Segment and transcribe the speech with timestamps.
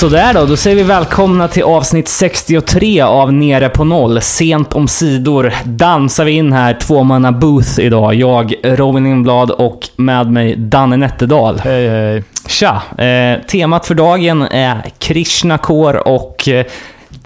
[0.00, 4.20] Sådär då, då säger vi välkomna till avsnitt 63 av Nere på Noll.
[4.20, 8.14] Sent om sidor dansar vi in här, tvåmanna booth idag.
[8.14, 11.60] Jag, Robin Lindblad och med mig Danne Nätterdal.
[11.64, 12.24] Hej hej.
[12.48, 12.82] Tja!
[13.04, 16.66] Eh, temat för dagen är Krishna Kor och eh,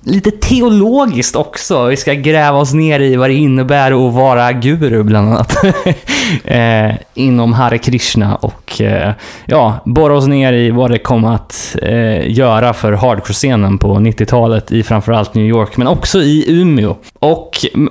[0.04, 1.86] lite teologiskt också.
[1.86, 5.64] Vi ska gräva oss ner i vad det innebär att vara guru, bland annat.
[6.44, 9.12] eh, inom Hare Krishna och eh,
[9.46, 14.72] ja, borra oss ner i vad det kom att eh, göra för hardcore-scenen på 90-talet
[14.72, 16.96] i framförallt New York, men också i Umeå.
[17.18, 17.50] Och,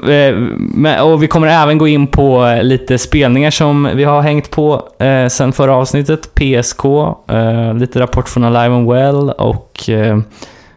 [0.09, 4.21] eh, med, och vi kommer även gå in på eh, lite spelningar som vi har
[4.21, 6.35] hängt på eh, sen förra avsnittet.
[6.35, 6.85] PSK,
[7.31, 10.17] eh, lite rapport från Alive and Well och eh,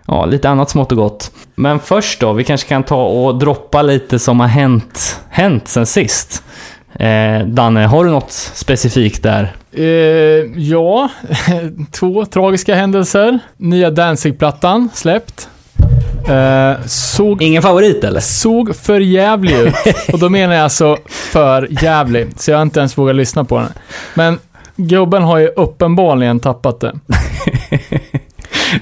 [0.08, 1.30] ja, lite annat smått och gott.
[1.54, 5.86] Men först då, vi kanske kan ta och droppa lite som har hänt, hänt sen
[5.86, 6.42] sist.
[6.98, 9.52] Eh, Danne, har du något specifikt där?
[9.72, 9.84] Eh,
[10.56, 11.08] ja,
[11.92, 13.38] två tragiska händelser.
[13.56, 15.48] Nya Danzig-plattan släppt.
[16.28, 18.20] Eh, såg, Ingen favorit eller?
[18.20, 19.74] såg för jävlig ut.
[20.12, 22.28] Och då menar jag alltså för jävlig.
[22.36, 23.72] Så jag har inte ens vågat lyssna på den.
[24.14, 24.38] Men
[24.76, 26.92] gubben har ju uppenbarligen tappat det.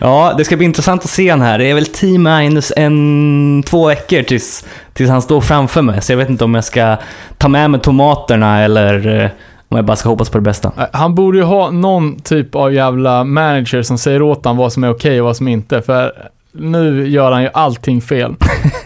[0.01, 1.59] Ja, det ska bli intressant att se han här.
[1.59, 6.03] Det är väl T minus en, två veckor tills, tills han står framför mig.
[6.03, 6.97] Så jag vet inte om jag ska
[7.39, 9.31] ta med mig tomaterna eller eh,
[9.69, 10.73] om jag bara ska hoppas på det bästa.
[10.93, 14.85] Han borde ju ha någon typ av jävla manager som säger åt honom vad som
[14.85, 15.83] är okej och vad som inte.
[15.83, 16.13] För
[16.53, 18.35] nu gör han ju allting fel.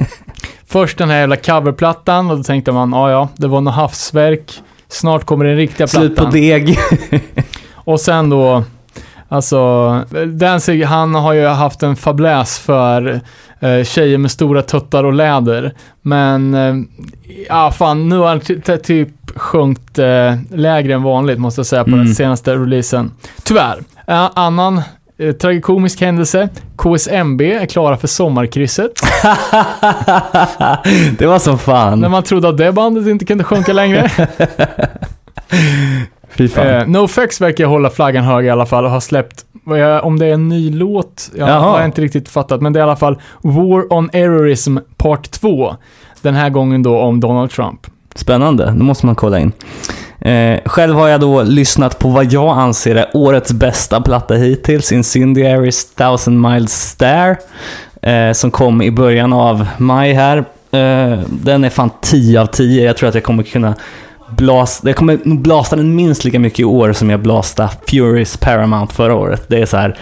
[0.67, 4.53] Först den här jävla coverplattan och då tänkte man, ja ja, det var något havsverk.
[4.89, 6.33] Snart kommer den riktiga Slut på plattan.
[6.33, 6.79] deg.
[7.73, 8.65] Och sen då,
[9.29, 9.91] alltså,
[10.27, 13.21] Danzig han har ju haft en fabläs för
[13.61, 15.73] eh, tjejer med stora tuttar och läder.
[16.03, 16.75] Men, eh,
[17.49, 21.67] ja fan, nu har han ty- ty- typ sjunkit eh, lägre än vanligt måste jag
[21.67, 22.05] säga på Mm.
[22.05, 23.11] den senaste releasen.
[23.45, 23.79] Tyvärr.
[24.07, 24.83] Eh, annan
[25.19, 26.49] eh, tragikomisk händelse.
[26.77, 28.93] KSMB är klara för sommarkrysset.
[31.19, 32.11] det var som När fan.
[32.11, 34.11] man trodde att det bandet inte kunde sjunka längre.
[36.39, 36.67] Fy fan.
[36.67, 40.27] Eh, NoFX verkar hålla flaggan hög i alla fall och har släppt, jag- om det
[40.27, 41.59] är en ny låt, jag Jaha.
[41.61, 45.31] har jag inte riktigt fattat, men det är i alla fall War on Errorism Part
[45.31, 45.77] 2.
[46.23, 47.81] Den här gången då om Donald Trump.
[48.15, 49.53] Spännande, det måste man kolla in.
[50.21, 54.93] Eh, själv har jag då lyssnat på vad jag anser är årets bästa platta hittills,
[54.93, 57.37] Incendiaries Thousand Miles Stare,
[58.03, 60.39] eh, som kom i början av maj här.
[60.71, 63.75] Eh, den är fan 10 av 10, jag tror att jag kommer kunna
[64.37, 68.37] blasta, jag kommer nog blasta den minst lika mycket i år som jag blastade Furious
[68.37, 69.45] Paramount förra året.
[69.49, 69.99] Det är så här.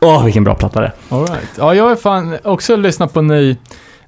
[0.00, 1.16] åh vilken bra platta det är.
[1.18, 1.48] Right.
[1.58, 3.56] Ja, jag har fan också lyssnat på ny,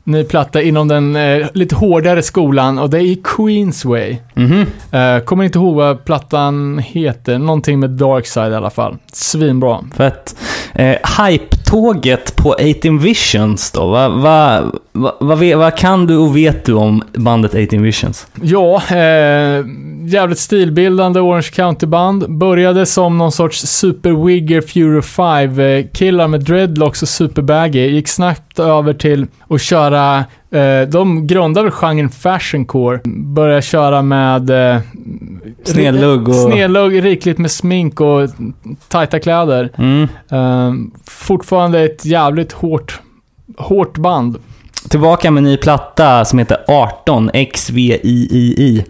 [0.04, 4.16] ny platta inom den eh, lite hårdare skolan och det är Queensway.
[4.34, 4.66] Mhm.
[4.90, 8.96] Eh, kommer inte ihåg vad plattan heter, någonting med Darkside i alla fall.
[9.12, 9.78] Svinbra.
[9.96, 10.36] Fett.
[10.74, 10.96] Eh,
[11.66, 13.86] Tåget på 18 Visions då?
[13.86, 14.62] Vad va,
[14.92, 18.26] va, va, va, kan du och vet du om bandet 18 Visions?
[18.42, 19.64] Ja, eh,
[20.06, 22.38] jävligt stilbildande Orange County-band.
[22.38, 27.88] Började som någon sorts Super Wigger Fury 5-killar eh, med dreadlocks och superbaggy.
[27.88, 30.24] Gick snabbt över till att köra,
[30.56, 33.00] eh, de grundade genren fashioncore.
[33.04, 34.80] Började köra med eh,
[35.64, 38.28] Snedlugg och- Snedlugg, rikligt med smink och
[38.88, 39.70] tajta kläder.
[39.78, 40.02] Mm.
[40.30, 40.72] Eh,
[41.10, 43.00] fortfarande ett jävligt hårt,
[43.58, 44.36] hårt band.
[44.88, 48.84] Tillbaka med en ny platta som heter 18 XVIII.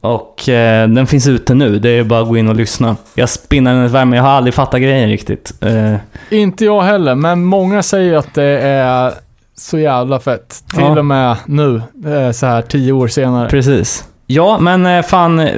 [0.00, 2.96] Och eh, den finns ute nu, det är bara att gå in och lyssna.
[3.14, 5.52] Jag spinnar den ett varv, men jag har aldrig fattat grejen riktigt.
[5.60, 5.94] Eh,
[6.30, 9.12] Inte jag heller, men många säger att det är
[9.58, 10.64] så jävla fett.
[10.74, 10.98] Till Ja.
[10.98, 13.48] och med nu, eh, så här tio år senare.
[13.48, 14.04] Precis.
[14.26, 15.48] Ja, men eh, fan, eh,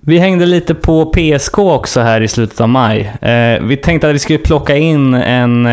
[0.00, 3.12] vi hängde lite på PSK också här i slutet av maj.
[3.62, 5.66] Vi tänkte att vi skulle plocka in en,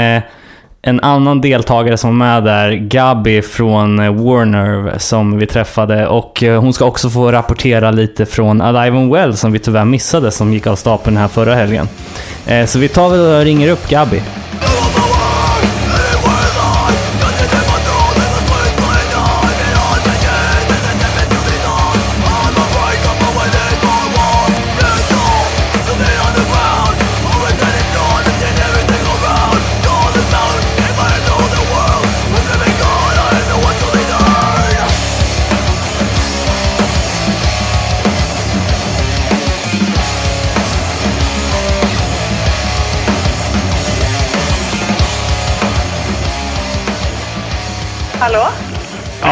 [0.82, 6.08] en annan deltagare som var med där, Gabi från Warner, som vi träffade.
[6.08, 10.32] Och hon ska också få rapportera lite från Alive and Well, som vi tyvärr missade,
[10.32, 11.88] som gick av stapeln här förra helgen.
[12.66, 14.22] Så vi tar väl och ringer upp Gabi.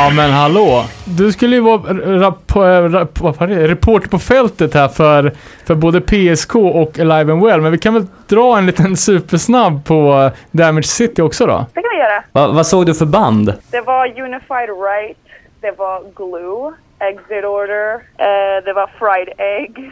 [0.05, 0.83] Ja men hallå!
[1.05, 2.55] Du skulle ju vara rap,
[2.93, 3.67] rap, vad var det?
[3.67, 5.31] reporter på fältet här för,
[5.65, 9.85] för både PSK och Alive and Well, men vi kan väl dra en liten supersnabb
[9.85, 11.65] på Damage City också då?
[11.73, 12.23] Det kan vi göra.
[12.31, 13.53] Va, vad såg du för band?
[13.71, 15.17] Det var Unified Right,
[15.61, 19.91] det var Glue, Exit Order, eh, det var Fried Egg,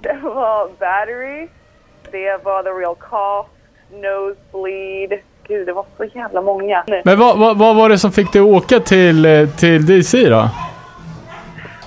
[0.00, 1.48] det var Battery,
[2.10, 3.46] det var The Real Cough,
[3.92, 5.20] Nosebleed.
[5.48, 6.84] Gud, det var så jävla många.
[7.04, 10.28] Men vad, vad, vad var det som fick dig att åka till, eh, till DC
[10.28, 10.48] då?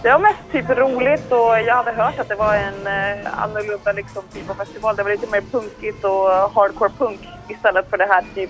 [0.04, 3.92] Det var mest typ roligt och jag hade hört att det var en eh, annorlunda
[3.92, 4.96] liksom, typ av festival.
[4.96, 7.20] Det var lite mer punkigt och hardcore punk
[7.50, 8.50] istället för det här typ,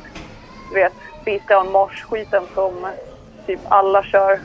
[0.69, 0.93] du vet,
[1.25, 2.87] beatdown mosh-skiten som
[3.45, 4.39] typ alla kör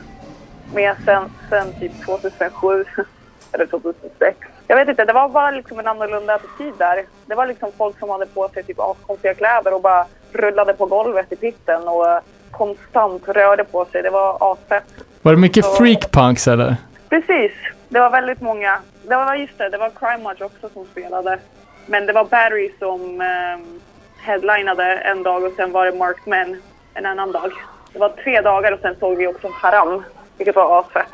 [0.73, 2.85] med sen, sen typ 2007
[3.51, 4.37] eller 2006.
[4.67, 7.05] Jag vet inte, det var bara liksom en annorlunda attityd där.
[7.25, 10.85] Det var liksom folk som hade på sig typ askonstiga kläder och bara rullade på
[10.85, 12.19] golvet i pitten och eh,
[12.51, 14.03] konstant rörde på sig.
[14.03, 14.83] Det var asfett.
[15.21, 16.75] Var det mycket freakpunks eller?
[17.09, 17.51] Precis.
[17.89, 18.79] Det var väldigt många.
[19.07, 21.39] Det var just det, det var Crime Watch också som spelade.
[21.85, 23.85] Men det var Battery som eh,
[24.25, 26.61] headlinade en dag och sen var det Marked Men
[26.93, 27.51] en annan dag.
[27.93, 30.03] Det var tre dagar och sen såg vi också Haram,
[30.37, 31.13] vilket var asfett.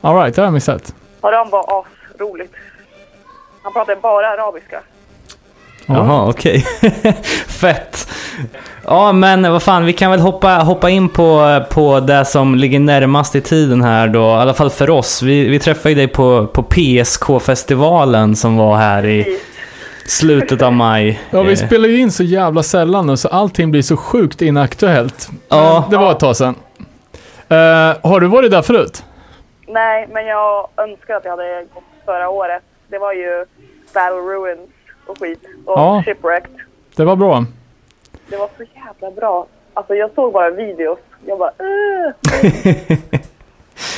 [0.00, 0.94] Alright, det har jag missat.
[1.20, 1.78] Haram var
[2.14, 2.54] asroligt.
[3.62, 4.80] Han pratade bara arabiska.
[5.86, 6.60] Jaha, okej.
[7.48, 8.08] Fett.
[8.84, 12.80] Ja, men vad fan, vi kan väl hoppa, hoppa in på, på det som ligger
[12.80, 15.22] närmast i tiden här då, i alla fall för oss.
[15.22, 19.40] Vi, vi träffade ju dig på, på PSK-festivalen som var här i
[20.06, 21.20] slutet av maj.
[21.30, 24.42] Ja, vi Eh, spelar ju in så jävla sällan nu så allting blir så sjukt
[24.42, 25.28] inaktuellt.
[25.48, 25.84] Ja.
[25.90, 26.54] Det var ett tag sedan.
[27.48, 27.56] Eh,
[28.10, 29.04] har du varit där förut?
[29.68, 32.62] Nej, men jag önskar att jag hade gått förra året.
[32.88, 33.44] Det var ju
[33.94, 34.70] Battle Ruins
[35.06, 35.44] och skit.
[35.66, 36.02] Och Ja.
[36.06, 36.50] Shipwrecked.
[36.96, 37.44] Det var bra.
[38.28, 39.46] Det var så jävla bra.
[39.74, 40.98] Alltså jag såg bara videos.
[41.26, 41.50] Jag bara.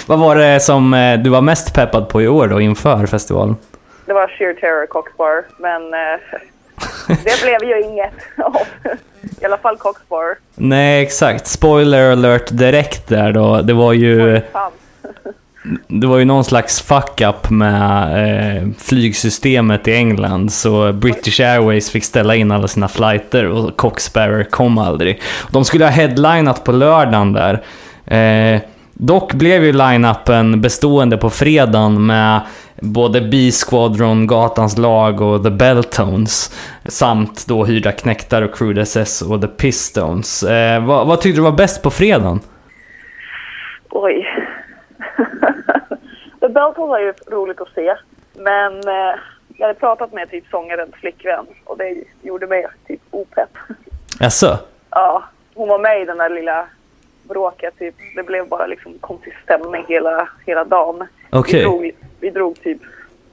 [0.06, 3.56] Vad var det som eh, du var mest peppad på i år då inför festivalen?
[4.06, 5.44] Det var sheer terror Coxbar.
[5.58, 6.20] Men eh,
[7.24, 8.56] det blev ju inget av.
[9.40, 10.36] I alla fall Coxbar.
[10.54, 11.46] Nej, exakt.
[11.46, 13.62] Spoiler alert direkt där då.
[13.62, 14.40] Det var ju.
[15.88, 20.52] det var ju någon slags fuck-up med eh, flygsystemet i England.
[20.52, 25.20] Så British Airways fick ställa in alla sina flighter och Coxbearer kom aldrig.
[25.50, 27.62] De skulle ha headlinat på lördagen där.
[28.06, 28.60] Eh,
[28.94, 32.40] dock blev ju line-upen bestående på fredagen med
[32.80, 36.54] både B-Squadron, Gatans lag och The Belltones.
[36.84, 40.42] Samt då Hyrda Knektar och Crude SS och The Pistones.
[40.42, 42.40] Eh, vad, vad tyckte du var bäst på fredagen?
[43.90, 44.26] Oj.
[46.46, 47.96] The Beltons var ju roligt att se.
[48.34, 49.18] Men eh,
[49.56, 53.50] jag hade pratat med typ sångarens flickvän och det gjorde mig typ opepp.
[54.20, 54.58] Jaså?
[54.90, 56.66] Ja, hon var med i den där lilla
[57.22, 57.78] bråket.
[57.78, 57.94] Typ.
[58.16, 61.06] Det blev bara liksom konstig stämning hela, hela dagen.
[61.30, 61.58] Okej.
[61.58, 62.80] Vi, drog, vi drog typ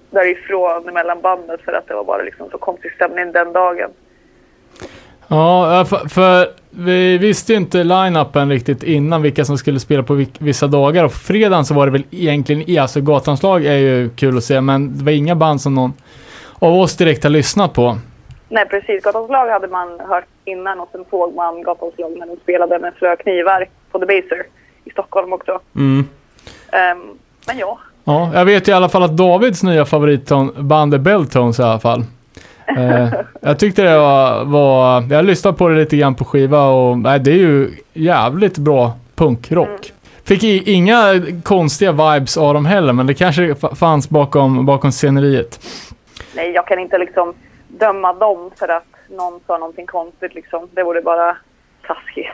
[0.09, 3.91] därifrån mellan bandet för att det var bara liksom så konstig stämning den dagen.
[5.27, 10.25] Ja, för, för vi visste ju inte line-upen riktigt innan vilka som skulle spela på
[10.39, 11.03] vissa dagar.
[11.03, 14.43] Och på fredagen så var det väl egentligen, alltså Gatans lag är ju kul att
[14.43, 15.93] se, men det var inga band som någon
[16.59, 17.97] av oss direkt har lyssnat på.
[18.49, 22.27] Nej precis, Gatans lag hade man hört innan och sen såg man Gatans lag när
[22.27, 24.43] de spelade med Slöa knivar på The Baser
[24.85, 25.59] i Stockholm också.
[25.75, 26.05] Mm.
[26.71, 26.99] Ehm,
[27.47, 31.63] men ja, Ja, jag vet i alla fall att Davids nya favoritband är Belltones i
[31.63, 32.03] alla fall.
[32.67, 36.97] Eh, jag tyckte det var, var, jag lyssnade på det lite grann på skiva och
[36.97, 39.93] nej, det är ju jävligt bra punkrock.
[40.23, 45.59] Fick i, inga konstiga vibes av dem heller, men det kanske fanns bakom, bakom sceneriet.
[46.35, 47.33] nej jag kan inte liksom
[47.67, 50.69] döma dem för att någon sa någonting konstigt liksom.
[50.71, 51.37] Det vore bara
[51.87, 52.27] taskigt.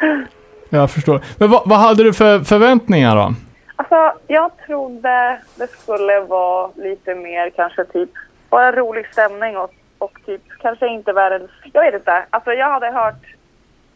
[0.68, 1.20] Jag förstår.
[1.38, 3.34] Men vad, vad hade du för förväntningar då?
[3.76, 8.10] Alltså, jag trodde det skulle vara lite mer kanske typ
[8.54, 11.50] bara rolig stämning och, och typ kanske inte världens...
[11.72, 12.24] Jag vet inte.
[12.30, 13.24] Alltså jag hade hört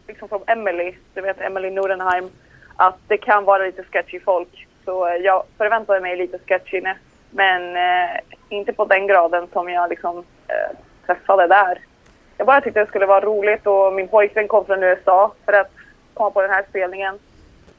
[0.07, 2.29] liksom från Emily, du vet Emily Nordenheim,
[2.75, 4.67] att det kan vara lite sketchy folk.
[4.85, 6.97] Så eh, jag förväntade mig lite sketchiness.
[7.29, 11.79] Men eh, inte på den graden som jag liksom eh, träffade där.
[12.37, 15.71] Jag bara tyckte det skulle vara roligt och min pojkvän kom från USA för att
[16.13, 17.19] komma på den här spelningen.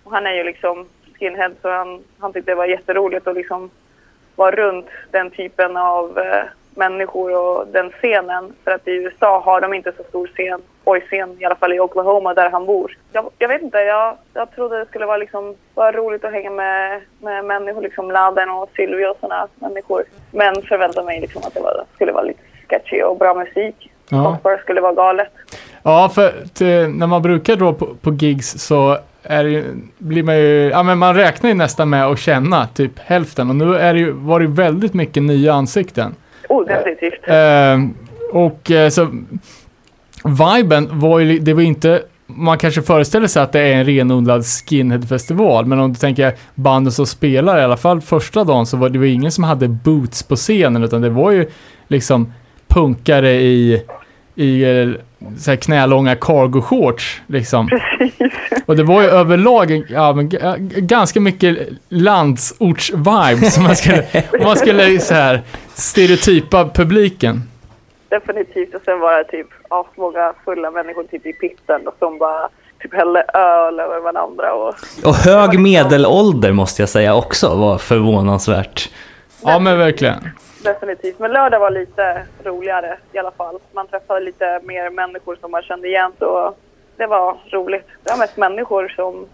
[0.04, 3.70] Och han är ju liksom skinhead så han, han tyckte det var jätteroligt att liksom
[4.36, 6.44] vara runt den typen av eh,
[6.84, 8.52] människor och den scenen.
[8.64, 11.80] För att i USA har de inte så stor scen, boy-scen, i alla fall i
[11.80, 12.98] Oklahoma där han bor.
[13.12, 16.50] Jag, jag vet inte, jag, jag trodde det skulle vara liksom vara roligt att hänga
[16.50, 20.04] med, med människor, liksom Laden och Sylvia och sådana människor.
[20.30, 23.90] Men förväntade mig liksom att det var, skulle vara lite sketchy och bra musik.
[24.08, 24.38] Ja.
[24.44, 24.58] Ja.
[24.58, 25.32] skulle vara galet.
[25.82, 29.64] Ja, för till, när man brukar dra på, på gigs så är ju,
[29.98, 33.56] blir man ju, ja men man räknar ju nästan med att känna typ hälften och
[33.56, 36.14] nu är det ju, var det väldigt mycket nya ansikten.
[36.50, 37.28] Oh, definitivt.
[37.28, 37.78] Eh,
[38.32, 39.08] och eh, så
[40.24, 44.44] viben var ju, det var inte, man kanske föreställer sig att det är en renodlad
[44.46, 48.88] skinhead-festival, men om du tänker banden som spelar, i alla fall första dagen, så var
[48.88, 51.50] det var ingen som hade boots på scenen, utan det var ju
[51.88, 52.32] liksom
[52.68, 53.82] punkare i,
[54.34, 54.88] i eh,
[55.38, 57.68] så här knälånga cargo-shorts, liksom.
[58.66, 60.30] Och det var ju överlag ja, men,
[60.76, 64.04] ganska mycket landsorts-vibe, som man skulle,
[64.38, 65.42] om man skulle så här
[65.80, 67.36] stereotypa publiken.
[68.08, 68.74] Definitivt.
[68.74, 72.48] Och sen var det typ asmånga fulla människor typ i pitten och som bara
[72.82, 74.52] typ hällde öl över varandra.
[74.54, 78.90] Och Och hög medelålder måste jag säga också var förvånansvärt.
[79.44, 80.28] Ja, men verkligen.
[80.64, 81.18] definitivt.
[81.18, 83.58] Men lördag var lite roligare i alla fall.
[83.72, 86.12] Man träffade lite mer människor som man kände igen.
[86.18, 86.54] Så
[86.96, 87.86] det var roligt.
[88.04, 89.26] Det var mest människor som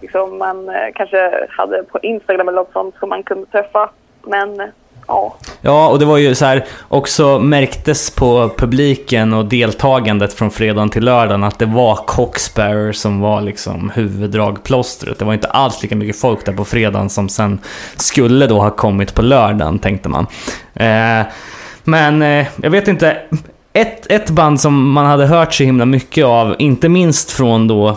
[0.00, 3.90] liksom, man eh, kanske hade på Instagram eller något sånt som man kunde träffa.
[4.22, 4.66] Men eh,
[5.06, 10.50] ja, Ja, och det var ju så här också märktes på publiken och deltagandet från
[10.50, 15.18] fredagen till lördagen att det var Coxbearer som var liksom huvuddragplåstret.
[15.18, 17.58] Det var inte alls lika mycket folk där på fredagen som sen
[17.96, 20.26] skulle då ha kommit på lördagen, tänkte man.
[20.74, 21.26] Eh,
[21.84, 23.16] men eh, jag vet inte.
[23.72, 27.96] Ett, ett band som man hade hört så himla mycket av, inte minst från då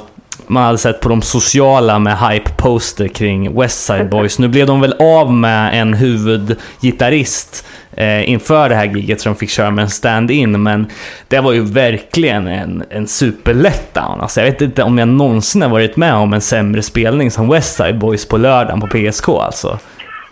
[0.49, 4.39] man hade sett på de sociala med hype-poster kring West Side Boys.
[4.39, 9.35] Nu blev de väl av med en huvudgitarrist eh, inför det här giget så de
[9.35, 10.91] fick köra med en stand-in, men
[11.27, 14.21] det var ju verkligen en, en superletdown.
[14.21, 17.49] Alltså, jag vet inte om jag någonsin har varit med om en sämre spelning som
[17.49, 19.79] West Side Boys på lördagen på PSK alltså.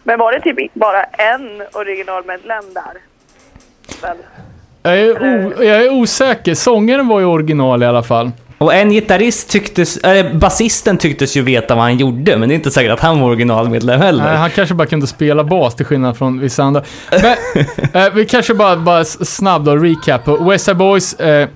[0.03, 3.01] men var det typ bara en originalmedlem där?
[4.01, 4.17] Väl?
[4.83, 6.53] Jag är, o, jag är osäker.
[6.53, 8.31] Sångaren var ju original i alla fall.
[8.57, 12.55] Och en gitarrist tycktes, eller basisten tycktes ju veta vad han gjorde, men det är
[12.55, 14.23] inte säkert att han var originalmedlem heller.
[14.23, 16.83] Nej, han kanske bara kunde spela bas till skillnad från vissa andra.
[17.11, 17.35] Men
[18.05, 20.25] eh, vi kanske bara, bara snabbt då, recap.
[20.25, 21.47] på West Side Boys, eh,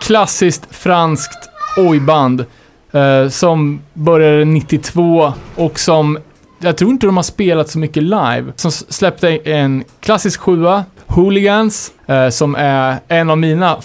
[0.00, 2.44] klassiskt franskt ojband
[2.92, 6.18] eh, som började 92 och som
[6.60, 8.44] jag tror inte de har spelat så mycket live.
[8.56, 13.80] Som släppte en klassisk sjua, Hooligans, eh, som är en av mina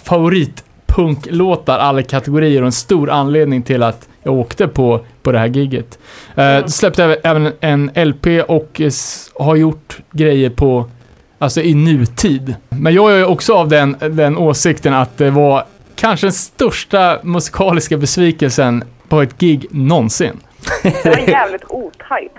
[0.93, 5.47] favoritpunklåtar alla kategorier och en stor anledning till att jag åkte på, på det här
[5.47, 5.99] giget.
[6.35, 8.81] Eh, släppte även- en LP och
[9.35, 10.89] har gjort grejer på,
[11.39, 12.55] alltså i nutid.
[12.69, 15.63] Men jag är ju också av den, den åsikten att det var
[15.95, 20.39] kanske den största musikaliska besvikelsen på ett gig någonsin.
[20.83, 22.31] Det var jävligt otajt.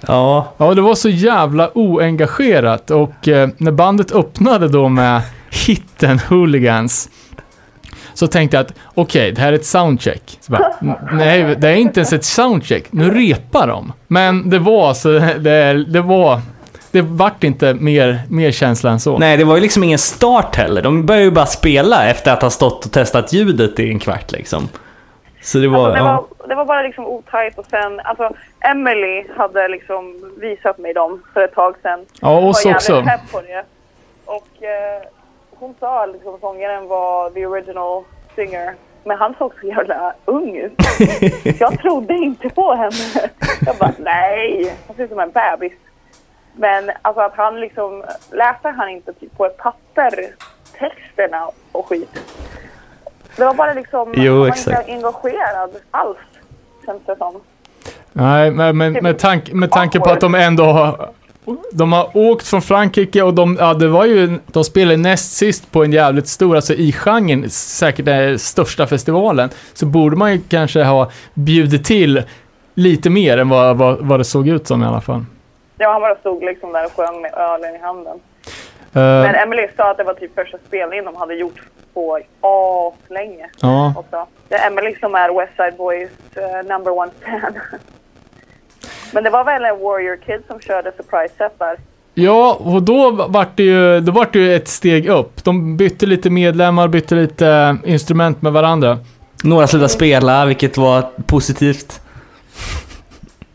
[0.00, 6.18] Ja, Ja, det var så jävla oengagerat och eh, när bandet öppnade då med hitten
[6.18, 7.10] Hooligans
[8.14, 10.38] så tänkte jag att okej, det här är ett soundcheck.
[10.40, 12.84] Så bara, "N- nej, det är inte ens ett soundcheck.
[12.92, 13.92] Nu repar de.
[14.06, 16.40] Men det var så, det, det var,
[16.90, 19.18] det vart inte mer, mer känsla än så.
[19.18, 20.82] nej det var ju liksom ingen start heller.
[20.82, 24.32] De började ju bara spela efter att ha stått och testat ljudet i en kvart
[24.32, 24.68] liksom.
[25.42, 26.26] Så det var, Alltså, det, ja.
[26.38, 28.30] var, det var bara liksom otajt och sen, alltså
[28.60, 32.04] Emily hade liksom visat mig dem för ett tag sedan.
[32.20, 32.92] Ja, oss var också.
[32.92, 33.64] jävligt pepp på det.
[34.24, 35.02] Och eh,
[35.60, 38.74] hon sa liksom sångaren var the original singer.
[39.04, 40.72] Men han såg så jävla ung ut.
[41.60, 43.30] jag trodde inte på henne.
[43.66, 45.72] Jag bara, nej, han ser ut som en bebis.
[46.54, 50.10] Men alltså att han liksom, läste han inte typ på ett papper
[50.78, 52.20] texterna och skit.
[53.36, 54.88] Det var bara liksom, Jo, han var exakt.
[54.88, 56.18] inte engagerad alls,
[56.86, 57.40] känns det som.
[58.12, 61.10] Nej, men, men med, tank, med tanke på att de ändå har...
[61.72, 65.72] De har åkt från Frankrike och de, ja, det var ju, de spelade näst sist
[65.72, 70.40] på en jävligt stor, alltså i genren, säkert den största festivalen, så borde man ju
[70.48, 72.22] kanske ha bjudit till
[72.74, 75.24] lite mer än vad, vad, vad det såg ut som i alla fall.
[75.78, 78.20] Ja, han bara stod liksom där och sjöng med ölen i handen.
[78.92, 81.60] Eh, Men Emily sa att det var typ första spelningen de hade gjort
[81.94, 82.20] på
[83.08, 83.94] länge ja.
[83.96, 84.26] också.
[84.48, 87.54] Det är Emily som är West Side Boys eh, number one fan.
[89.12, 91.76] Men det var väl en Warrior Kid som körde surprise set där.
[92.14, 95.44] ja, och då vart det ju, då vart det ju ett steg upp.
[95.44, 98.98] De bytte lite medlemmar, bytte lite eh, instrument med varandra.
[99.44, 102.00] Några slutade spela, vilket var positivt.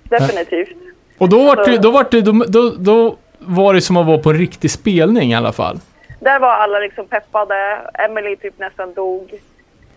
[0.04, 0.70] Definitivt.
[1.18, 4.18] Och då vart det, då vart det, då, då, då var det som att vara
[4.18, 5.80] på en riktig spelning i alla fall.
[6.20, 7.56] Där var alla liksom peppade.
[7.94, 9.34] Emily typ nästan dog.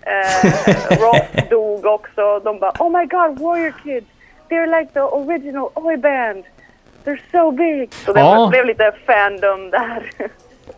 [0.03, 0.51] Eh,
[1.01, 2.41] Ross dog också.
[2.45, 4.07] De bara Oh my god, Warrior Kids!
[4.49, 6.45] They're like the original oi band!
[7.05, 7.95] They're so big!
[7.95, 8.49] Så det Ja.
[8.51, 10.11] blev lite fandom där.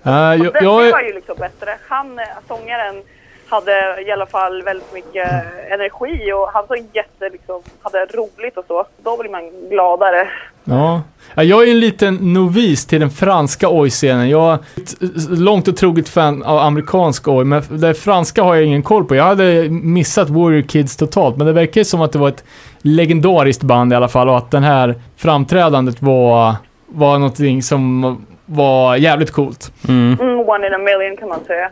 [0.07, 1.77] Uh, jag, det, jag, det är- var ju liksom bättre.
[1.89, 3.03] Han, eh, sångaren,
[3.49, 5.31] hade i alla fall väldigt mycket
[5.71, 8.87] energi och han så jätte liksom, hade roligt och så.
[8.97, 10.29] Då blir man gladare.
[10.71, 11.03] Ja.
[11.35, 14.29] Jag är en liten novis till den franska oj-scenen.
[14.29, 18.65] Jag är ett långt och troget fan av amerikansk oj, men det franska har jag
[18.65, 19.15] ingen koll på.
[19.15, 22.45] Jag hade missat Warrior Kids totalt, men det verkar ju som att det var ett
[22.83, 26.55] legendariskt band i alla fall och att det här framträdandet var,
[26.87, 28.17] var någonting som
[28.51, 29.73] var jävligt coolt.
[29.89, 30.17] Mm.
[30.21, 31.71] Mm, one in a million kan man säga.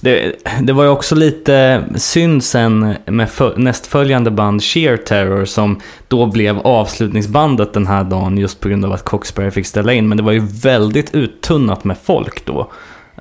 [0.00, 0.32] Det,
[0.62, 6.26] det var ju också lite synd sen med fö- nästföljande band Sheer Terror som då
[6.26, 10.08] blev avslutningsbandet den här dagen just på grund av att Coxberry fick ställa in.
[10.08, 12.70] Men det var ju väldigt uttunnat med folk då.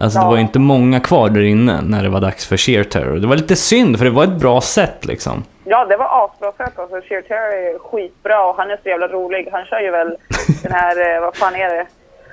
[0.01, 0.29] Alltså det Ja.
[0.29, 3.19] var ju inte många kvar där inne när det var dags för Sheer Terror.
[3.19, 5.43] Det var lite synd för det var ett bra sätt liksom.
[5.63, 6.95] Ja, det var asbra fett alltså.
[7.09, 9.47] Sheer Terry är skitbra och han är så jävla rolig.
[9.51, 10.07] Han kör ju väl
[10.63, 11.85] den här, eh, vad fan är det?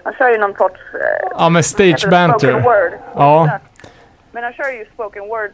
[0.06, 0.80] Han kör ju någon sorts...
[0.94, 2.52] Eh, Ja, med stage det banter.
[2.52, 2.92] word.
[3.14, 3.50] Ja.
[4.32, 5.50] Men han kör ju spoken word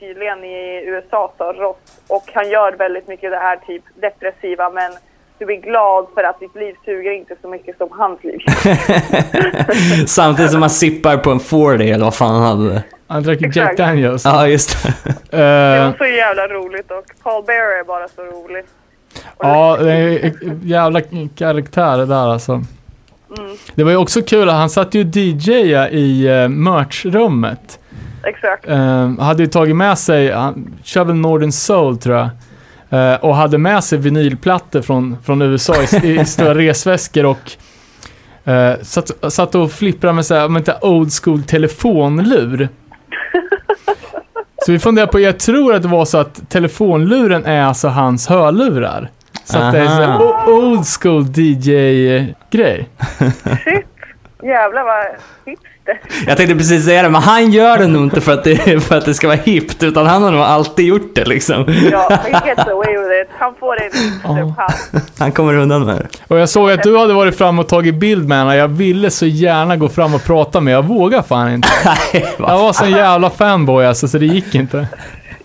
[0.00, 1.76] tydligen i USA, så Ross.
[2.08, 4.92] Och han gör väldigt mycket det här typ depressiva, men
[5.38, 8.38] du blir glad för att ditt liv suger inte så mycket som hans liv.
[10.06, 12.82] Samtidigt som man sippar på en 40 eller vad fan han hade.
[13.08, 13.76] Han drack Jack.
[13.76, 14.24] Daniels.
[14.24, 14.94] Ja, just det.
[15.30, 15.36] Det
[15.76, 18.64] Eh, var så jävla roligt och Paul Bearer är bara så rolig.
[19.36, 20.32] Och Ja, det är
[20.62, 21.00] jävla
[21.36, 22.60] karaktär det där alltså.
[23.38, 27.78] Mm, Det var ju också kul att han satt ju DJa i uh, merchrummet.
[28.24, 28.68] exakt.
[28.68, 32.28] Uh, hade ju tagit med sig, han kör väl Northern Soul tror jag.
[32.92, 37.52] Eh, och hade med sig vinylplattor från, från USA i, i stora resväskor och
[38.48, 42.68] uh, satt, satt och flipprade med såhär, med ett old school telefonlur.
[44.66, 48.26] Så vi funderar på, jag tror att det var så att telefonluren är alltså hans
[48.26, 49.10] hörlurar.
[49.50, 52.88] Så att det är så här, old school DJ-grej.
[53.64, 53.86] Shit!
[54.42, 55.04] Jävlar vad
[55.44, 56.00] hipster.
[56.26, 58.98] Jag tänkte precis säga det, men han gör det nog inte för att det, för
[58.98, 61.64] att det ska vara hippt, utan han har nog alltid gjort det liksom.
[61.92, 63.28] Ja, he gets away with it.
[63.38, 64.90] Han får en hipsterpass.
[65.18, 66.06] Han kommer undan med det.
[66.28, 68.56] Och jag såg att du hade varit fram och tagit bild med henne.
[68.56, 71.68] Jag ville så gärna gå fram och prata med Jag vågade fan inte.
[72.12, 74.88] Nej, Jag var sån jävla fanboy alltså, så det gick inte.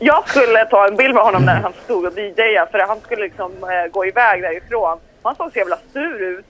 [0.05, 3.21] Jag skulle ta en bild med honom när han stod och DJade för han skulle
[3.23, 4.99] liksom eh, gå iväg därifrån.
[5.23, 6.45] Han såg så jävla sur ut.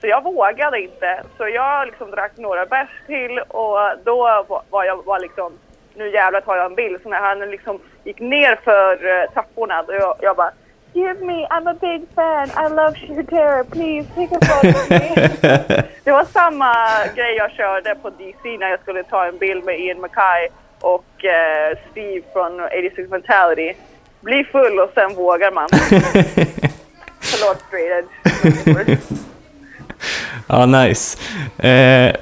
[0.00, 1.22] Så jag vågade inte.
[1.38, 5.52] Så jag liksom drack några bärs till och då var- jag var liksom
[5.94, 7.02] nu jävlar tar jag en bild.
[7.02, 10.50] Så när han liksom gick ner för eh, trapporna då jag, jag bara
[10.94, 14.78] Give me, I'm a big fan, I love Terror, please take a photo.
[16.04, 16.74] Det var samma
[17.14, 20.48] grej jag körde på DC när jag skulle ta en bild med Ian Mackay
[20.82, 23.74] och eh, Steve från 86 Mentality.
[24.20, 25.68] Bli full och sen vågar man.
[27.20, 28.06] Förlåt straight
[28.88, 28.98] edge.
[30.46, 31.18] Ja, nice.
[31.58, 32.16] Eh,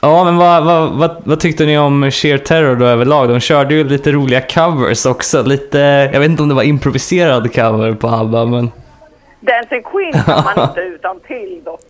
[0.00, 3.28] ja, men vad, vad, vad, vad tyckte ni om Sheer Terror då överlag?
[3.28, 5.42] De körde ju lite roliga covers också.
[5.42, 5.78] Lite,
[6.12, 8.70] jag vet inte om det var improviserad cover på ABBA, men...
[9.40, 11.80] Dancing Queen kan man inte utan till dock.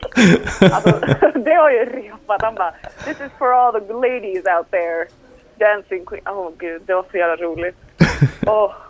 [0.61, 0.91] Alltså,
[1.39, 2.43] det har ju repat.
[2.43, 5.07] Han bara This is for all the ladies out there.
[5.61, 6.23] Dancing Queen.
[6.27, 7.77] Åh oh, gud, det var så jävla roligt.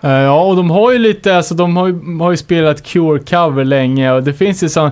[0.00, 3.64] Eh, ja, och de har ju lite, alltså de har ju, har ju spelat Cure-cover
[3.64, 4.90] länge och det finns ju sån,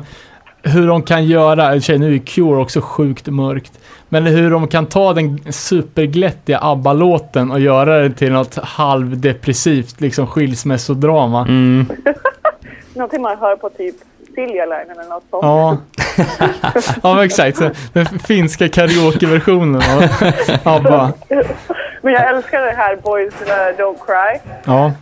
[0.62, 4.86] hur de kan göra, sig, nu är Cure också sjukt mörkt, men hur de kan
[4.86, 11.40] ta den superglättiga ABBA-låten och göra det till något halvdepressivt liksom skilsmässodrama.
[11.40, 11.86] Mm.
[12.94, 13.96] Någonting man hör på typ
[14.34, 15.42] Silja Line eller något sånt.
[15.42, 15.76] Ja.
[17.02, 17.58] Ja, exakt.
[17.58, 20.02] Så, den finska karaokeversionen av
[20.74, 21.12] ABBA.
[22.02, 23.34] Men jag älskar det här Boys
[23.78, 24.40] Don't Cry.
[24.64, 24.92] Ja.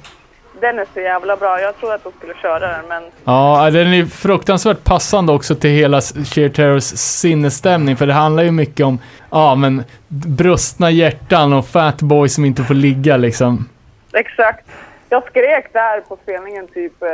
[0.61, 1.61] Den är så jävla bra.
[1.61, 5.71] Jag tror att de skulle köra den men Ja, den är fruktansvärt passande också till
[5.71, 8.99] hela Sheer Terrors sinnesstämning, för det handlar ju mycket om,
[9.31, 13.69] ja men, brustna hjärtan och fatboy som inte får ligga liksom.
[14.13, 14.67] exakt.
[15.09, 17.09] Jag skrek där på spelningen typ, eh,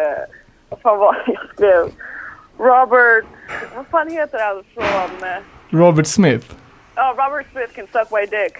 [0.68, 1.92] vad fan var det jag skrev?
[2.58, 3.24] Robert,
[3.76, 5.36] vad fan heter han från, eh,
[5.70, 6.46] Robert Smith.
[6.94, 8.56] ja Robert Smith can suck my dick.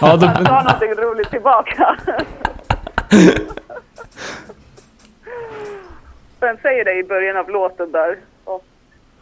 [0.00, 1.96] Ja, då, Han sa någonting roligt tillbaka.
[6.40, 8.16] Den säger det i början av låten där.
[8.44, 8.64] Och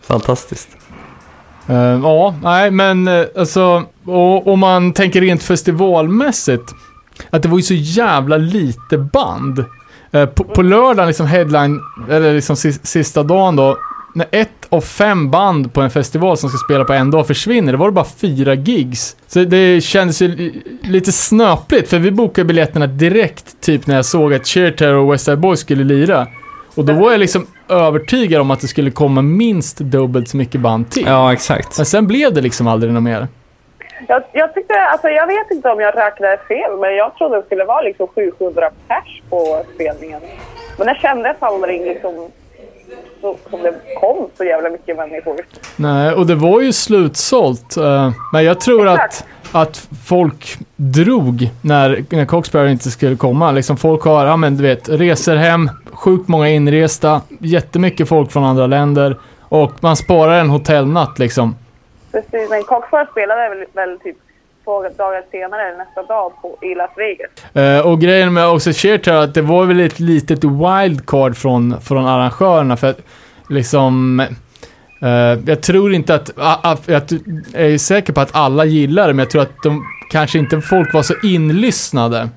[0.01, 0.69] Fantastiskt.
[1.69, 6.71] eh, ja, nej men eh, alltså, och, om man tänker rent festivalmässigt,
[7.31, 9.65] att det var ju så jävla lite band.
[10.13, 13.79] Eh, på, på lördagen, liksom headline, eller liksom sis, sista dagen då,
[14.15, 17.73] när ett av fem band på en festival som ska spela på en dag försvinner,
[17.73, 19.17] det var det bara fyra gigs.
[19.27, 24.05] Så det kändes ju li- lite snöpligt, för vi bokade biljetterna direkt, typ när jag
[24.05, 26.27] såg att Cheer Terror och West Side Boys skulle lira.
[26.75, 30.61] Och då var jag liksom övertygad om att det skulle komma minst dubbelt så mycket
[30.61, 31.05] band till.
[31.07, 31.77] Ja, exakt.
[31.79, 33.29] Men sen blev det liksom aldrig något mer.
[34.09, 37.43] Jag, jag tyckte, alltså jag vet inte om jag räknade fel, men jag trodde det
[37.47, 38.07] skulle vara liksom
[38.39, 40.21] 700 pers på spelningen.
[40.79, 42.29] Men det kändes aldrig liksom
[43.21, 45.37] så, som det kom så jävla mycket människor.
[45.77, 47.77] Nej, och det var ju slutsålt.
[47.77, 49.25] eh, Men jag tror att, Exakt.
[49.53, 53.51] att folk drog när, när Coxberry inte skulle komma.
[53.53, 58.45] Liksom folk har, ja men du vet, reser hem, sjukt många inresta, jättemycket folk från
[58.45, 61.55] andra länder och man sparar en hotellnatt liksom.
[62.13, 64.17] Precis, men Coxford spelade väl, väl typ
[64.71, 67.31] två dagar senare, eller nästa dag, på, i Las Vegas.
[67.55, 72.07] Eh, och grejen med också Cheerter att det var väl ett litet wildcard från, från
[72.07, 72.99] arrangörerna för att
[73.49, 74.21] liksom
[75.03, 75.09] eh,
[75.47, 77.03] jag tror inte att, a- a- jag
[77.55, 80.95] är säker på att alla gillar det men jag tror att de kanske inte folk
[80.95, 82.29] var så inlyssnade.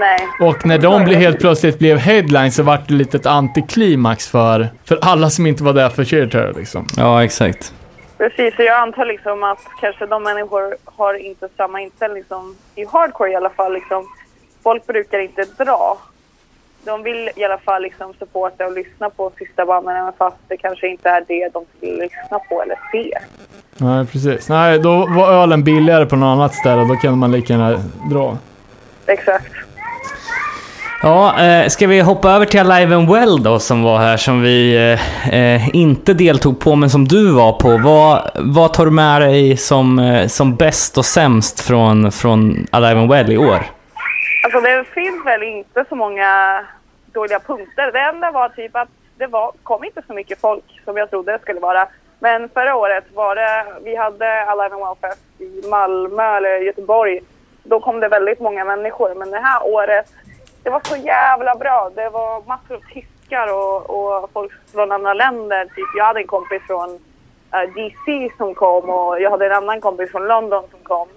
[0.00, 0.48] Nej.
[0.48, 4.68] Och när de blev helt plötsligt blev headline så vart det lite ett antiklimax för,
[4.84, 6.86] för alla som inte var där för Cheerter liksom.
[6.96, 7.74] Ja, exakt.
[8.24, 12.84] Precis, så jag antar liksom att kanske de människor har inte samma inställning som i
[12.84, 13.72] hardcore i alla fall.
[13.72, 14.06] Liksom.
[14.62, 15.98] Folk brukar inte dra.
[16.84, 20.56] De vill i alla fall liksom supporta och lyssna på sista banden även fast det
[20.56, 23.18] kanske inte är det de vill lyssna på eller se.
[23.76, 24.48] Nej, precis.
[24.48, 26.84] Nej, då var ölen billigare på något annat ställe.
[26.84, 27.78] Då kan man lika gärna
[28.10, 28.38] dra.
[29.06, 29.52] Exakt.
[31.06, 34.42] Ja, eh, ska vi hoppa över till Alive and Well då som var här som
[34.42, 37.68] vi eh, eh inte deltog på men som du var på.
[37.84, 43.00] Vad, vad tar du med dig som, eh, som bäst och sämst från, från Alive
[43.00, 43.58] and Well i år?
[44.44, 46.60] Alltså det finns väl inte så många
[47.12, 47.92] dåliga punkter.
[47.92, 48.88] Det enda var typ att
[49.18, 51.88] det var, kom inte så mycket folk som jag trodde det skulle vara.
[52.18, 57.20] Men förra året var det, vi hade Alive and Well Fest i Malmö eller Göteborg.
[57.62, 59.14] Då kom det väldigt många människor.
[59.14, 60.06] Men det här året,
[60.64, 61.90] det var så jävla bra.
[61.94, 65.64] Det var massor av tyskar och, och folk från andra länder.
[65.64, 66.90] Typ, jag hade en kompis från
[67.52, 71.08] eh, DC som kom och jag hade en annan kompis från London som kom.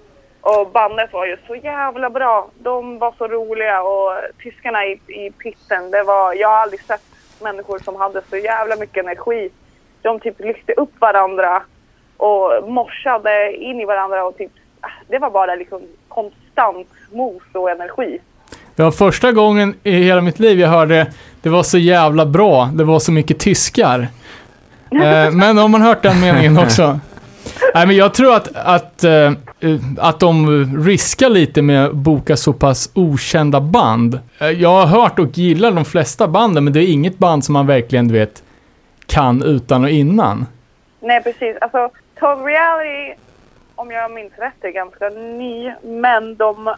[0.41, 2.47] Och bandet var ju så jävla bra.
[2.59, 4.11] De var så roliga och
[4.43, 7.03] tyskarna i, i pitten, det var, jag har aldrig sett
[7.41, 9.49] människor som hade så jävla mycket energi.
[10.01, 11.63] De typ lyfte upp varandra
[12.17, 17.71] och morsade in i varandra och typ, ah, det var bara liksom konstant mos och
[17.71, 18.19] energi.
[18.77, 21.07] Det var första gången i hela mitt liv jag hörde
[21.41, 24.07] det var så jävla bra, det var så mycket tyskar.
[24.91, 26.99] Eh, men har man hört den meningen också?
[27.73, 29.31] Nej, men jag tror att, att, eh,
[29.97, 34.19] att de riskar lite med att boka så pass okända band.
[34.39, 37.53] Eh, Jag har hört och gillar de flesta banden, men det är inget band som
[37.53, 38.43] man verkligen, du vet,
[39.05, 40.45] kan utan och innan.
[40.99, 41.57] Nej, precis.
[41.61, 43.19] Alltså, Tom Reality,
[43.75, 45.73] om jag minns rätt, är ganska ny.
[45.83, 46.75] Men de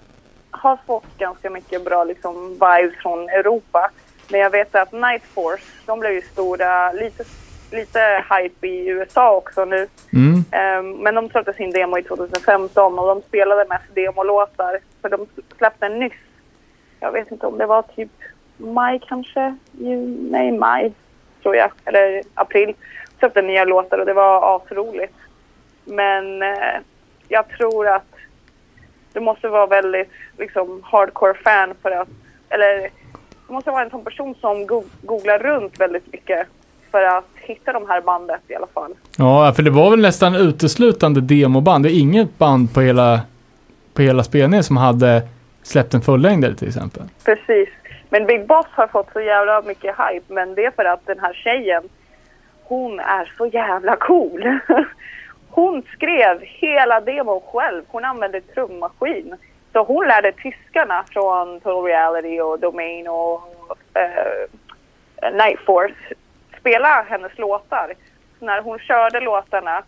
[0.51, 3.91] har fått ganska mycket bra liksom, vibes från Europa.
[4.31, 7.23] Men jag vet att Night Force, de blev ju stora, lite,
[7.71, 9.87] lite hype i USA också nu.
[10.13, 10.43] Mm.
[10.51, 14.79] Ehm, men de släppte sin demo i 2015 och de spelade mest demolåtar.
[15.01, 16.13] För de släppte nyss,
[16.99, 18.11] jag vet inte om det var typ
[18.57, 19.57] maj kanske?
[20.31, 20.93] Nej, maj
[21.41, 21.71] tror jag.
[21.85, 22.75] Eller april.
[23.19, 25.15] Släppte nya låtar och det var asroligt.
[25.85, 26.79] Men eh,
[27.27, 28.08] jag tror att
[29.13, 32.07] du måste vara väldigt liksom, hardcore fan för att...
[32.49, 32.89] Eller
[33.47, 36.47] du måste vara en sån person som go- googlar runt väldigt mycket
[36.91, 38.93] för att hitta de här bandet i alla fall.
[39.17, 41.83] Ja, för det var väl nästan uteslutande demoband.
[41.85, 43.19] Det är inget band på hela,
[43.93, 45.21] på hela spelningen som hade
[45.63, 47.03] släppt en fullängdare till exempel.
[47.25, 47.69] Precis.
[48.09, 50.33] Men Big Boss har fått så jävla mycket hype.
[50.33, 51.83] Men det är för att den här tjejen,
[52.63, 54.43] hon är så jävla cool.
[55.51, 57.83] Hon skrev hela demon själv.
[57.87, 59.35] Hon använde trummaskin.
[59.73, 63.47] Så hon lärde tyskarna från Total Reality och Domain och
[63.93, 65.95] eh, Night Force
[66.59, 67.93] spela hennes låtar.
[68.39, 69.83] Så när hon körde låtarna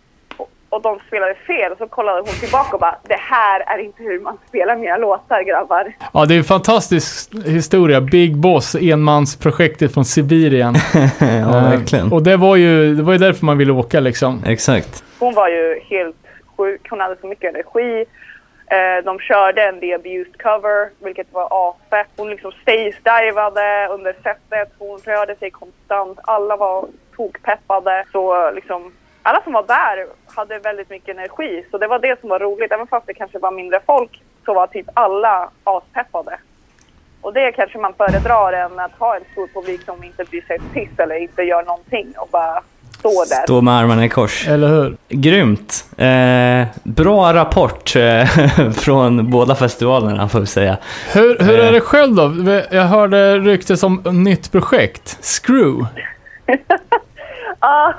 [0.72, 4.04] och, och de spelade fel så kollade hon tillbaka och bara det här är inte
[4.04, 5.94] hur man spelar mina låtar grabbar.
[6.14, 8.02] Ja, det är en fantastisk historia.
[8.02, 10.76] Big Boss, enmansprojektet från Sibirien.
[11.20, 12.12] ja, Eh, verkligen.
[12.12, 14.44] Och det var, ju, det var ju därför man ville åka liksom.
[14.46, 15.04] Exakt.
[15.20, 16.16] Hon var ju helt
[16.58, 16.88] sjuk.
[16.90, 18.06] Hon hade så mycket energi.
[18.68, 22.08] Eh, de körde en The Abused cover, vilket var asfett.
[22.18, 24.74] Hon liksom stage-divade under setet.
[24.78, 26.20] Hon rörde sig konstant.
[26.24, 28.04] Alla var tokpeppade.
[28.12, 28.92] Så liksom,
[29.24, 30.06] alla som var där
[30.36, 31.66] hade väldigt mycket energi.
[31.72, 32.72] Så det var det som var roligt.
[32.72, 36.40] Även fast det kanske var mindre folk så var typ alla aspeppade.
[37.22, 40.56] Och det kanske man föredrar än att ha en stor publik som inte bryr sig
[40.56, 42.64] ett piss eller inte gör någonting och bara
[43.00, 43.44] står där.
[43.44, 44.48] Stå med armarna i kors.
[44.48, 44.98] Eller hur?
[45.10, 45.86] Grymt!
[45.98, 48.26] Eh, bra rapport eh,
[48.78, 50.78] från båda festivalerna får vi säga.
[51.14, 51.68] Hur, hur Eh.
[51.68, 52.24] är det själv då?
[52.72, 55.18] Jag hörde ryktes om ett nytt projekt.
[55.26, 55.86] Screw.
[57.64, 57.94] Ja,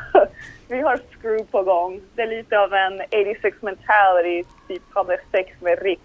[0.73, 2.01] vi har Screw på gång.
[2.15, 3.01] Det är lite av en
[3.35, 6.01] 86 mentality, typ hade sex med Rick.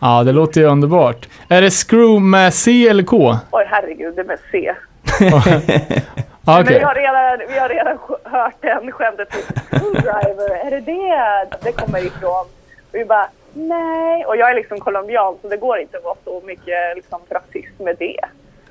[0.00, 1.28] Ja, det låter ju underbart.
[1.48, 3.36] Är det Screw med C eller K?
[3.50, 4.74] Oj herregud, det är med C.
[6.46, 11.56] Ja, Men vi har redan, vi har redan hört den skämtet Screwdriver, är det det
[11.62, 12.46] det kommer ifrån?
[12.90, 14.24] Och vi bara nej.
[14.24, 17.78] Och jag är liksom colombian så det går inte att vara så mycket liksom, rasist
[17.78, 18.20] med det.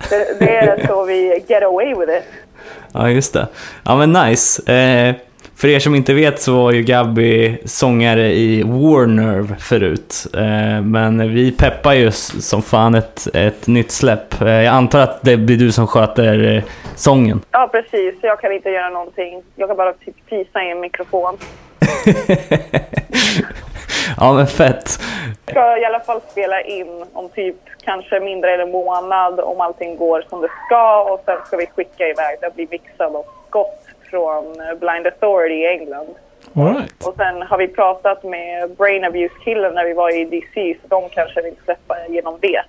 [0.10, 0.40] Det.
[0.40, 2.24] Det är så vi get away with it.
[2.94, 3.48] Ja, just det.
[3.86, 4.74] Ja, men nice.
[4.74, 5.16] Eh,
[5.56, 10.28] för er som inte vet så var ju Gabby sångare i Warnerve förut.
[10.34, 14.42] Eh, men vi peppar ju som fan ett, ett nytt släpp.
[14.42, 16.64] Eh, jag antar att det blir du som sköter eh,
[16.96, 17.42] sången.
[17.52, 19.44] Ja precis, jag kan inte göra någonting.
[19.56, 21.38] Jag kan bara typ fisa i en mikrofon.
[24.18, 24.90] ja, men fett.
[25.50, 29.98] ska i alla fall spela in om typ kanske mindre än en månad om allting
[29.98, 33.84] går som det ska och sen ska vi skicka iväg det bli mixad och skott
[34.10, 36.16] från eh, Blind Authority i England.
[36.54, 37.08] Right.
[37.08, 41.10] Och sen har vi pratat med Brain Abuse-killen när vi var i DC så de
[41.10, 42.62] kanske vill släppa genom det.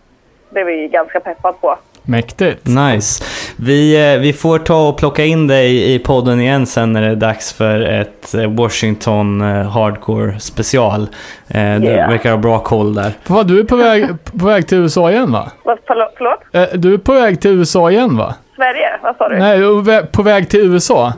[0.51, 1.79] Det är vi ganska peppad på.
[2.07, 2.67] Mäktigt.
[2.67, 3.25] Nice.
[3.57, 7.07] Vi, eh, vi får ta och plocka in dig i podden igen sen när det
[7.09, 11.01] är dags för ett eh, Washington eh, Hardcore special.
[11.49, 12.11] Eh, Du Yeah.
[12.11, 13.13] verkar ha bra koll där.
[13.27, 14.07] Vad, du är på väg,
[14.39, 15.51] på väg till USA igen va?
[15.63, 16.41] Vad, förlåt,
[16.83, 18.35] Du är på väg till USA igen va?
[18.57, 18.91] Sverige?
[19.03, 19.39] Vad sa du?
[19.39, 21.13] Nej, du är på väg till USA.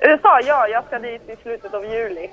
[0.00, 0.40] USA?
[0.46, 2.30] Ja, jag ska dit i slutet av juli.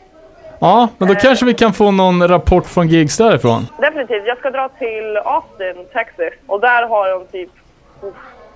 [0.60, 3.68] Ja, men då kanske vi kan få någon rapport från gigs därifrån.
[3.82, 4.24] Definitivt.
[4.26, 6.34] Jag ska dra till Austin, Texas.
[6.48, 7.50] Och där har de typ,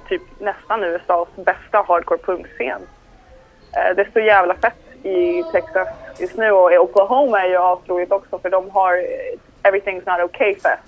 [0.10, 2.82] typ nästan USAs bästa hardcore punkscen.
[3.74, 5.88] Eh, Det är så jävla fett i Texas
[6.20, 6.52] just nu.
[6.52, 10.84] Och i Oklahoma är ju asroligt också för de har eh, Everything's Not Okay Fest.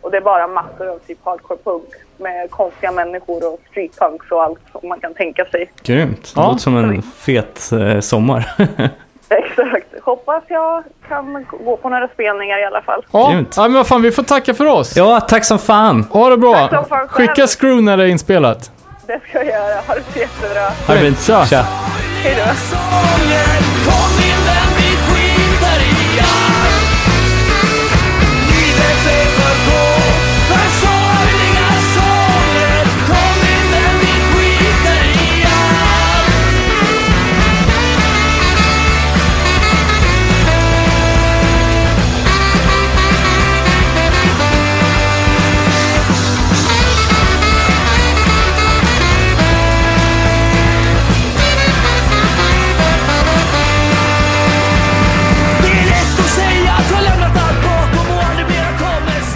[0.00, 1.84] Och det är bara massor av typ hardcore punk
[2.16, 5.72] med konstiga människor och streetpunks och allt som man kan tänka sig.
[5.82, 6.22] Grymt.
[6.34, 6.46] Det Ja.
[6.48, 8.44] låter som en fet eh, sommar.
[9.44, 9.86] Exakt.
[10.02, 13.04] Hoppas jag kan gå på några spelningar i alla fall.
[13.12, 13.54] Ja, Grymt.
[13.56, 14.96] ja men vad fan, vi får tacka för oss.
[14.96, 16.06] ja, tack som fan.
[16.10, 16.54] Ha det bra.
[16.54, 17.28] Tack som fan själv.
[17.28, 18.70] Skicka screw när det är inspelat.
[19.06, 19.80] Det ska jag göra.
[19.86, 20.62] Ha det så jättebra.
[20.86, 21.20] Ha det fint.
[21.22, 21.46] Tja.
[21.46, 21.64] Tja.
[22.22, 22.52] Hej då.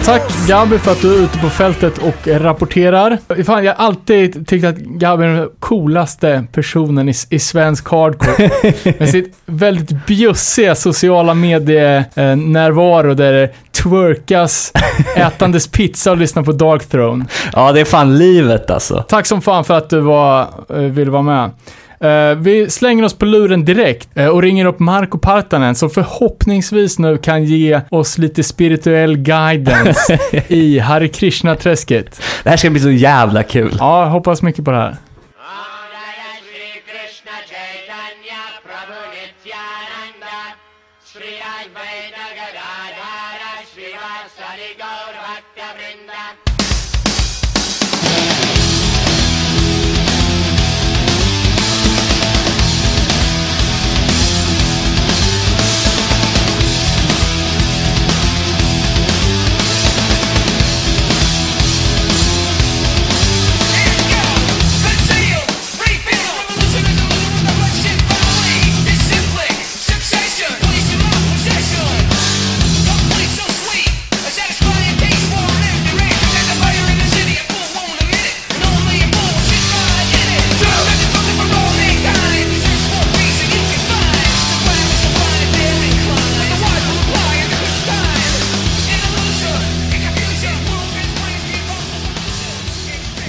[0.07, 3.17] Tack Gabi för att du är ute på fältet och rapporterar.
[3.43, 8.49] Fan, jag har alltid tyckt att Gabi är den coolaste personen i, i svensk hardcore.
[8.99, 14.73] Med sitt väldigt bjussiga sociala medienärvaro där det twerkas,
[15.15, 17.25] ätandes pizza och lyssnar på Dark Throne.
[17.53, 19.05] Ja, det är fan livet alltså.
[19.07, 21.51] Tack som fan för att du var, eh, ville vara med.
[21.99, 26.99] Eh, vi slänger oss på luren direkt eh, och ringer upp Marco Partanen som förhoppningsvis
[26.99, 32.21] nu kan ge oss lite spirituell guidance i Hare Krishna-träsket.
[32.43, 33.75] Det här ska bli så jävla kul.
[33.79, 34.95] Ja, hoppas mycket på det här.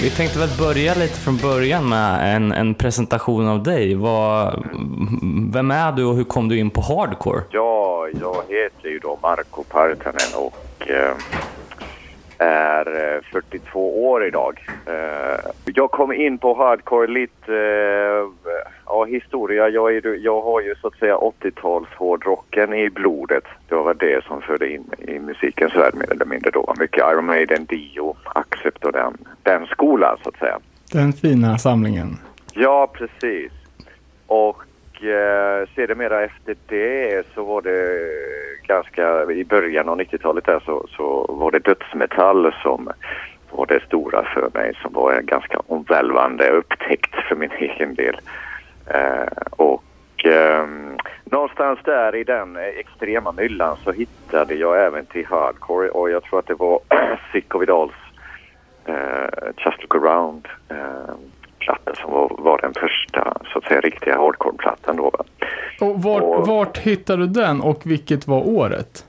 [0.08, 3.94] Vi tänkte väl börja lite från början med en, en presentation av dig.
[3.94, 4.64] Vad,
[5.52, 7.42] vem är du och hur kom du in på hardcore?
[7.50, 11.14] Ja, jag heter ju då Marco Partanen och eh,
[12.38, 14.66] är eh, 42 år idag.
[14.86, 18.47] Eh, jag kom in på hardcore lite, eh,
[18.88, 23.44] ja historia, jag, är, jag har ju så att säga 80-tals hårdrocken i blodet.
[23.68, 26.74] Det var det som förde in i musikens värld mer eller mindre då.
[26.78, 30.58] Mycket Iron Maiden, Dio, Accept och den, den skolan så att säga.
[30.92, 32.16] Den fina samlingen.
[32.52, 33.52] Ja, precis.
[34.26, 34.64] Och
[35.04, 38.08] eh, sedermera efter det så var det
[38.66, 42.88] ganska, i början av 90-talet där så, så var det dödsmetall som
[43.50, 48.16] var det stora för mig som var en ganska omvälvande upptäckt för min egen del.
[48.94, 49.84] Eh, och
[50.24, 56.22] ehm, någonstans där i den extrema myllan så hittade jag även till hardcore och jag
[56.24, 56.80] tror att det var
[57.32, 57.92] Sick of It Alls
[59.66, 61.14] Just Look Around eh,
[61.58, 65.12] platta som var, var den första så att säga riktiga hardcore-plattan då.
[65.80, 69.06] Och vart, Och- vart hittade du den och vilket var året?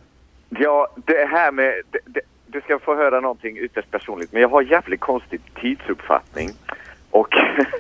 [0.49, 1.73] Ja, det här med...
[1.91, 6.49] Det, det, du ska få höra någonting ytterst personligt, men jag har jävligt konstig tidsuppfattning.
[7.11, 7.35] Och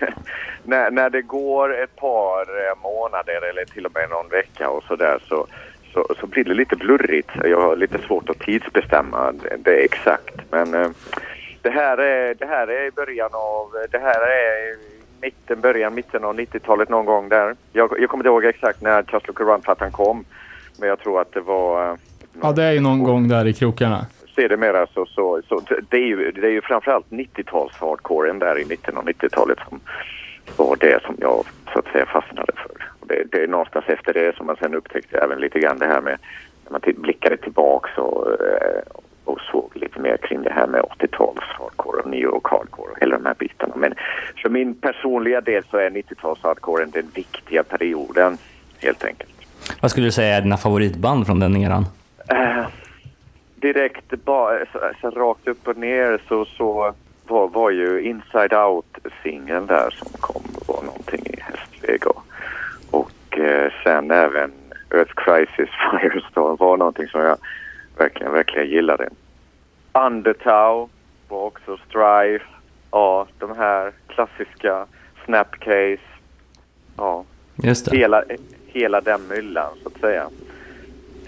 [0.63, 4.83] när, när det går ett par eh, månader eller till och med någon vecka och
[4.83, 5.47] sådär så,
[5.93, 7.29] så, så blir det lite blurrigt.
[7.43, 10.35] Jag har lite svårt att tidsbestämma det, exakt.
[10.51, 10.89] Men eh,
[11.61, 13.67] det, här är, det här är början av...
[13.91, 14.75] Det här är
[15.21, 17.55] mitten, början, mitten av 90-talet någon gång där.
[17.73, 20.25] Jag, jag kommer inte ihåg exakt när Just Look Around-plattan kom.
[20.79, 21.89] Men jag tror att det var...
[21.91, 21.95] eh,
[22.41, 24.05] Ja, det är ju någon gång där i krokarna.
[24.35, 28.65] Sedermera så, så, så det är ju, det är ju framförallt 90-tals hardcoren där i
[28.65, 29.79] mitten av 90-talet som
[30.57, 32.85] var det som jag så att säga fastnade för.
[32.99, 35.85] Och det, det är någonstans efter det som man sen upptäckte även lite grann det
[35.85, 36.17] här med
[36.63, 38.81] när man till- blickade tillbaks och, eh,
[39.23, 42.97] och såg lite mer kring det här med 80-tals hardcore och New York hardcore och
[43.01, 43.73] hela de här bitarna.
[43.75, 43.93] Men
[44.41, 48.37] för min personliga del så är 90-tals hardcoren den viktiga perioden
[48.77, 49.29] helt enkelt.
[49.81, 51.85] Vad skulle du säga är dina favoritband från den eran?
[52.29, 52.65] Eh,
[53.59, 56.93] direkt bara så, så rakt upp och ner så, så
[57.27, 62.23] var, var ju Inside Out-singeln där som kom var någonting i hästväg och,
[62.91, 64.51] och eh, sen även
[64.93, 65.69] Earth Crisis
[66.01, 67.37] Firestorm var någonting som jag
[67.97, 69.09] verkligen, verkligen gillade.
[69.93, 70.89] Undertow
[71.27, 72.45] var också Strife.
[72.91, 74.85] Ja, de här klassiska
[75.25, 75.99] Snapcase.
[76.97, 77.23] Ja,
[77.55, 77.97] Just det.
[77.97, 78.23] hela,
[78.67, 80.29] hela den myllan så att säga.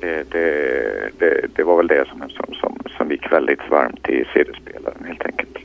[0.02, 4.26] Det, det, det, det var väl det som, som, som, som gick väldigt varmt i
[4.34, 5.58] CD-spelaren helt enkelt.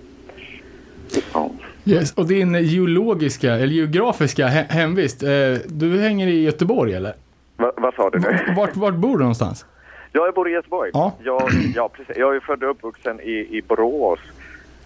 [1.35, 1.51] Ja.
[1.85, 2.13] Yes.
[2.15, 5.29] Och din geologiska, eller geografiska he- hemvist, eh,
[5.67, 7.13] du hänger i Göteborg eller?
[7.57, 8.39] Va, vad sa du nu?
[8.57, 9.67] Vart, vart bor du någonstans?
[10.13, 10.91] Ja, jag bor i Göteborg.
[10.95, 11.13] Ja.
[11.25, 12.17] Jag, ja, precis.
[12.17, 14.19] Jag är född och uppvuxen i, i Borås.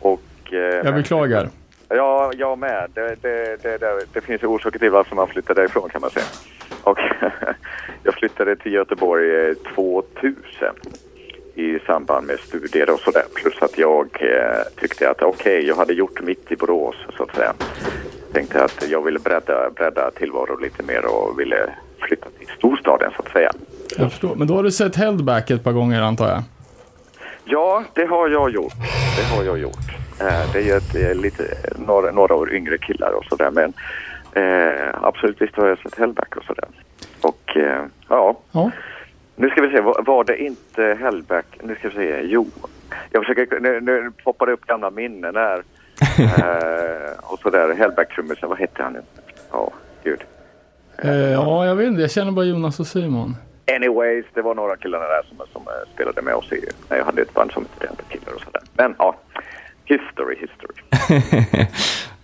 [0.00, 1.48] Och, eh, Jag beklagar.
[1.94, 2.90] Ja, jag med.
[2.94, 6.10] Det, det, det, det, det finns ju orsaker till varför man flyttar därifrån kan man
[6.10, 6.26] säga.
[6.82, 6.98] Och
[8.02, 10.34] jag flyttade till Göteborg eh, 2000
[11.54, 13.24] i samband med studier och sådär.
[13.34, 17.36] Plus att jag eh, tyckte att okej, jag hade gjort mitt i Borås så att
[17.36, 17.54] säga.
[18.32, 23.22] Tänkte att jag ville bredda, bredda tillvaron lite mer och ville flytta till storstaden så
[23.22, 23.52] att säga.
[23.96, 24.34] Jag förstår.
[24.34, 26.42] Men då har du sett Heldback ett par gånger antar jag?
[27.44, 28.72] Ja, det har jag gjort.
[29.16, 29.90] Det har jag gjort.
[30.20, 31.44] Eh, det är ett, lite,
[31.86, 33.50] några, några år yngre killar och sådär.
[33.50, 33.72] Men
[34.32, 36.64] eh, absolut, visst har jag sett Hellback och sådär.
[37.22, 38.70] Och eh, ja, Ja.
[39.36, 39.80] nu ska vi se.
[39.80, 41.46] Var, var det inte Hellback?
[41.62, 42.20] Nu ska vi se.
[42.22, 42.46] Jo,
[43.10, 43.60] jag försöker...
[43.60, 45.62] Nu, nu poppar det upp gamla minnen här.
[46.18, 47.74] eh, och sådär.
[47.74, 49.02] Hellback-trummisen, vad hette han nu?
[49.52, 49.70] Ja,
[50.04, 50.20] gud.
[50.98, 52.00] Eh, ja, jag vet inte.
[52.00, 53.36] Jag känner bara Jonas och Simon.
[53.76, 57.04] Anyways, det var några killarna där som, som eh, spelade med oss i, när jag
[57.04, 58.62] hade ett band som hette Killer och sådär.
[58.74, 59.16] Men ja,
[59.84, 60.74] history, history.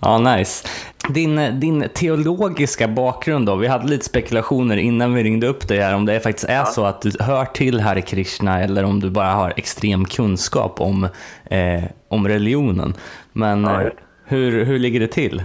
[0.01, 0.69] ja, nice.
[1.09, 3.57] Din, din teologiska bakgrund då?
[3.57, 6.85] Vi hade lite spekulationer innan vi ringde upp dig här om det faktiskt är så
[6.85, 11.09] att du hör till Hare Krishna eller om du bara har extrem kunskap om,
[11.51, 12.95] eh, om religionen.
[13.33, 13.91] Men Ja, eh,
[14.25, 15.43] hur, hur ligger det till?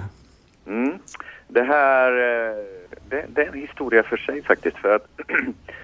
[0.68, 0.94] Mm.
[1.48, 2.56] Det här, eh,
[3.10, 5.08] det, det är en historia för sig faktiskt för att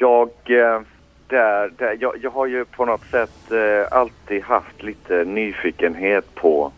[0.00, 0.80] jag, eh,
[1.28, 6.72] där, där, jag, jag har ju på något sätt eh, alltid haft lite nyfikenhet på,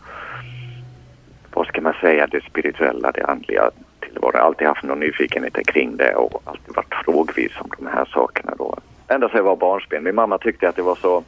[1.52, 3.70] vad ska man säga, det spirituella, det andliga
[4.00, 4.40] tillvaron.
[4.40, 8.78] Alltid haft någon nyfikenhet kring det och alltid varit frågvis om de här sakerna då.
[9.08, 10.04] Ända sedan jag var barnsben.
[10.04, 11.24] Min mamma tyckte att det var så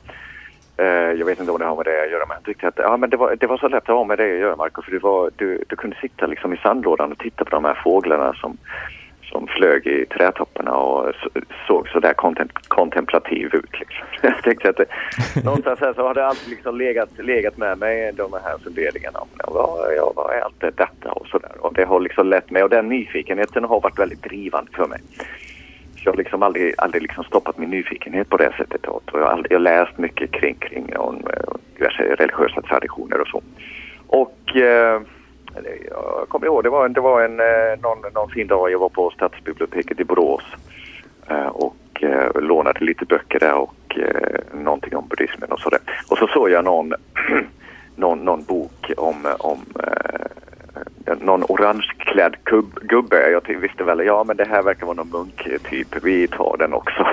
[0.76, 2.78] eh, jag vet inte om det har med det att göra men jag tyckte att
[2.78, 4.82] ja, men det, var, det var så lätt att ha med det att göra Marco
[4.82, 7.80] för du, var, du, du kunde sitta liksom i sandlådan och titta på de här
[7.84, 8.56] fåglarna som,
[9.34, 11.14] som flög i trädtopparna och
[11.66, 12.14] såg så där
[12.68, 13.80] kontemplativ ut.
[13.80, 14.06] Liksom.
[14.22, 14.86] Jag tänkte att det,
[15.44, 19.28] någonstans här så har det alltid liksom legat, legat med mig de här funderingarna om
[19.54, 21.52] vad, ja, vad är allt det detta och sådär.
[21.60, 25.00] Och det har liksom lett mig och den nyfikenheten har varit väldigt drivande för mig.
[25.96, 28.86] Så jag har liksom aldrig, aldrig liksom stoppat min nyfikenhet på det sättet.
[28.86, 31.14] Och jag har aldrig, jag har läst mycket kring, kring och,
[31.48, 33.42] och diverse religiösa traditioner och så.
[34.06, 35.00] Och eh,
[35.90, 38.78] jag kommer ihåg, det var, en- det var en, eh, någon, någon fin dag jag
[38.78, 40.42] var på stadsbiblioteket i Borås
[41.30, 43.74] eh, och eh, lånade lite böcker där och
[44.52, 45.80] någonting om buddhismen och sådär.
[46.10, 46.92] Och så såg jag någon,
[47.96, 49.58] någon, någon bok om, om
[51.20, 53.30] någon orangeklädd kub, gubbe.
[53.30, 56.04] Jag visste väl, ja men det här verkar vara någon munktyp.
[56.04, 57.06] Vi tar den också.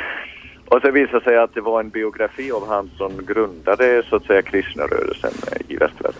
[0.68, 4.16] och så visade det sig att det var en biografi av han som grundade så
[4.16, 5.30] att säga kristnarörelsen
[5.68, 6.11] i västvärlden.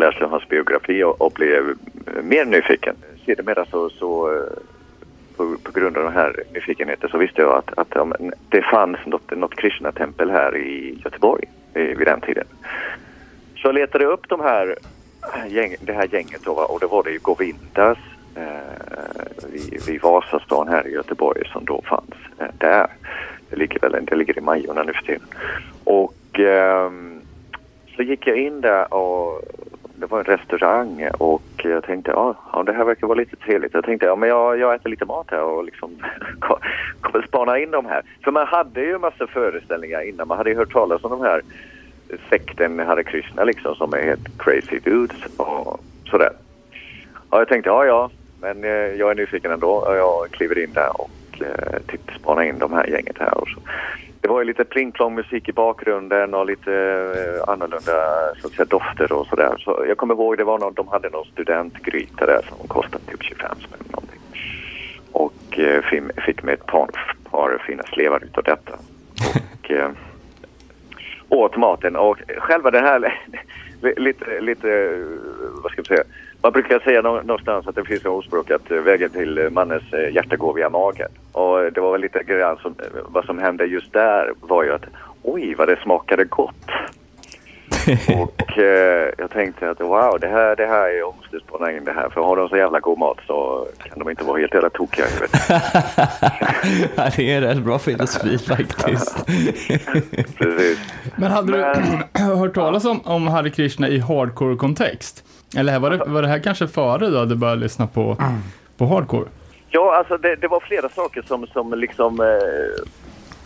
[0.00, 1.74] Läste hans biografi och, och blev
[2.22, 2.96] mer nyfiken.
[3.26, 4.42] Sedermera så, så eh,
[5.36, 8.10] på, på grund av den här nyfikenheten så visste jag att, att
[8.48, 12.44] det fanns något, något Krishna-tempel här i Göteborg vid den tiden.
[13.56, 14.76] Så jag letade upp de här,
[15.48, 17.98] gäng, det här gänget då, och då var det ju Govindas
[18.34, 22.86] eh, vid, vid Vasastan här i Göteborg som då fanns eh, där.
[23.50, 25.26] Det ligger väl det ligger i Majorna nu för tiden.
[25.84, 26.90] Och eh,
[27.96, 29.42] så gick jag in där och
[30.00, 33.74] det var en restaurang och jag tänkte ah, ja, det här verkar vara lite trevligt.
[33.74, 35.90] Jag tänkte ja men jag, jag äter lite mat här och liksom
[37.00, 38.02] kommer spana in de här.
[38.24, 40.28] För man hade ju en massa föreställningar innan.
[40.28, 41.42] Man hade ju hört talas om de här
[42.30, 45.80] sekten Hare Krishna liksom som är helt crazy dudes och
[46.10, 46.32] sådär.
[47.30, 50.72] Ja, jag tänkte ja ja, men eh, jag är nyfiken ändå och jag kliver in
[50.72, 53.38] där och eh, typ spanar in de här gänget här.
[53.38, 53.60] Och så.
[54.20, 57.92] Det var ju lite plingplong musik i bakgrunden och lite eh, annorlunda
[58.40, 59.54] så att säga, dofter och sådär.
[59.58, 63.22] Så jag kommer ihåg det var någon, de hade någon studentgryta där som kostade typ
[63.22, 64.20] 25 spänn någonting.
[65.12, 66.88] Och eh, fick, fick med ett par,
[67.30, 68.72] par fina slevar utav detta.
[69.58, 69.90] Och eh,
[71.28, 73.18] åt maten och själva det här
[73.96, 74.98] lite, lite,
[75.62, 76.04] vad ska man säga,
[76.42, 79.50] man brukar säga nå- någonstans att det finns en ordspråk att eh, vägen till eh,
[79.50, 81.08] mannens eh, hjärta går via magen.
[81.32, 82.74] Och det var väl lite grann som,
[83.08, 84.84] vad som hände just där var ju att
[85.22, 86.54] oj vad det smakade gott.
[88.20, 91.92] och eh, jag tänkte att wow det här, det här är, måste spana in det
[91.92, 94.70] här för har de så jävla god mat så kan de inte vara helt jävla
[94.70, 95.40] tokiga i huvudet.
[96.96, 99.26] Ja, det är en rätt bra filosofi faktiskt.
[100.38, 100.78] Precis.
[101.16, 105.24] Men hade Men- du hört talas om, om Hare Krishna i hardcore-kontext?
[105.56, 108.16] Eller var det, var det här kanske före du hade börjat lyssna på,
[108.76, 109.28] på hardcore?
[109.68, 112.84] Ja, alltså det, det var flera saker som, som liksom eh,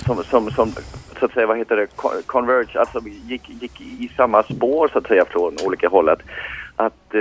[0.06, 0.72] som, som, som,
[1.18, 4.98] så att säga, vad heter det, Con- converge, alltså gick, gick i samma spår så
[4.98, 6.08] att säga från olika håll.
[6.08, 6.22] Att,
[6.76, 7.20] att eh,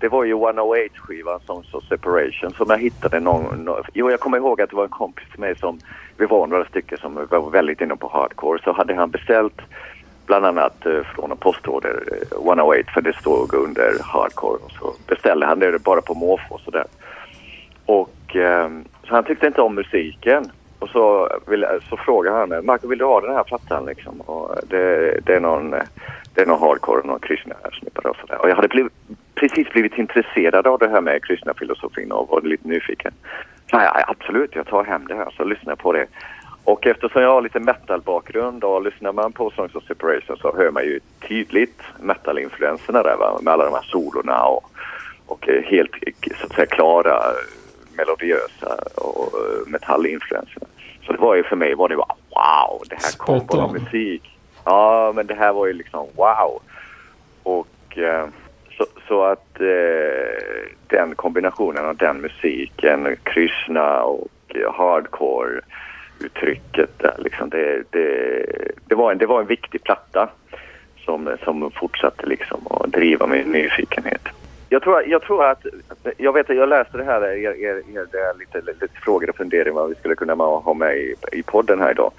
[0.00, 4.36] det var ju 108-skivan Songs of Separation som jag hittade någon, nå- jo jag kommer
[4.38, 5.78] ihåg att det var en kompis till mig som,
[6.18, 9.60] vi var några stycken som var väldigt inne på hardcore, så hade han beställt
[10.30, 12.02] bland annat eh, från en postorder
[12.32, 16.60] 108 för det stod under hardcore och så beställde han det bara på måfå och
[16.60, 16.84] sådär.
[17.86, 20.44] Och ehm, så han tyckte inte om musiken.
[20.78, 24.20] Och så, vill, så frågade han mig, Marco vill du ha den här plattan liksom?
[24.20, 25.82] Och det, det är någon, eh,
[26.34, 28.38] det är någon hardcore, någon kristna snippare och sådär.
[28.42, 28.92] Och jag hade blivit,
[29.34, 33.12] precis blivit intresserad av det här med kristna filosofin och var lite nyfiken.
[33.70, 35.30] Så jag, absolut, jag tar hem det här.
[35.36, 36.06] Så lyssnar på det.
[36.64, 40.70] Och eftersom jag har lite metal-bakgrund och lyssnar man på Songs of Separation så hör
[40.70, 43.38] man ju tydligt metal-influenserna där va?
[43.42, 44.70] med alla de här solorna och,
[45.26, 45.90] och helt
[46.40, 47.22] så att säga klara
[47.96, 49.32] melodiösa och
[49.66, 50.66] metallinfluenserna.
[51.06, 53.72] Så det var ju för mig var det bara wow, det här kom on.
[53.72, 54.38] musik.
[54.64, 56.62] Ja, men det här var ju liksom wow.
[57.42, 58.26] Och eh,
[58.78, 64.28] så, så att eh, den kombinationen av den musiken, Krishna och
[64.74, 65.60] hardcore
[66.20, 68.46] uttrycket där liksom, det, det,
[68.86, 70.28] det, var en, det var en viktig platta
[71.04, 74.22] som, som fortsatte liksom att driva min nyfikenhet.
[74.68, 75.66] Jag tror, jag tror att,
[76.16, 79.30] jag vet att jag läste det här, er, er, er, det är lite, lite frågor
[79.30, 82.12] och funderingar vad vi skulle kunna ha med i, i podden här idag.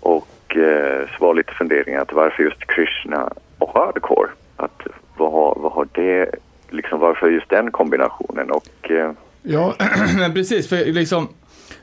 [0.00, 4.28] Och eh, så var lite funderingar att varför just Krishna och hardcore?
[4.56, 4.82] Att
[5.16, 6.30] vad har, vad har det,
[6.70, 8.50] liksom varför just den kombinationen?
[8.50, 9.74] Och eh, Ja,
[10.34, 10.68] precis.
[10.68, 11.28] För liksom,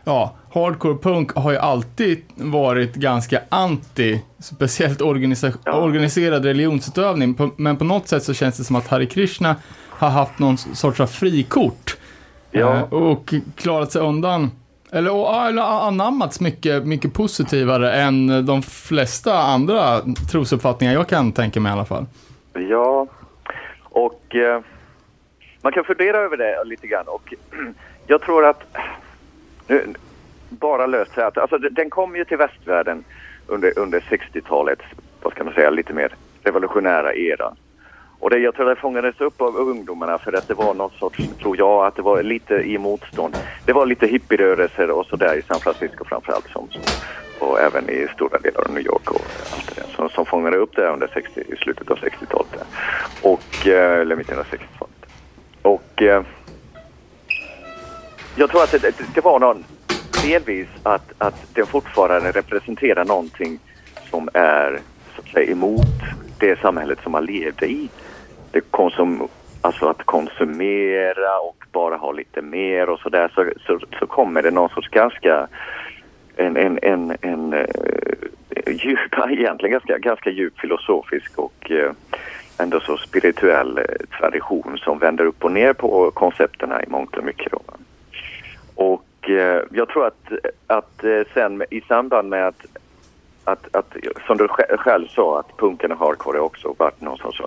[0.07, 5.73] ja, hardcore punk har ju alltid varit ganska anti, speciellt organisa- Ja.
[5.81, 7.37] organiserad religionsutövning.
[7.57, 9.55] Men på något sätt så känns det som att Hare Krishna
[9.89, 11.97] har haft någon sorts av frikort.
[12.51, 12.75] Ja.
[12.75, 14.51] Eh, och klarat sig undan.
[14.91, 20.01] Eller, eller anammats mycket, mycket positivare än de flesta andra
[20.31, 22.05] trosuppfattningar jag kan tänka mig i alla fall.
[22.69, 23.07] Ja,
[23.83, 24.61] och eh,
[25.61, 27.33] man kan fundera över det lite grann och
[28.07, 28.63] jag tror att
[29.68, 29.93] nu,
[30.49, 33.03] bara löst så att alltså, den- kom ju till västvärlden
[33.47, 34.80] under, under 60-talet,
[35.22, 37.53] vad ska man säga, lite mer revolutionära era.
[38.20, 41.30] Och det, jag tror det fångades upp av ungdomarna för att det var någon sorts,
[41.41, 43.38] tror jag, att det var lite i motstånd.
[43.65, 46.68] Det var lite hippierörelser och sådär i San Francisco framförallt som,
[47.39, 49.22] och även i stora delar av New York och
[49.53, 52.63] allt det där som, som fångade upp det under 60, i slutet av 60-talet.
[53.22, 55.05] Och, eh, eller mitten av 60-talet.
[55.61, 56.24] Och eh,
[58.38, 59.63] jag tror att det, det, det var någon,
[60.23, 63.59] delvis att, att den fortfarande representerar någonting
[64.09, 64.79] som är
[65.15, 65.85] så att säga emot
[66.39, 67.89] det samhället som man levde i.
[68.51, 69.27] Det konsum,
[69.61, 74.51] alltså att konsumera och bara ha lite mer och sådär så, så, så kommer det
[74.51, 75.47] någon sorts ganska
[76.35, 77.65] en, en, en, en uh,
[78.67, 81.91] djup, egentligen ganska, ganska djup filosofisk och uh,
[82.59, 83.83] ändå så spirituell eh,
[84.19, 87.51] tradition som vänder upp och ner på koncepterna i mångt och mycket.
[87.51, 87.59] Då.
[88.78, 90.32] Och eh, jag tror att,
[90.67, 92.65] att eh, sen i samband med att,
[93.43, 93.95] att, att
[94.28, 94.47] som du
[94.78, 97.41] själv sa, att punken och hardcore också varit någon sorts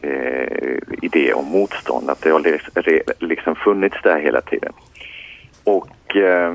[0.00, 2.10] eh, idé om motstånd.
[2.10, 4.72] Att det har liksom, liksom funnits där hela tiden.
[5.64, 6.54] Och, eh,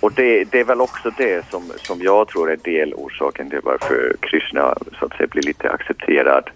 [0.00, 4.16] och det, det, är väl också det som, som jag tror är delorsaken till varför
[4.20, 6.50] Krishna så att säga blir lite accepterad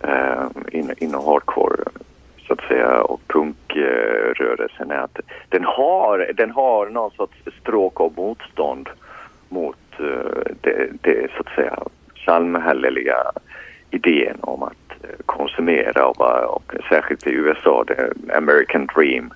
[0.00, 1.84] eh, in, inom hardcore
[2.50, 8.12] så att säga och punkrörelsen är att den har, den har någon sorts stråk av
[8.16, 8.88] motstånd
[9.48, 11.78] mot eh, det, det så att säga
[12.24, 13.16] samhälleliga
[13.90, 16.20] idén om att eh, konsumera och,
[16.54, 19.32] och särskilt i USA, det American Dream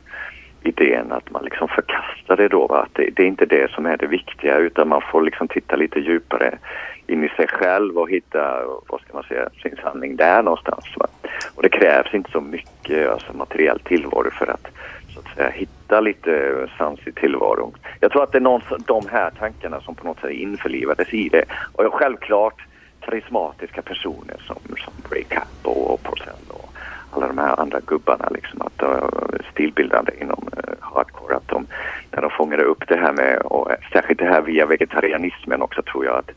[0.66, 2.66] idén att man liksom förkastar det då.
[2.66, 5.76] Att det, det, är inte det som är det viktiga utan man får liksom titta
[5.76, 6.58] lite djupare
[7.06, 10.84] in i sig själv och hitta, vad ska man säga, sin sanning där någonstans.
[10.96, 11.06] Va?
[11.54, 14.66] Och det krävs inte så mycket alltså, materiell tillvaro för att,
[15.14, 17.72] så att säga, hitta lite sans i tillvaron.
[18.00, 21.28] Jag tror att det är någon, de här tankarna som på något sätt införlivades i
[21.28, 21.44] det.
[21.72, 22.62] Och självklart
[23.00, 26.68] karismatiska personer som, som Ray Capo och Porcell och
[27.14, 29.08] alla de här andra gubbarna liksom att uh,
[29.52, 31.66] stilbildande inom uh, hardcore att de
[32.10, 36.04] när de fångade upp det här med och särskilt det här via vegetarianismen också tror
[36.04, 36.30] jag att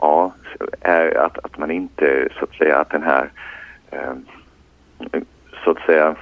[0.00, 0.32] ja,
[0.80, 3.30] är att, att man inte så att säga att den här
[3.92, 4.14] uh,
[5.64, 6.16] så att säga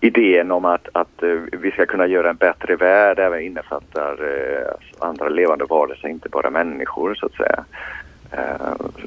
[0.00, 5.06] idén om att, att uh, vi ska kunna göra en bättre värld även innefattar uh,
[5.08, 7.64] andra levande varelser, inte bara människor så att säga.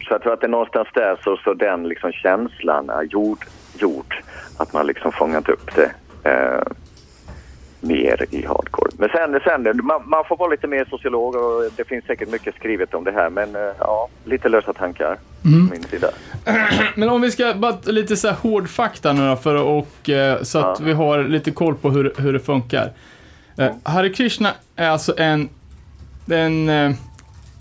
[0.07, 3.03] Så jag tror att det är någonstans där så, så den liksom känslan är
[3.81, 4.23] gjord
[4.57, 5.91] att man liksom fångat upp det
[6.29, 6.61] eh,
[7.81, 8.91] mer i hardcore.
[8.97, 12.55] Men sen, sen man, man, får vara lite mer sociolog och det finns säkert mycket
[12.55, 15.69] skrivet om det här men eh, ja, lite lösa tankar mm.
[15.71, 16.09] min sida.
[16.95, 20.41] Men om vi ska bara lite så här hård fakta nu då för och, eh,
[20.41, 20.85] så att ja.
[20.85, 22.91] vi har lite koll på hur, hur det funkar.
[23.57, 25.49] Eh, Hare Krishna är alltså en,
[26.31, 26.69] en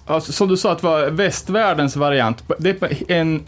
[0.08, 2.44] Alltså, som du sa att det var västvärldens variant.
[2.58, 3.44] Det är en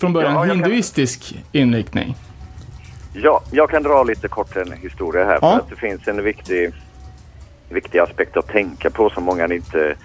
[0.00, 1.42] från början ja, hinduistisk kan...
[1.52, 2.14] inriktning.
[3.12, 5.38] Ja, jag kan dra lite kort en historia här.
[5.42, 5.50] Ja.
[5.50, 6.72] För att det finns en viktig,
[7.68, 9.96] viktig aspekt att tänka på som många inte...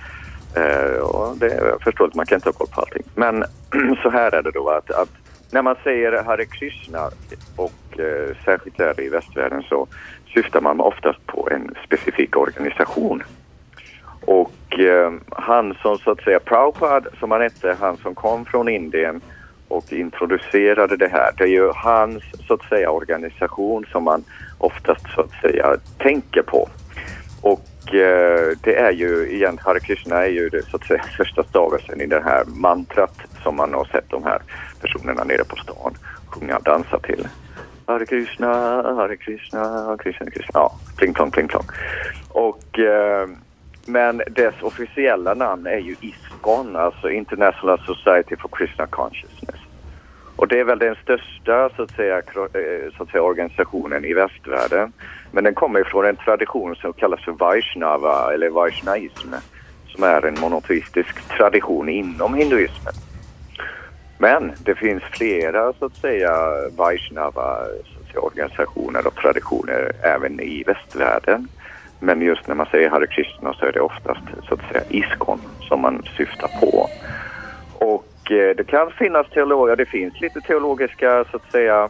[0.56, 3.04] Eh, och det är förståeligt, man kan inte ha koll på allting.
[3.16, 3.44] Men
[4.04, 5.10] så här är det då att, att
[5.52, 7.10] när man säger Hare Krishna
[7.56, 9.88] och eh, särskilt där i västvärlden så
[10.34, 13.24] syftar man oftast på en specifik organisation.
[14.26, 18.70] Och eh, han som så att säga, Prabhupada som han hette, han som kom från
[18.70, 19.22] Indien
[19.68, 21.32] och introducerade det här.
[21.38, 24.24] Det är ju hans så att säga organisation som man
[24.58, 26.70] oftast så att säga tänker på.
[27.42, 31.44] Och eh, det är ju igen, Hare Krishna är ju det så att säga första
[31.44, 34.42] stavelsen i det här mantrat som man har sett de här
[34.82, 35.98] personerna nere på stan
[36.36, 37.28] sjunga och dansa till.
[37.86, 38.48] Hare Krishna,
[38.96, 40.52] Hare Krishna, Krishna Krishna.
[40.54, 41.66] Ja, pling plong, pling plong.
[42.30, 43.28] Och eh,
[43.86, 49.60] men dess officiella namn är ju ISKCON, alltså International Society for Krishna Consciousness.
[50.36, 54.14] Och det är väl den största så att säga, eh, så att säga, organisationen i
[54.14, 54.94] västvärlden.
[55.32, 59.34] Men den kommer från en tradition som kallas för Vaishnava eller Vaishnaism
[59.96, 62.94] som är en monoteistisk tradition inom hinduismen.
[64.18, 66.32] Men det finns flera så att säga
[66.78, 71.48] Vaishnava så att säga, organisationer och traditioner även i västvärlden.
[72.00, 75.40] Men just när man säger Hare Krishna så är det oftast så att säga iskon
[75.62, 76.90] som man syftar på.
[77.74, 81.90] Och eh, det kan finnas teologer, det finns lite teologiska så att säga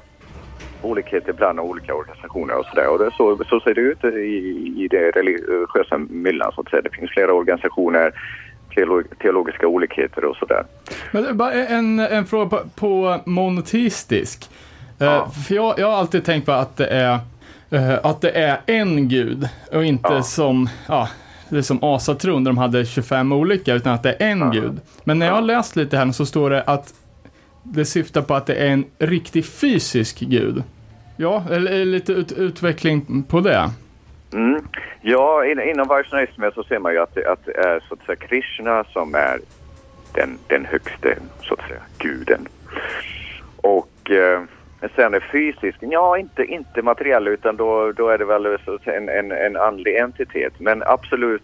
[0.81, 2.87] olikheter bland olika organisationer och sådär.
[2.87, 6.81] Och det, så, så ser det ut i, i det religiösa myllan så att säga.
[6.81, 8.11] Det finns flera organisationer,
[8.75, 10.63] teolog, teologiska olikheter och sådär.
[11.11, 14.49] Men bara en, en fråga på, på monoteistisk.
[14.99, 15.15] Eh, ja.
[15.15, 17.19] Uh, för jag, jag har alltid tänkt på att det är
[18.03, 20.23] att det är en gud och inte ja.
[20.23, 21.09] som, ja,
[21.49, 24.49] det är som asatron där de hade 25 olika, utan att det är en ja.
[24.49, 24.81] gud.
[25.03, 26.93] Men när jag har läst lite här så står det att
[27.63, 30.63] det syftar på att det är en riktig fysisk gud.
[31.17, 33.69] Ja, eller lite ut, utveckling på det.
[34.33, 34.67] Mm.
[35.01, 38.05] Ja, in, inom vaishnaismen så ser man ju att det, att det är så att
[38.05, 39.39] säga Krishna som är
[40.13, 42.47] den, den högste, så att säga, guden.
[43.57, 44.41] Och eh,
[44.95, 48.45] Sen är fysisk, ja inte, inte materiell utan då, då är det väl
[48.85, 50.53] en, en, en andlig entitet.
[50.59, 51.43] Men absolut,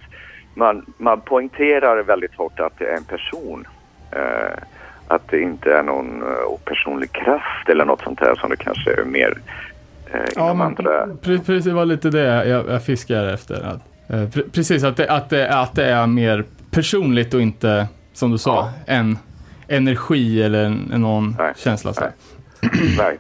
[0.54, 3.68] man, man poängterar väldigt hårt att det är en person.
[4.12, 4.58] Eh,
[5.08, 8.92] att det inte är någon eh, opersonlig kraft eller något sånt där som det kanske
[8.94, 9.38] är mer
[10.14, 11.06] eh, Ja, men andra.
[11.06, 13.56] pre- precis, det var lite det jag, jag fiskar efter.
[13.56, 17.88] Att, eh, pre- precis, att det, att, det, att det är mer personligt och inte,
[18.14, 19.18] som du sa, en
[19.68, 21.94] energi eller en någon Nej, känsla.
[21.94, 22.02] Så.
[22.02, 22.12] nej.
[22.98, 23.18] Nej,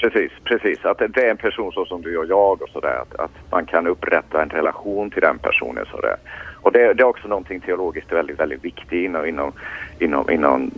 [0.00, 0.84] precis, precis.
[0.84, 3.02] Att det är en person så som du och jag och sådär.
[3.02, 6.16] Att, att man kan upprätta en relation till den personen sådär.
[6.62, 9.52] Och det, det är också någonting teologiskt väldigt, väldigt viktigt inom, inom,
[9.98, 10.70] inom, inom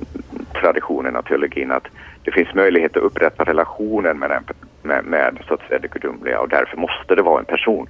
[0.61, 1.73] traditionen av teologin.
[1.73, 1.87] Att
[2.25, 4.45] det finns möjlighet att upprätta relationen med, den,
[4.83, 7.89] med, med så att säga det gudomliga och därför måste det vara en person.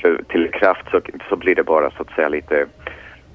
[0.00, 2.66] För till kraft så, så blir det bara så att säga lite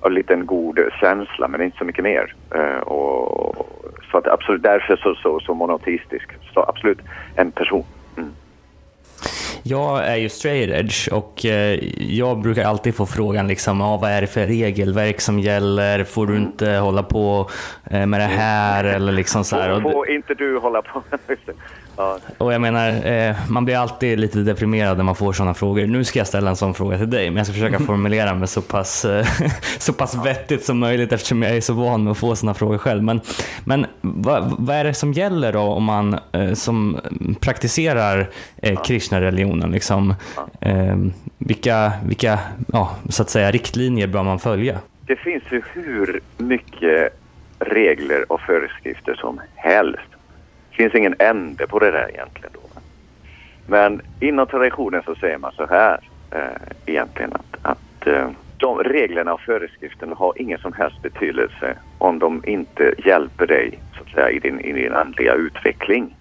[0.10, 2.36] lite en god känsla men inte så mycket mer.
[2.56, 3.58] Eh, och,
[4.12, 6.30] så att absolut därför så, så, så monoteistisk.
[6.53, 6.99] Så absolut
[7.36, 7.84] en person.
[8.18, 8.32] Mm.
[9.64, 14.12] Jag är ju straight edge och eh, jag brukar alltid få frågan liksom, ah, vad
[14.12, 16.03] är det för regelverk som gäller?
[16.03, 17.49] Får du inte hålla på
[17.91, 18.84] eh, med det här?
[18.84, 19.82] Eller liksom så här.
[19.82, 21.53] Får, får inte du hålla på det.
[21.98, 25.86] Ja, och jag menar, eh, man blir alltid lite deprimerad när man får sådana frågor.
[25.86, 28.48] Nu ska jag ställa en sån fråga till dig, men jag ska försöka formulera mig
[28.48, 29.26] så pass, eh,
[29.78, 32.78] så pass vettigt som möjligt eftersom jag är så van med att få sådana frågor
[32.78, 33.04] själv.
[33.04, 33.22] Men,
[33.66, 37.00] men vad, vad är det som gäller då om man eh, som
[37.39, 39.72] praktiserar eh, Krishna-religionen?
[39.72, 40.14] Liksom,
[40.62, 40.95] eh,
[41.38, 42.39] vilka vilka
[42.74, 44.80] ja, så att säga, riktlinjer bör man följa?
[45.02, 47.20] Det finns ju hur mycket
[47.60, 50.16] regler och föreskrifter som helst.
[50.78, 52.51] Det finns ingen ände på det där egentligen.
[52.53, 52.82] Då.
[53.65, 55.99] Men inom traditionen så säger man så här
[56.32, 62.19] eh, egentligen att, att eh, de reglerna och föreskrifterna har ingen som helst betydelse om
[62.19, 66.15] de inte hjälper dig så att säga, i, din, i din andliga utveckling.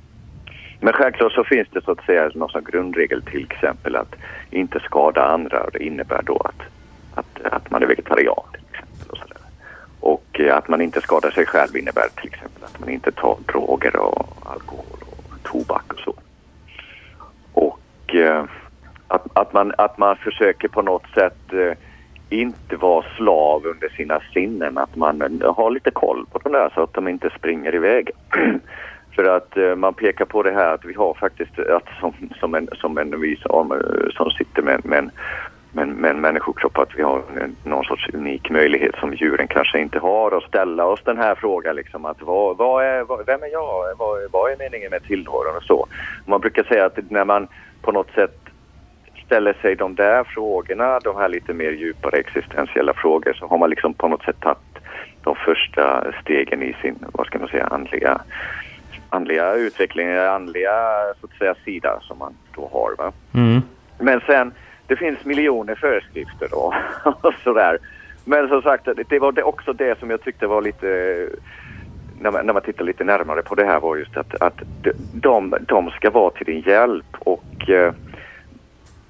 [0.80, 4.14] Men självklart så finns det så att säga någon sån grundregel till exempel att
[4.50, 6.62] inte skada andra och det innebär då att,
[7.14, 9.11] att, att man är vegetarian till exempel.
[9.11, 9.36] Och, sådär
[10.07, 13.36] och eh, att man inte skadar sig själv innebär till exempel att man inte tar
[13.52, 16.14] droger och alkohol och tobak och så.
[17.52, 18.44] Och eh,
[19.09, 21.72] att, att, man, att man försöker på något sätt eh,
[22.28, 24.78] inte vara slav under sina sinnen.
[24.78, 28.11] Att man har lite koll på de där så att de inte springer iväg.
[29.14, 32.54] För att eh, man pekar på det här att vi har faktiskt, att som, som
[32.54, 33.82] en, som en vi som,
[34.16, 35.11] som sitter med, med, en,
[35.77, 39.49] med, en- med en människokropp, att vi har en, någon sorts unik möjlighet som djuren
[39.49, 43.27] kanske inte har att ställa oss den här frågan liksom att vad, vad är, vad,
[43.27, 45.87] vem är jag, vad, vad är meningen med tillvaron och så.
[46.24, 47.49] Man brukar säga att när man
[47.83, 48.37] på något sätt
[49.24, 53.70] ställer sig de där frågorna, de här lite mer djupare existentiella frågor, så har man
[53.70, 54.59] liksom på något sätt tagit
[55.20, 58.20] de första stegen i sin, vad ska man säga, andliga,
[59.09, 60.72] andliga utveckling, andliga
[61.20, 62.95] så att säga sida som man då har.
[62.99, 63.12] Va?
[63.35, 63.61] Mm.
[63.99, 64.53] Men sen,
[64.87, 66.74] det finns miljoner föreskrifter då
[67.05, 67.78] och sådär.
[68.24, 70.87] Men som sagt, det- var det också det som jag tyckte var lite
[72.20, 74.62] när man, när man tittar lite närmare på det här var just att, att
[75.12, 77.93] de- de, ska vara till din hjälp och eh,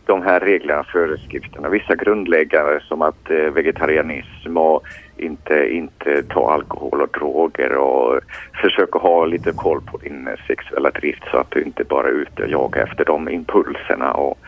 [0.06, 4.82] de här reglerna föreskrifterna, vissa grundläggare som att eh, vegetarianism och
[5.16, 8.20] inte, inte ta alkohol och droger och
[8.62, 12.42] försöka ha lite koll på din sexuella drift så att du inte bara är ute
[12.42, 14.38] och jagar efter de impulserna och,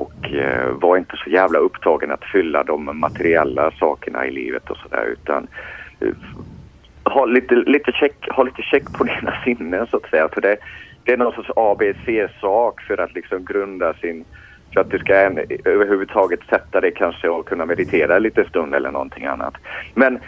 [0.00, 4.76] och eh, var inte så jävla upptagen att fylla de materiella sakerna i livet och
[4.76, 5.46] sådär utan
[6.00, 6.14] eh,
[7.04, 10.28] ha lite, lite check, ha lite check på dina sinnen så att säga.
[10.28, 10.56] För det,
[11.04, 14.24] det är någon sorts ABC-sak för att liksom grunda sin
[14.72, 18.90] för att du ska en, överhuvudtaget sätta dig kanske och kunna meditera lite stund eller
[18.90, 19.54] någonting annat.
[19.94, 20.18] Men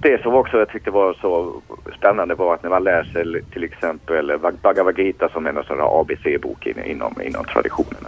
[0.00, 1.62] det som också jag tyckte var så
[1.96, 6.00] spännande var att när man läser till exempel Bhagavad Gita som är en sån här
[6.00, 8.04] ABC-bok inom, inom traditionen.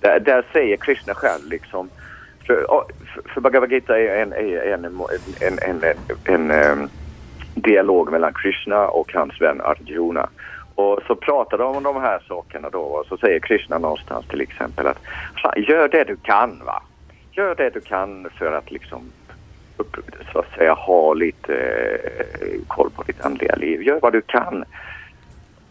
[0.00, 1.88] Där, där säger Krishna själv liksom
[2.46, 2.66] för,
[3.34, 5.02] för- Bhagavad Gita är en, en, en,
[5.40, 6.90] en, en, en, en
[7.54, 10.28] dialog mellan Krishna och hans vän Arjuna.
[10.74, 14.40] Och så pratar de om de här sakerna då och så säger Krishna någonstans till
[14.40, 14.98] exempel att
[15.56, 16.82] gör det du kan va.
[17.32, 19.12] Gör det du kan för att liksom
[20.32, 21.54] så att säga ha lite
[22.40, 23.82] eh, koll på ditt andliga liv.
[23.82, 24.64] Gör vad du kan.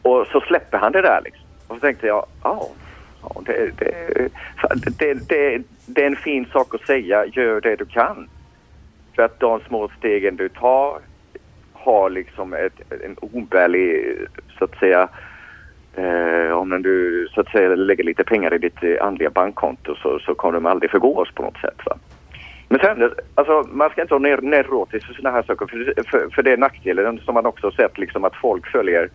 [0.02, 1.46] Och så släpper han det där liksom.
[1.68, 2.68] Och så tänkte jag, ja,
[3.22, 4.30] ja det, det,
[4.98, 8.30] det, det, det är en fin sak att säga, gör det du kan.
[9.16, 11.00] För att de små stegen du tar
[11.74, 14.18] har liksom ett, en obärlig,
[14.58, 15.10] så att säga,
[15.96, 20.36] eh, om du så att säga lägger lite pengar i ditt andliga bankkonto så, så
[20.36, 21.82] kommer de aldrig förgås på något sätt.
[21.86, 21.98] Va?
[22.70, 26.30] Men sen, alltså man ska inte vara ner- neurotisk för sådana här saker för, för,
[26.30, 29.10] för det är nackdelen som man också har sett liksom att folk följer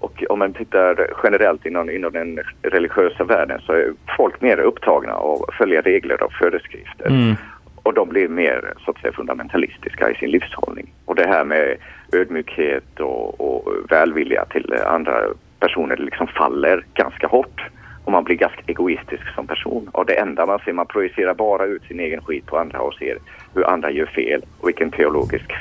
[0.00, 5.12] och om man tittar generellt inom, inom den religiösa världen så är folk mer upptagna
[5.12, 7.06] av att följa regler och föreskrifter.
[7.06, 7.34] Mm.
[7.82, 10.92] Och de blir mer så att säga fundamentalistiska i sin livshållning.
[11.04, 11.76] Och Och det här med
[12.12, 15.20] ödmjukhet och, och välvilja till andra
[15.60, 17.62] personer liksom faller ganska hårt.
[18.04, 19.88] Och man blir ganska egoistisk som person.
[19.92, 22.94] Och det enda man ser, man projicerar bara ut sin egen skit på andra och
[22.94, 23.18] ser
[23.54, 25.52] hur andra gör fel och vilken teologisk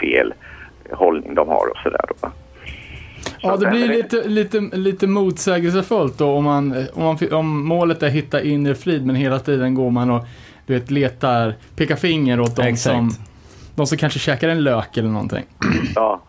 [0.00, 0.34] fel
[0.90, 2.30] hållning de har och sådär va.
[3.40, 8.02] Ja, Så det blir lite, lite, lite motsägelsefullt då om, man, om, man, om målet
[8.02, 10.24] är att hitta inre frid men hela tiden går man och
[10.66, 12.96] du vet, letar, pekar finger åt de Exakt.
[12.96, 13.10] som,
[13.74, 15.44] de som kanske käkar en lök eller någonting.
[15.94, 16.20] Ja,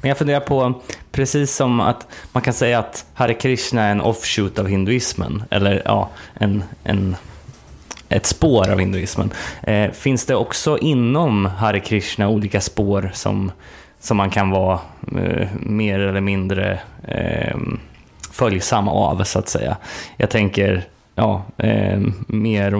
[0.00, 0.80] men jag funderar på,
[1.12, 5.82] precis som att man kan säga att Hare Krishna är en offshoot av hinduismen, eller
[5.84, 7.16] ja, en, en,
[8.08, 9.32] ett spår av hinduismen.
[9.62, 13.52] Eh, finns det också inom Hare Krishna olika spår som,
[14.00, 14.80] som man kan vara
[15.18, 17.56] eh, mer eller mindre eh,
[18.32, 19.76] följsam av, så att säga?
[20.16, 20.84] Jag tänker
[21.14, 22.70] ja, eh, mer,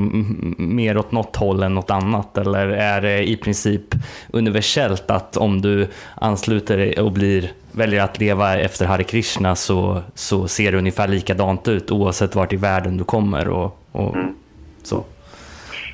[0.63, 2.39] mer åt något håll än något annat?
[2.39, 3.95] Eller är det i princip
[4.31, 10.03] universellt att om du ansluter dig och blir, väljer att leva efter Hare Krishna så,
[10.15, 14.17] så ser det ungefär likadant ut oavsett vart i världen du kommer och, och
[14.83, 15.05] så?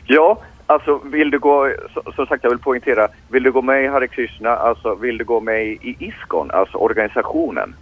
[0.07, 1.73] Ja, alltså vill du gå,
[2.15, 5.25] som sagt jag vill poängtera, vill du gå med i Hare Krishna, alltså vill du
[5.25, 7.75] gå med i ISKCON, alltså organisationen,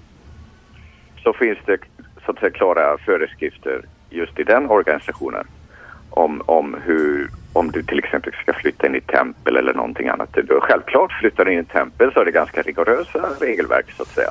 [1.22, 1.78] så finns det
[2.24, 5.46] så att säga klara föreskrifter just i den organisationen
[6.10, 10.08] om, om hur, om du till exempel ska flytta in i ett tempel eller någonting
[10.08, 10.28] annat.
[10.32, 14.02] Du, självklart flyttar du in i ett tempel så är det ganska rigorösa regelverk så
[14.02, 14.30] att säga.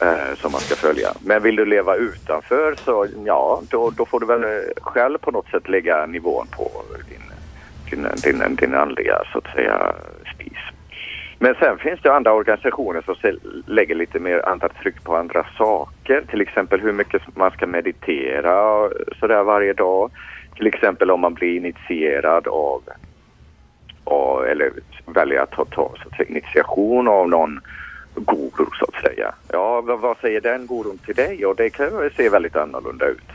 [0.00, 1.08] Eh, som man ska följa.
[1.20, 5.48] Men vill du leva utanför så ja, då, då får du väl själv på något
[5.48, 6.70] sätt lägga nivån på
[7.10, 7.22] din,
[7.90, 9.94] din, din, din andliga så att säga.
[11.38, 13.14] Men sen finns det andra organisationer som
[13.66, 16.24] lägger lite mer andra tryck på andra saker.
[16.30, 18.88] Till exempel hur mycket man ska meditera
[19.20, 20.10] sådär varje dag.
[20.56, 22.82] Till exempel om man blir initierad av,
[24.04, 24.72] av eller
[25.06, 27.60] väljer att ta, ta så att säga, initiation av någon
[28.14, 29.34] guru så att säga.
[29.52, 31.46] Ja, vad, säger den gurun till dig?
[31.46, 33.28] Och det kan ju se väldigt annorlunda ut.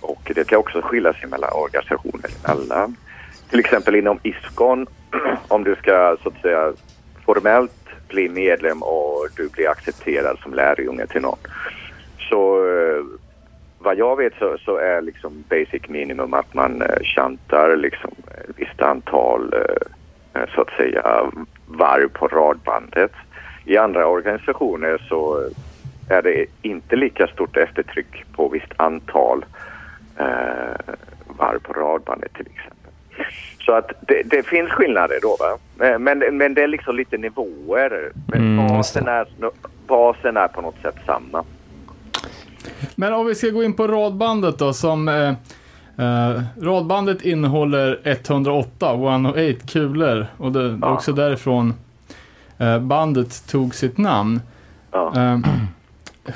[0.00, 2.90] Och det kan också skilja sig mellan organisationer Alla.
[3.50, 4.86] Till exempel inom ISKCON,
[5.48, 6.72] om du ska så att säga
[7.34, 7.72] formellt
[8.08, 11.38] bli medlem och du blir accepterad som lärjunge till någon.
[12.28, 13.04] Så eh,
[13.78, 18.56] vad jag vet så, så är liksom basic minimum att man eh, chantar liksom ett
[18.56, 21.30] visst antal eh, eh så att säga
[21.66, 23.12] varv på radbandet.
[23.64, 25.48] I andra organisationer så
[26.08, 29.44] är det inte lika stort eftertryck på visst antal
[30.16, 30.94] eh,
[31.38, 32.79] varv på radbandet till exempel.
[33.60, 35.86] Så att det, det finns skillnader då va.
[35.86, 38.12] Eh, Men, men det är liksom lite nivåer.
[38.26, 39.26] Men Mm, basen, är,
[39.86, 41.44] basen är på något sätt samma.
[42.94, 45.28] Men om vi ska gå in på radbandet då som eh,
[45.98, 50.92] eh, Radbandet innehåller 108, 108 kulor och det är Ja.
[50.94, 51.74] också därifrån
[52.58, 54.40] eh, bandet tog sitt namn.
[54.92, 55.12] Ja.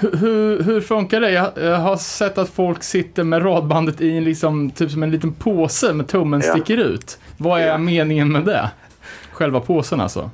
[0.01, 1.31] Hur, hur, funkar det?
[1.31, 5.11] Jag, jag har sett att folk sitter med radbandet i en liksom, typ som en
[5.11, 6.51] liten påse med tummen Ja.
[6.53, 7.19] sticker ut.
[7.37, 7.79] Vad är Ja.
[7.79, 8.71] meningen med det?
[9.33, 10.31] Själva påsen alltså?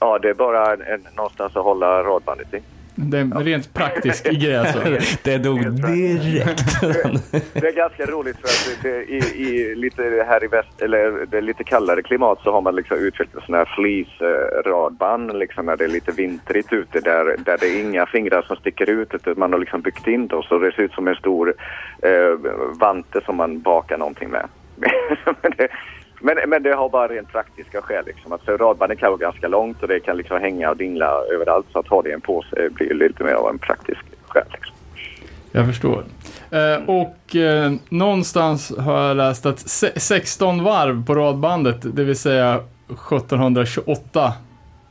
[0.00, 2.60] Ja, det är bara en, någonstans att hålla radbandet i.
[2.94, 4.78] Det är en rent praktisk grej alltså.
[5.24, 6.80] Det dog direkt.
[7.52, 11.36] Det är ganska roligt för att det, i, i lite här i väst, eller det
[11.36, 15.84] är lite kallare klimat så har man liksom utvecklat sådana här fleece-radband liksom när det
[15.84, 19.52] är lite vintrigt ute där, där det är inga fingrar som sticker ut utan man
[19.52, 21.54] har liksom byggt in det och så det ser ut som en stor
[22.02, 24.48] eh, vante som man bakar någonting med.
[25.42, 25.68] men, det,
[26.22, 28.32] men, men det har bara rent praktiska skäl liksom.
[28.32, 31.66] Att så radbandet kan vara ganska långt och det kan liksom hänga och dingla överallt
[31.72, 34.44] så att ha det i en påse blir ju lite mer av en praktisk skäl.
[34.52, 34.74] Liksom.
[35.52, 36.04] Jag förstår.
[36.50, 42.16] Eh, och eh, någonstans har jag läst att se- 16 varv på radbandet, det vill
[42.18, 44.32] säga 1728,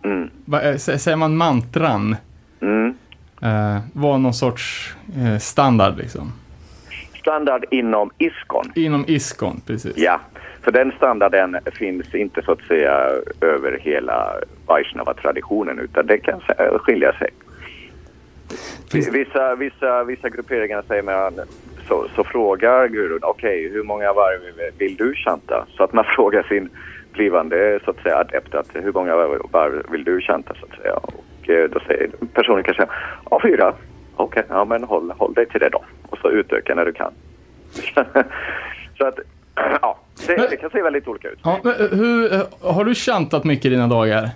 [0.03, 0.29] Mm.
[0.77, 2.15] sä- säger man mantran,
[2.61, 2.93] Mm.
[3.41, 6.33] eh, var någon sorts eh, standard liksom.
[7.19, 8.71] Standard inom ISKCON.
[8.75, 9.93] Inom ISKCON, precis.
[9.97, 10.19] Ja,
[10.61, 13.09] för den standarden finns inte så att säga
[13.41, 14.35] över hela
[14.65, 16.41] Vaishnava-traditionen utan det kan
[16.79, 17.29] skilja sig.
[18.93, 21.33] Vissa, vissa, vissa grupperingar säger man,
[21.87, 24.39] så, så frågar gurun, okej hur många varv
[24.77, 25.65] vill du chanta?
[25.77, 26.69] Så att man frågar sin
[27.13, 29.15] blivande så att säga adept att hur många
[29.51, 30.93] varv vill du chanta så att säga?
[30.93, 32.85] Och eh, då säger personen kanske,
[33.29, 33.73] ja fyra.
[34.15, 35.83] Okej, ja men håll, håll dig till det då.
[36.09, 37.13] Och så utöka när du kan.
[38.97, 39.19] så att,
[39.55, 39.97] ja,
[40.27, 41.39] det, det kan se väldigt olika ut.
[41.43, 44.29] Ja, eh, hur, eh, har du chantat mycket i dina dagar?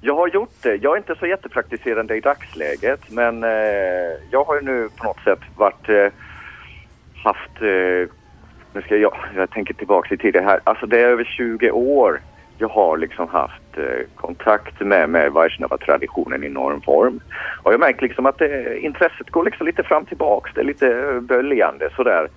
[0.00, 0.76] Jag har gjort det.
[0.76, 3.50] Jag är inte så jättepraktiserande i dagsläget men eh,
[4.30, 6.06] jag har ju nu på något sätt varit eh,
[7.24, 8.08] haft, eh,
[8.72, 12.20] nu ska jag, jag tänker tillbaka i tiden här, alltså det är över 20 år
[12.60, 17.20] jag har liksom haft eh, kontakt med, med Vaishnava-traditionen i någon form.
[17.62, 20.50] Och jag märker liksom att det, intresset går liksom lite fram tillbaks.
[20.54, 22.28] Det är lite böljande sådär.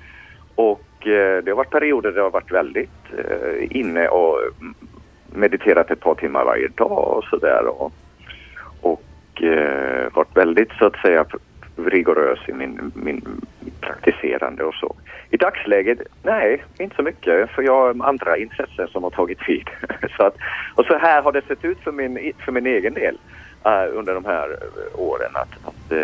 [0.56, 4.40] Och Eh, det har varit perioder där jag har varit väldigt eh, inne och
[5.36, 7.66] mediterat ett par timmar varje dag och sådär.
[7.68, 7.94] Och,
[8.82, 11.26] och eh, varit väldigt så att säga
[11.76, 13.22] rigorös i min, min
[13.82, 14.96] praktiserande och så.
[15.30, 19.70] I dagsläget, nej, inte så mycket för jag har andra intressen som har tagit tid.
[20.18, 20.38] så att,
[20.76, 23.18] och så här har det sett ut för min, för min egen del
[23.66, 24.58] eh, under de här
[24.96, 25.32] åren.
[25.34, 25.98] Att, att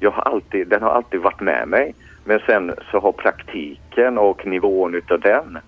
[0.00, 1.94] jag har alltid, den har alltid varit med mig.
[2.28, 5.58] Men sen så har praktiken och nivån utav den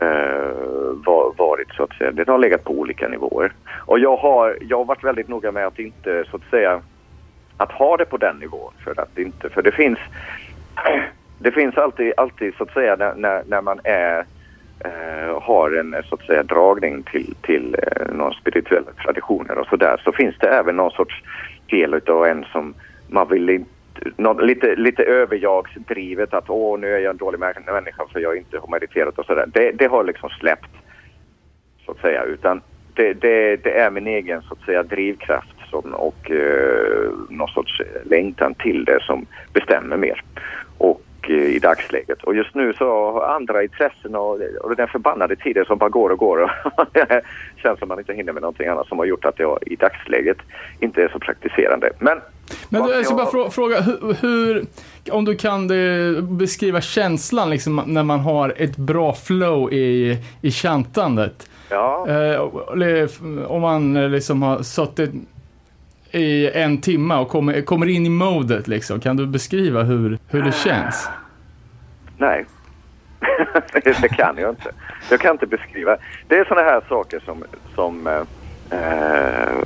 [0.00, 3.52] eh, varit så att säga, den har legat på olika nivåer.
[3.86, 6.80] Och jag har, jag har varit väldigt noga med att inte så att säga
[7.56, 9.98] att ha det på den nivån för att inte, för det finns
[11.38, 14.24] det finns alltid, alltid så att säga när, när, man är
[14.84, 20.00] eh, har en så att säga dragning till, till eh, någon spirituella traditioner och sådär
[20.04, 21.22] så finns det även någon sorts
[21.70, 22.74] del utav en som
[23.08, 23.70] man vill inte
[24.16, 28.58] någon, lite, lite överjagsdrivet att åh nu är jag en dålig människa för jag inte
[28.58, 29.46] har mediterat och sådär.
[29.54, 30.70] Det, det har liksom släppt
[31.86, 32.60] så att säga utan
[32.94, 37.82] det, det, det är min egen så att säga drivkraft som, och eh, någon sorts
[38.04, 40.24] längtan till det som bestämmer mer.
[40.78, 42.22] Och eh, i dagsläget.
[42.22, 46.10] Och just nu så har andra intressen och, och den förbannade tiden som bara går
[46.10, 46.50] och går och
[47.62, 50.38] känns som man inte hinner med någonting annat som har gjort att jag i dagsläget
[50.80, 51.90] inte är så praktiserande.
[51.98, 52.20] Men
[52.68, 54.64] Men du, jag ska bara fråga, hur, hur,
[55.10, 60.50] om du kan eh, beskriva känslan liksom, när man har ett bra flow i, i
[60.50, 61.48] chantandet.
[61.70, 62.40] Ja, Eh,
[63.46, 65.10] om man eh, liksom har suttit
[66.12, 69.00] i en timme och kommer, kommer in i modet liksom.
[69.00, 71.08] Kan du beskriva hur, hur det känns?
[72.18, 72.44] nej.
[73.72, 74.70] det kan jag inte.
[75.10, 75.96] Jag kan inte beskriva.
[76.28, 77.44] Det är sådana här saker som,
[77.74, 78.20] som eh,
[78.70, 79.62] eh,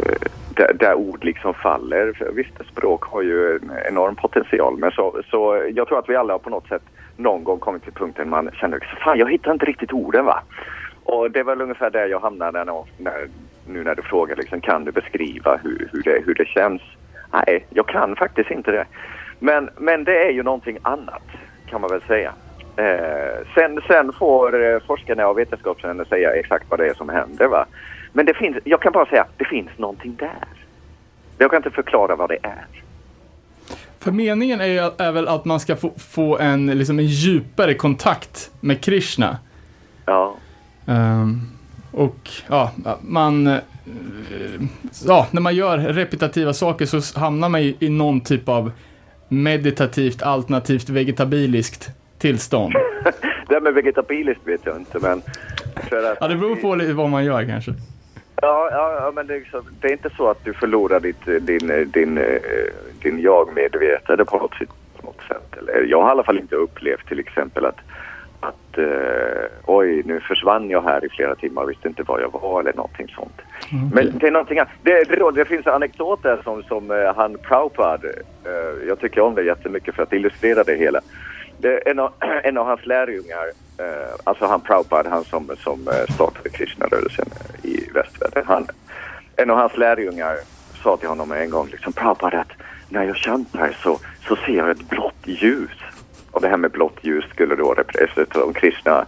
[0.57, 2.13] där, där ord liksom faller.
[2.13, 4.79] För visst, språk har ju en enorm potential.
[4.79, 6.83] Men så, så jag tror att vi alla har på något sätt
[7.17, 10.43] någon gång kommit till punkten man känner fan jag hittar inte riktigt orden va.
[11.05, 12.65] Och det är väl ungefär där jag hamnar när,
[12.99, 13.29] när,
[13.69, 16.83] nu när du frågar liksom, kan du beskriva hur, hur, det, hur det känns?
[17.33, 18.87] Nej, jag kan faktiskt inte det.
[19.39, 21.23] Men, men det är ju någonting annat
[21.67, 22.33] kan man väl säga.
[22.77, 27.47] Eh, sen, sen får eh, forskarna och vetenskapsmännen säga exakt vad det är som händer.
[27.47, 27.67] Va?
[28.13, 30.49] Men det finns, jag kan bara säga att det finns någonting där.
[31.39, 32.67] Jag kan inte förklara vad det är.
[33.99, 37.75] För meningen är, ju, är väl att man ska få, få en, liksom en djupare
[37.75, 39.39] kontakt med Krishna.
[40.05, 40.37] Ja,
[40.87, 41.41] Ehm,
[41.97, 42.71] och ja,
[43.01, 43.47] man...
[43.47, 43.59] eh,
[45.07, 48.71] ja, när man gör repetitiva saker så hamnar man i, i någon typ av
[49.29, 51.89] meditativt alternativt vegetabiliskt
[52.19, 52.75] tillstånd.
[53.49, 55.23] det med vegetabiliskt vet jag inte men...
[55.89, 57.75] För att, Ja, det beror på lite vad man gör kanske.
[58.43, 61.35] Ja, ja, men det är, liksom, det är inte så att du förlorar ditt, eh,
[61.35, 62.21] din, eh, din,
[63.03, 64.69] din jag-medvetande på något, sätt,
[65.01, 65.57] på något sätt.
[65.59, 67.79] Eller, jag har i alla fall inte upplevt till exempel att,
[68.49, 72.33] att eh, oj, nu försvann jag här i flera timmar och visste inte var jag
[72.33, 73.41] var eller någonting sånt.
[73.95, 74.73] Men det är någonting annat.
[74.83, 78.09] Det, det, det finns en anekdot där som, som eh, han Prabhupada,
[78.45, 81.01] eh, jag tycker om det jättemycket för att illustrera det hela.
[81.59, 83.47] Det en, av, en av hans lärjungar,
[83.79, 88.45] eh, alltså han Prabhupada, han som, som eh, startade Krishna-rörelsen eh, i västvärlden.
[88.47, 88.67] Han,
[89.37, 90.37] en av hans lärjungar
[90.83, 92.53] sa till honom en gång liksom Prabhupada att
[92.89, 95.71] när jag kämpar så, så ser jag ett blått ljus.
[96.37, 99.07] Och det här med blått ljus skulle då representera alltså, de kristna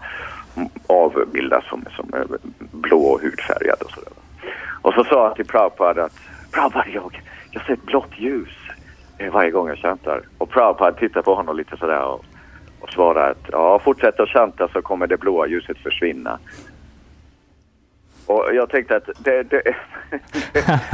[0.86, 4.12] avbildas som, som eh, blå och hudfärgad och sådär.
[4.82, 6.18] Och så sa han till Prabhupada att
[6.52, 8.48] Prabhupada, jag, jag ser ett blått ljus
[9.18, 10.22] eh, varje gång jag chantar.
[10.38, 12.24] Och Prabhupada tittar på honom lite sådär och,
[12.80, 16.38] och svarar att ja, fortsätt att chanta så kommer det blåa ljuset försvinna.
[18.28, 19.62] Och jag tänkte att det, det,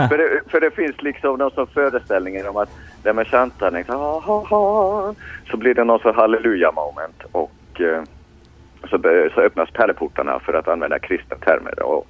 [0.09, 2.70] för, det för det finns liksom någon sån föreställning om att
[3.05, 5.14] när man chantar liksom, ha, ha, ha,
[5.51, 8.03] så blir det någon sån halleluja moment och eh,
[8.91, 8.99] så,
[9.35, 12.07] så öppnas pärleportarna för att använda kristna termer och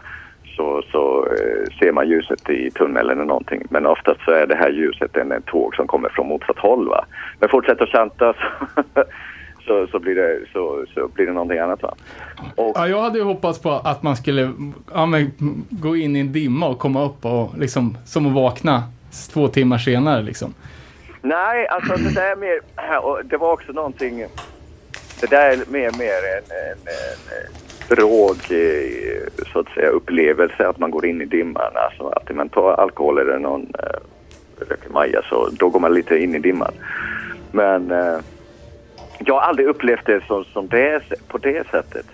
[0.56, 3.62] så, så eh, ser man ljuset i tunneln eller någonting.
[3.70, 6.88] Men oftast så är det här ljuset en, en tåg som kommer från motsatt håll.
[6.88, 7.04] Va?
[7.40, 9.04] Men fortsätt att chanta så,
[9.66, 11.82] så, så, blir det, så, så blir det någonting annat.
[11.82, 11.94] Va?
[12.56, 14.52] Och, Ja, jag hade ju hoppats på att man skulle
[14.94, 15.30] ja, men,
[15.70, 18.82] gå in i en dimma och komma upp och liksom, som att vakna
[19.32, 20.54] två timmar senare liksom.
[21.22, 22.60] Nej, alltså det där är mer,
[23.24, 24.26] det var också någonting,
[25.20, 28.36] det där är mer, mer en, en, en drog,
[29.52, 31.72] så att säga, upplevelse att man går in i dimman.
[31.74, 34.00] Alltså att man tar alkohol eller någon eh,
[34.68, 36.72] röker maja så då går man lite in i dimman.
[37.52, 38.18] Men eh,
[39.18, 42.06] jag har aldrig upplevt det som, som det, på det sättet.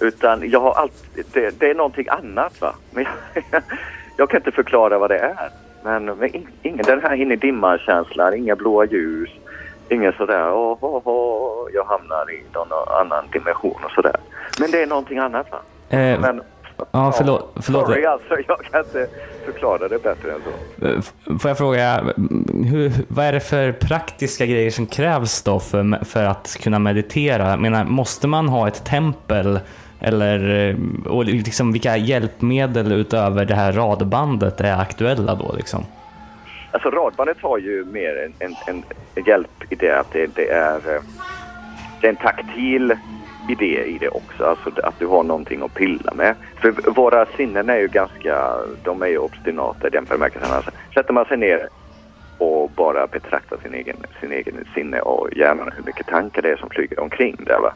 [0.00, 2.74] Utan jag har alltid, det, det är någonting annat va.
[2.90, 3.62] Men jag,
[4.16, 5.50] jag kan inte förklara vad det är.
[5.84, 9.30] Men, men in- ingen den här inne i dimman-känslan, inga blåa ljus.
[9.88, 12.68] Ingen sådär, åh, åh, åh, jag hamnar i någon
[13.00, 14.16] annan dimension och sådär.
[14.60, 15.58] Men det är någonting annat va.
[15.88, 16.42] Eh, Men,
[16.90, 17.52] ja, förlåt.
[17.62, 17.86] förlåt.
[17.86, 19.06] Sorry alltså, jag kan inte
[19.44, 20.86] förklara det bättre än så.
[20.86, 25.60] Eh, Får jag fråga, mm, hur, vad är det för praktiska grejer som krävs då
[25.60, 27.50] för, för att kunna meditera?
[27.50, 29.60] Jag menar, måste man ha ett tempel?
[30.00, 30.76] Eller eh,
[31.12, 35.54] och liksom, vilka hjälpmedel utöver det här radbandet är aktuella då?
[35.56, 35.84] Liksom?
[36.70, 38.82] Alltså radbandet har ju mer en, en,
[39.14, 41.02] en hjälp i det att det, det är eh,
[42.00, 42.94] det är en taktil
[43.50, 44.44] idé i det också.
[44.44, 46.34] Alltså att du har någonting att pilla med.
[46.60, 50.52] För våra sinnen är ju ganska, de är ju obstinata i den bemärkelsen.
[50.52, 51.68] Alltså, sätter man sig ner
[52.38, 56.56] och bara betraktar sin egen, sin egen sinne och hjärnan hur mycket tankar det är
[56.56, 57.72] som flyger omkring där va.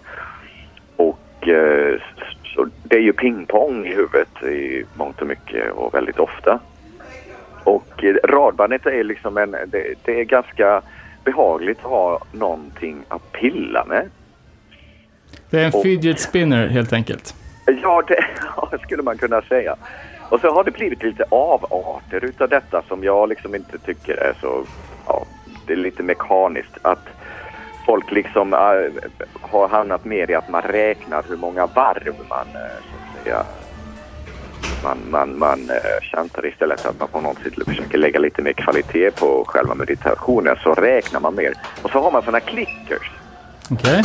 [0.97, 2.01] Och eh,
[2.45, 6.61] så det är ju pingpong i huvudet i mångt och mycket och väldigt ofta.
[7.65, 10.83] Och eh, radbandet är liksom en, det, det är ganska
[11.25, 14.11] behagligt att ha någonting att pilla med.
[15.51, 17.35] Det är en Och- fidget spinner helt enkelt.
[17.83, 18.25] Ja, det
[18.57, 19.77] ja, skulle man kunna säga.
[20.29, 24.33] Och så har det blivit lite avarter utav detta som jag liksom inte tycker är
[24.41, 24.65] så,
[25.07, 25.25] ja,
[25.67, 26.73] det är lite mekaniskt.
[26.83, 27.07] Att
[27.87, 28.59] folk liksom äh,
[29.41, 33.43] har hamnat mer i att man räknar hur många varv man, äh, så att säga,
[34.85, 38.53] man, man, man äh, chantar istället att man på något sätt försöker lägga lite mer
[38.53, 41.55] kvalitet på själva meditationen så räknar man mer.
[41.83, 43.11] Och så har man sådana clickers.
[43.71, 44.03] Okej.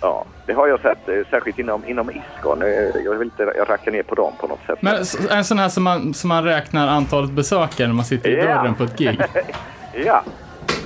[0.00, 2.62] Ja, det har jag sett, eh, särskilt inom, inom ISKCON.
[2.62, 2.68] Eh,
[3.04, 4.78] Jag vill inte jag rackar ner på dem på något sätt.
[4.82, 4.96] Men
[5.30, 8.44] en sån här som man, som man räknar antalet besökare när man sitter i Ja.
[8.44, 9.20] dörren på ett gig.
[10.04, 10.22] Ja.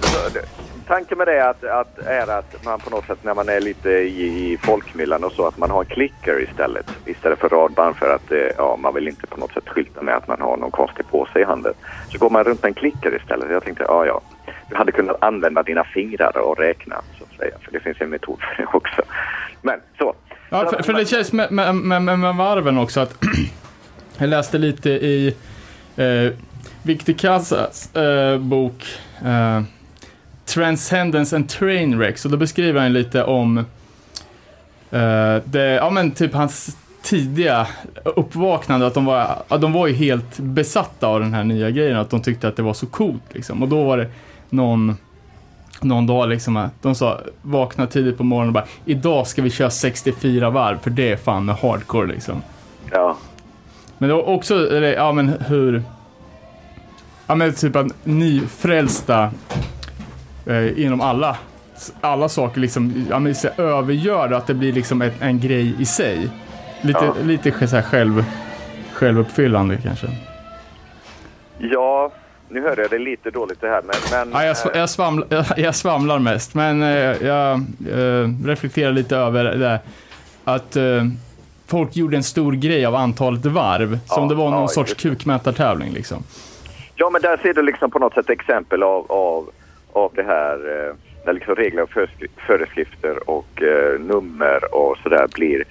[0.00, 0.38] Så
[0.86, 3.60] Tanken med det är att, att, är att man på något sätt när man är
[3.60, 6.86] lite i, i folkmyllan och så att man har en klicker istället.
[7.06, 10.16] Istället för radband för att eh, ja, man vill inte på något sätt skylta med
[10.16, 11.74] att man har någon konstig påse i handen.
[12.08, 13.50] Så går man runt med en klicker istället.
[13.50, 14.20] Jag tänkte, ja ja.
[14.70, 16.96] Du hade kunnat använda dina fingrar och räkna
[17.42, 17.54] säga.
[17.60, 19.02] För det finns en metod för det också.
[19.62, 20.14] Men så.
[20.50, 23.24] Ja, för, för det känns med, med, med, med, varven också att
[24.18, 25.36] jag läste lite i
[25.96, 26.32] eh,
[26.82, 28.84] Victor Casas eh, bok
[29.24, 29.62] eh,
[30.44, 33.58] Transcendence and Trainwrecks och då beskriver han lite om
[34.90, 37.66] eh, det, ja men typ hans tidiga
[38.04, 41.96] uppvaknande, att de var, att de var ju helt besatta av den här nya grejen,
[41.96, 43.62] att de tyckte att det var så coolt liksom.
[43.62, 44.10] Och då var det
[44.50, 44.96] någon
[45.82, 49.50] någon dag liksom, att de sa, vakna tidigt på morgonen och bara, idag ska vi
[49.50, 52.42] köra 64 varv, för det är fan med hardcore liksom.
[52.90, 53.16] Ja.
[53.98, 55.82] Men det var också, ja men hur,
[57.26, 59.30] ja men typ att nyfrälsta
[60.46, 61.36] eh, inom alla,
[62.00, 65.84] alla saker liksom, ja men så övergör att det blir liksom ett, en grej i
[65.84, 66.28] sig.
[66.80, 67.14] Lite, Ja.
[67.22, 68.24] lite så här själv,
[68.92, 70.06] självuppfyllande kanske.
[71.58, 72.12] Ja,
[72.52, 73.94] nu hörde jag det lite dåligt det här men...
[74.28, 76.88] men Ja, jag, sv- jag, svamlar, jag, jag svamlar mest, men eh,
[77.26, 77.52] jag
[77.90, 79.78] eh, reflekterar lite över det där.
[80.44, 81.04] Att eh,
[81.66, 84.94] folk gjorde en stor grej av antalet varv, som Ja, det var någon ja, sorts
[84.94, 86.22] kukmätartävling liksom.
[86.96, 89.50] Ja, men där ser du liksom på något sätt exempel av, av,
[89.92, 90.94] av det här eh,
[91.26, 95.64] när liksom regler och föreskri- föreskrifter och eh, nummer och sådär blir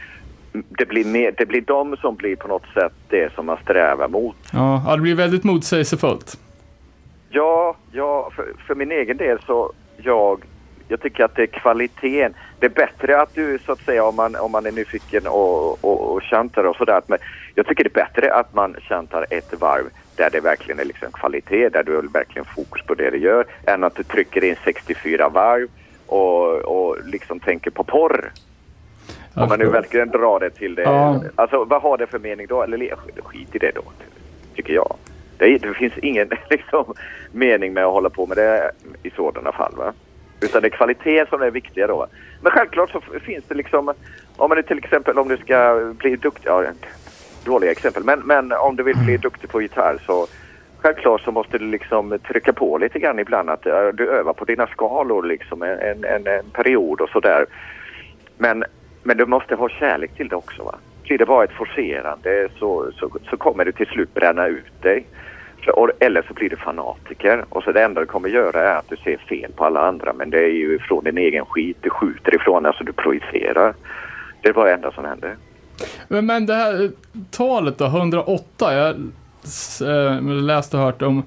[0.70, 4.08] det blir, mer, det blir de som blir på något sätt det som man strävar
[4.08, 4.36] mot.
[4.54, 6.38] Ja, ja, det blir väldigt motsägelsefullt.
[7.34, 10.44] Ja, ja för, för min egen del så jag,
[10.88, 12.34] jag tycker att det är kvaliteten.
[12.60, 15.86] Det är bättre att du så att säga om man, om man är nyfiken och,
[15.86, 17.02] och, och chantar och sådär.
[17.08, 17.20] Men
[17.56, 19.84] jag tycker det är bättre att man chantar ett varv
[20.16, 23.46] där det verkligen är liksom kvalitet, där du verkligen fokus på det du gör.
[23.68, 25.68] Än att du trycker in 64 varv
[26.08, 28.32] och, och liksom tänker på porr.
[29.36, 30.82] Om man nu verkligen drar det till det.
[30.82, 31.24] Ja.
[31.36, 32.64] Alltså vad har det för mening då?
[32.64, 33.84] Eller le- skit i det då,
[34.56, 34.96] tycker jag.
[35.42, 36.94] Det, det finns ingen liksom,
[37.32, 38.72] mening med att hålla på med det
[39.04, 39.76] i sådana fall.
[39.76, 39.94] Va?
[40.42, 42.08] Utan det är kvalitet som är viktiga då.
[42.42, 43.94] Men självklart så finns det liksom,
[44.38, 46.64] om man till exempel om du ska bli duktig, ja,
[47.46, 50.28] dåliga exempel, men, men om du vill bli duktig på gitarr så
[50.82, 53.64] självklart så måste du liksom trycka på lite grann ibland att
[53.94, 57.46] du övar på dina skalor liksom en, en, en, period och sådär.
[58.38, 58.64] Men,
[59.04, 60.64] men du måste ha kärlek till det också.
[60.64, 60.76] Va?
[61.04, 65.06] Blir det bara ett forcerande så, så, så kommer du till slut bränna ut dig.
[66.00, 68.96] Eller så blir du fanatiker och så det enda du kommer göra är att du
[68.98, 72.36] ser fel på alla andra men det är ju från din egen skit, du skjuter
[72.36, 73.74] ifrån, alltså du projicerar.
[74.42, 75.36] Det var det enda som hände.
[76.08, 76.92] Men, men det här
[77.32, 78.96] talet då, 108, jag
[79.44, 81.18] s- eh, läste och hört om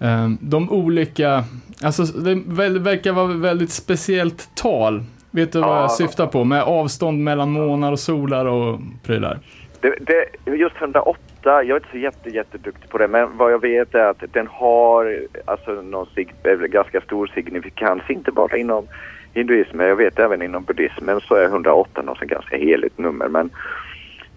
[0.00, 1.44] eh, de olika,
[1.84, 2.34] alltså det
[2.78, 5.80] verkar vara väldigt speciellt tal Vet du vad Ja.
[5.80, 6.44] jag syftar på?
[6.44, 9.38] Med avstånd mellan månar och solar och prylar.
[9.80, 11.18] Det, det, just 108,
[11.50, 14.46] jag är inte så jätte, jätteduktig på det, men vad jag vet är att den
[14.46, 18.86] har alltså någon sig, eh, ganska stor signifikans, inte bara inom
[19.34, 23.50] hinduismen, jag vet även inom buddhismen så är 108 något ganska heligt nummer, men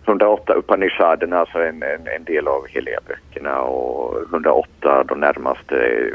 [0.06, 6.10] 108 Upanishaden, alltså en, en, en del av heliga böckerna och 108 de närmaste,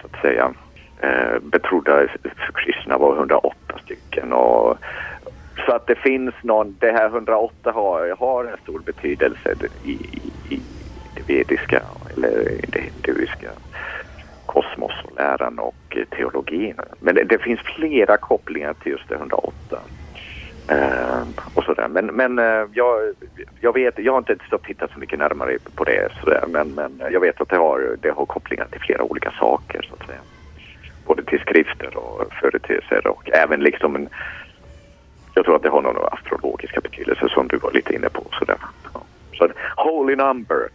[0.00, 0.54] så att säga,
[1.00, 4.78] eh, betrodda för Krishna var 108 stycken och
[5.66, 9.54] så att det finns någon, det här 108 har, har en stor betydelse
[9.84, 9.92] i,
[10.48, 10.60] i,
[11.14, 11.82] det vediska
[12.16, 13.50] eller det hinduiska
[14.46, 16.74] kosmos och läran och teologin.
[17.00, 19.52] Men det, det finns flera kopplingar till just det 108.
[20.70, 21.22] Eh,
[21.54, 21.88] och sådär.
[21.88, 23.14] Men, men eh, jag,
[23.60, 27.08] jag vet, jag har inte tittat så mycket närmare på det sådär, men, men eh,
[27.08, 30.20] jag vet att det har, det har kopplingar till flera olika saker så att säga.
[31.06, 34.08] Både till skrifter och företeelser och även liksom en
[35.40, 38.26] jag tror att det har någon astrologiska betydelse som du var lite inne på.
[38.38, 38.56] Sådär.
[38.94, 39.00] Ja.
[39.38, 40.68] Så holy number.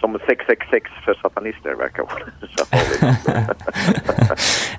[0.00, 2.24] Som 666 för satanister verkar vara.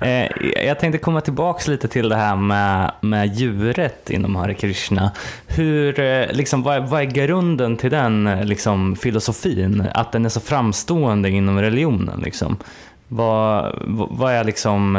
[0.00, 0.30] Eh,
[0.66, 5.12] jag tänkte komma tillbaks lite till det här med, med djuret inom Hare Krishna.
[5.46, 9.86] Hur, eh, liksom, vad, vad är grunden till den eh, liksom, filosofin?
[9.94, 12.20] Att den är så framstående inom religionen?
[12.20, 12.56] Liksom?
[13.08, 14.96] Vad, vad vad är liksom...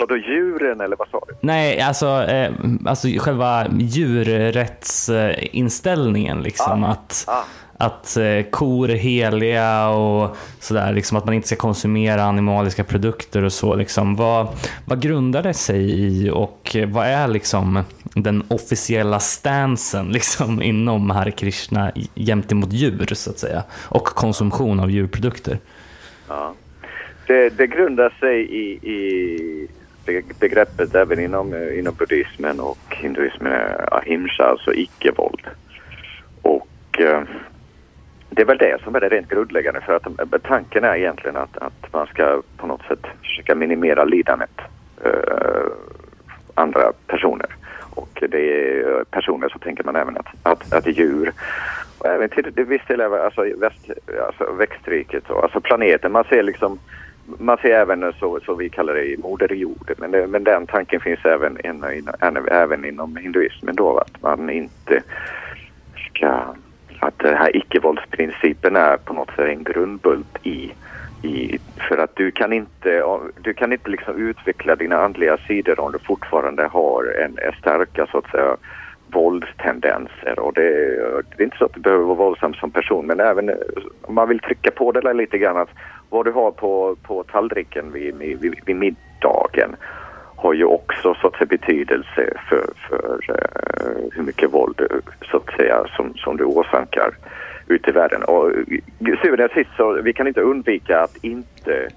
[0.00, 1.34] Eh, Så då djuren eller vad sa du?
[1.40, 2.52] nej, alltså, eh,
[2.86, 6.42] alltså själva djurrättsinställningen.
[6.42, 7.44] Liksom, att, ah.
[7.78, 13.44] att eh, kor är heliga och sådär, liksom att man inte ska konsumera animaliska produkter
[13.44, 13.74] och så.
[13.74, 14.16] Liksom.
[14.16, 14.48] Vad,
[14.84, 17.82] vad grundar det sig i och vad är liksom
[18.14, 24.90] den officiella stansen liksom, inom Hare Krishna gentemot djur så att säga och konsumtion av
[24.90, 25.58] djurprodukter?
[26.28, 26.54] Ja.
[27.26, 29.68] Det, det grundar sig i, i
[30.40, 35.46] begreppet även inom, eh, inom buddhismen och hinduismen, är ahimsa, alltså icke-våld.
[36.42, 37.22] Och eh,
[38.30, 41.36] det är väl det som är det rent grundläggande för att eh, tanken är egentligen
[41.36, 44.60] att, att man ska på något sätt försöka minimera lidandet
[45.04, 45.70] eh,
[46.54, 47.46] andra personer.
[47.90, 51.32] Och det är personer så tänker man även att, att, att djur
[51.98, 53.90] och även till till viss del alltså, väst,
[54.26, 56.12] alltså växtriket och alltså planeten.
[56.12, 56.78] Man ser liksom
[57.38, 59.92] man ser även så, så vi kallar det i moder jord.
[59.98, 62.08] Men, det, men den tanken finns även, in,
[62.50, 65.02] även inom hinduismen då att man inte
[66.08, 66.54] ska
[67.00, 70.72] att den här icke-våldsprincipen är på något sätt en grundbult i,
[71.22, 71.58] i
[71.88, 73.02] för att du kan inte,
[73.42, 78.06] du kan inte liksom utveckla dina andliga sidor om du fortfarande har en, en starka
[78.06, 78.56] så att säga
[79.12, 80.70] våldstendenser och det,
[81.36, 83.50] det är inte så att du behöver vara våldsam som person men även
[84.02, 85.70] om man vill trycka på det där lite grann att
[86.10, 89.76] vad du har på, på tallriken vid, vid, vid middagen
[90.36, 94.80] har ju också så att säga betydelse för, för uh, hur mycket våld
[95.30, 97.10] så att säga som, som du åsamkar
[97.66, 98.22] ute i världen.
[98.22, 101.88] Och eh, syvende och sist så vi kan inte undvika att inte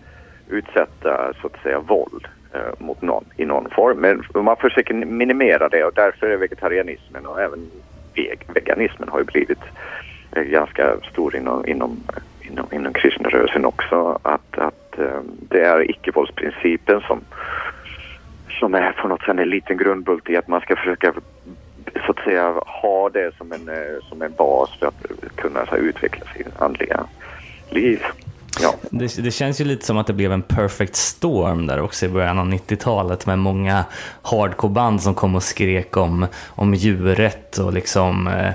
[0.49, 3.97] utsätta så att säga våld uh, mot någon i någon form.
[3.97, 7.71] Men man försöker minimera det och därför är vegetarianismen och även
[8.53, 9.63] veganismen har ju blivit
[10.31, 12.03] ganska stor inom, inom,
[12.51, 14.19] inom, inom kristenrörelsen också.
[14.21, 17.21] Att, att eh, det är icke-våldsprincipen som,
[18.59, 21.13] som är på något sätt en liten grundbult i att man ska försöka
[22.05, 25.71] så att säga ha det som en, eh, som en bas för att kunna så
[25.71, 27.03] här, utveckla sin andliga
[27.69, 28.03] liv.
[28.61, 28.73] Ja.
[28.89, 32.09] Det, det känns ju lite som att det blev en perfect storm där också i
[32.09, 33.85] början av 90-talet med många
[34.21, 38.53] hardcore-band som kom och skrek om, om djurrätt och liksom eh,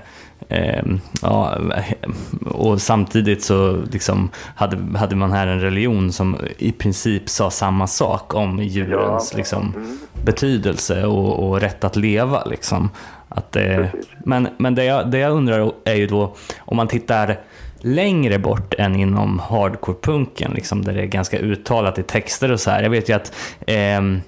[0.49, 0.83] eh,
[1.23, 1.59] ja,
[2.51, 7.87] och samtidigt så liksom hade, hade man här en religion som i princip sa samma
[7.87, 9.39] sak om djurens Ja.
[9.39, 9.99] liksom, Mm.
[10.25, 12.45] betydelse och, och rätt att leva.
[12.45, 12.91] Liksom.
[13.29, 14.07] Att Precis.
[14.25, 17.39] men men det, jag, det jag undrar är ju då, om man tittar
[17.81, 22.71] längre bort än inom hardcore-punken, liksom, där det är ganska uttalat i texter och så
[22.71, 22.83] här.
[22.83, 23.33] Jag vet ju att
[23.67, 24.21] ehm,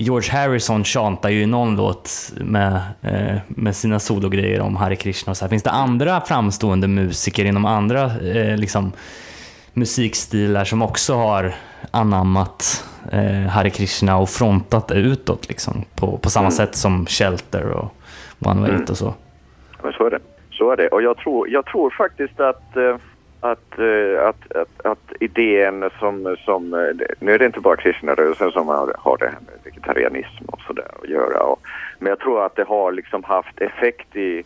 [0.00, 5.30] George Harrison chantar ju i någon låt med, eh, med sina sologrejer om Hare Krishna
[5.30, 5.50] och så här.
[5.50, 8.92] Finns det andra framstående musiker inom andra eh, liksom,
[9.72, 11.54] musikstilar som också har
[11.90, 17.70] anammat eh, Hare Krishna och frontat det utåt liksom, på, på samma sätt som Shelter
[17.70, 17.94] och
[18.38, 19.14] One Way och så?
[19.82, 20.18] Men så är det.
[20.50, 20.88] Så är det.
[20.88, 22.96] Och jag tror, jag tror faktiskt att, eh,
[23.40, 26.74] att, eh, att, att, att idén som, som...
[26.74, 30.60] Eh, nu är det inte bara kristnarörelsen som har, har det här med vegetarianism och
[30.60, 31.42] sådär att göra.
[31.42, 31.60] Och,
[31.98, 34.38] men jag tror att det har liksom haft effekt i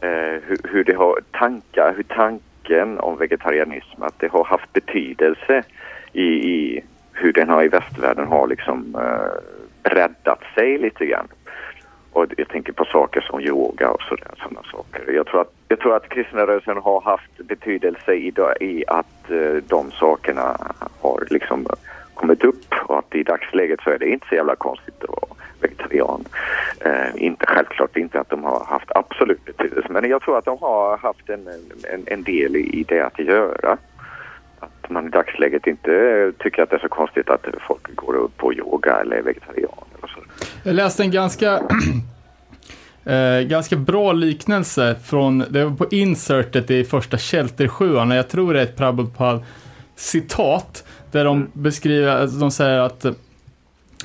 [0.00, 5.62] eh, hur, hur det har tankar, hur tanken om vegetarianism, att det har haft betydelse
[6.12, 11.28] i, i hur den har i västvärlden har liksom eh, räddat sig lite grann.
[12.12, 15.12] Och jag tänker på saker som yoga och sådär, sådana saker.
[15.12, 19.54] Jag tror att, jag tror att kristna rörelsen har haft betydelse i, i att eh,
[19.68, 20.56] de sakerna
[21.00, 21.66] har liksom
[22.14, 25.36] kommit upp och att i dagsläget så är det inte så jävla konstigt att vara
[25.60, 26.24] vegetarian.
[26.80, 30.58] Eh, inte självklart inte att de har haft absolut betydelse men jag tror att de
[30.60, 31.48] har haft en,
[31.92, 33.76] en, en del i, i det att göra.
[34.60, 38.36] Att man i dagsläget inte tycker att det är så konstigt att folk går upp
[38.36, 40.21] på yoga eller är vegetarianer och så.
[40.62, 41.60] Jag läste en ganska,
[43.04, 48.54] eh, ganska bra liknelse från, det var på insertet i första Sheltersjuan, och jag tror
[48.54, 49.40] det är ett Prabhupada
[49.96, 53.06] citat, där de beskriver, de säger att,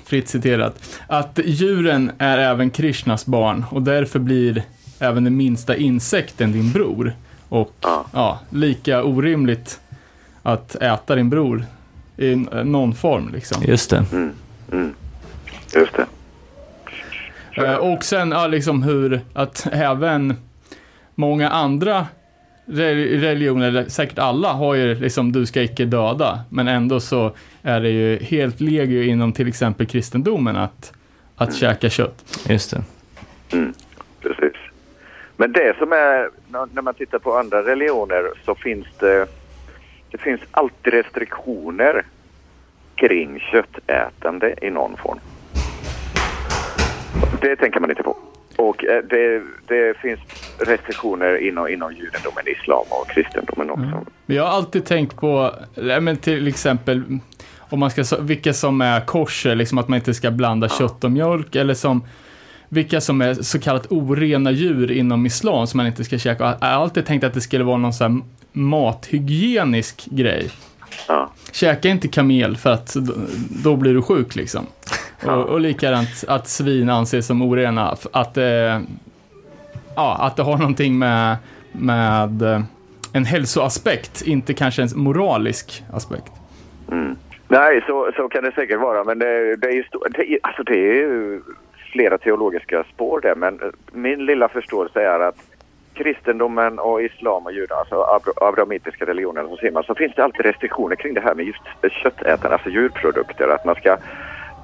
[0.06, 4.64] fritt citerat, att djuren är även Krishnas barn och därför blir
[5.00, 7.14] även den minsta insekten din bror.
[7.50, 7.74] Och
[8.14, 8.40] Ja.
[8.50, 9.80] lika orimligt
[10.44, 11.66] att äta din bror
[12.18, 13.64] i någon form liksom.
[13.64, 14.06] Just det.
[15.76, 16.06] Just det.
[17.58, 20.36] Eh, och sen ja, liksom hur att även
[21.16, 22.06] många andra
[22.66, 26.40] re- religioner, eller säkert alla, har ju liksom du ska icke döda.
[26.50, 27.32] Men ändå så
[27.64, 30.94] är det ju helt legio inom till exempel kristendomen att,
[31.36, 32.46] att käka kött.
[32.50, 32.82] Just det.
[34.22, 34.54] Precis.
[35.38, 39.28] Men det som är, när- när man tittar på andra religioner så finns det,
[40.12, 42.06] det finns alltid restriktioner
[42.96, 45.20] kring köttätande i någon form.
[47.42, 48.18] Det tänker man inte på.
[48.56, 50.20] Och eh, det, det finns
[50.60, 54.12] restriktioner inom, inom judendomen, islam och kristendomen också.
[54.26, 57.04] Men jag har alltid tänkt på, ja, men till exempel,
[57.70, 61.12] om man ska, vilka som är kosher, liksom att man inte ska blanda kött och
[61.12, 62.04] mjölk, eller som
[62.70, 66.44] vilka som är så kallat orena djur inom islam som man inte ska käka.
[66.44, 70.50] Jag har alltid tänkt att det skulle vara någon sån mathygienisk grej.
[71.08, 71.32] Ja.
[71.52, 72.96] Käka inte kamel för att
[73.64, 74.66] då, blir du sjuk liksom.
[75.26, 78.80] Och, och likadant att svin anses som orena, att, eh,
[79.96, 81.38] ja, att det har någonting med,
[81.72, 82.62] med eh,
[83.14, 86.32] en hälsoaspekt, inte kanske en moralisk aspekt.
[87.48, 89.04] Nej, så, så kan det säkert vara.
[89.04, 91.42] Men det, det är ju det, alltså det är ju
[91.92, 93.36] flera teologiska spår där.
[93.36, 93.60] Men
[93.92, 95.38] min lilla förståelse är att
[95.98, 100.24] kristendomen och islam och judarna, alltså abra- abrahamitiska religionen, så, ser man, så finns det
[100.24, 101.62] alltid restriktioner kring det här med just
[102.04, 103.48] köttätande, alltså djurprodukter.
[103.48, 103.98] Att man ska,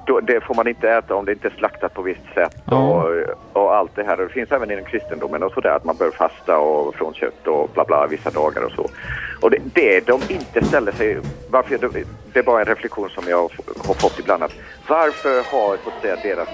[0.06, 3.04] då, det får man inte äta om det inte är slaktat på visst sätt och,
[3.52, 4.20] och allt det här.
[4.20, 7.46] Och det finns även inom kristendomen och sådär att man bör fasta och från kött
[7.46, 8.90] och bla bla vissa dagar och så.
[9.40, 11.18] Och det, det de inte ställer sig,
[11.50, 11.88] varför, det,
[12.32, 13.50] det är bara en reflektion som jag
[13.86, 14.54] har fått ibland att
[14.88, 16.48] varför har så att säga deras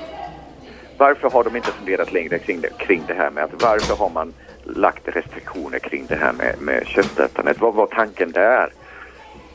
[1.00, 4.10] varför har de inte funderat längre kring det, kring det här med att varför har
[4.10, 4.32] man
[4.76, 7.60] lagt restriktioner kring det här med, med köttätandet?
[7.60, 8.72] Vad var tanken där?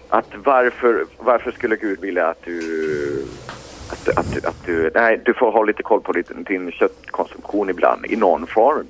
[0.09, 3.25] Att varför, varför skulle Gud vilja att du,
[3.91, 8.05] att, att, att du, nej, du får ha lite koll på din, din köttkonsumtion ibland
[8.05, 8.87] i någon form.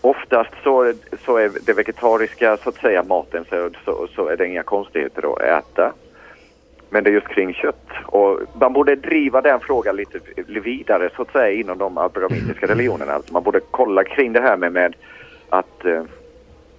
[0.00, 0.92] Oftast så,
[1.24, 5.32] så är det vegetariska så att säga maten så, så, så är det inga konstigheter
[5.32, 5.92] att äta.
[6.90, 7.88] Men det är just kring kött.
[8.06, 13.12] Och man borde driva den frågan lite vidare så att säga inom de abrahamitiska religionerna.
[13.12, 14.94] Alltså man borde kolla kring det här med, med
[15.52, 16.02] att eh,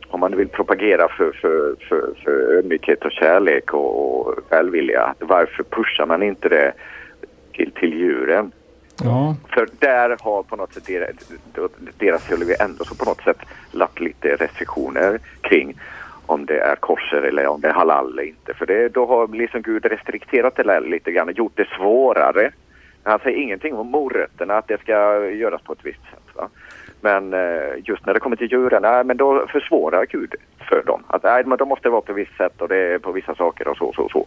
[0.07, 5.63] om man vill propagera för, för, för, för ödmjukhet och kärlek och, och välvilja, varför
[5.63, 6.73] pushar man inte det
[7.53, 8.51] till, till djuren?
[9.03, 11.31] Ja, För där har på något sätt deras,
[11.97, 13.37] deras teologi ändå så på något sätt
[13.71, 15.79] lagt lite restriktioner kring
[16.25, 18.53] om det är korser eller om det är halal eller inte.
[18.53, 22.51] För det, då har liksom Gud restrikterat det där lite grann och gjort det svårare.
[23.03, 24.93] Han säger ingenting om morötterna, att det ska
[25.29, 26.35] göras på ett visst sätt.
[26.35, 26.49] Va?
[27.03, 27.39] Men eh,
[27.83, 30.35] just när det kommer till djuren, nej, men då försvårar Gud
[30.69, 31.03] för dem.
[31.07, 33.35] Att nej, men de måste vara på ett visst sätt och det är på vissa
[33.35, 34.25] saker och så, så, så.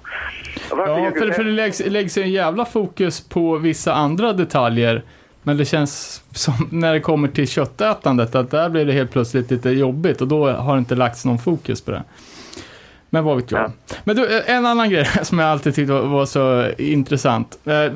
[0.76, 5.02] Varför ja för, för det läggs, läggs en jävla fokus på vissa andra detaljer.
[5.42, 9.50] Men det känns som när det kommer till köttätandet att där blir det helt plötsligt
[9.50, 12.02] lite jobbigt och då har det inte lagts någon fokus på det.
[13.10, 13.60] Men vad vet jag.
[13.60, 13.96] Ja.
[14.04, 17.58] Men du, en annan grej som jag alltid tyckte var, var så intressant.
[17.64, 17.92] Eh,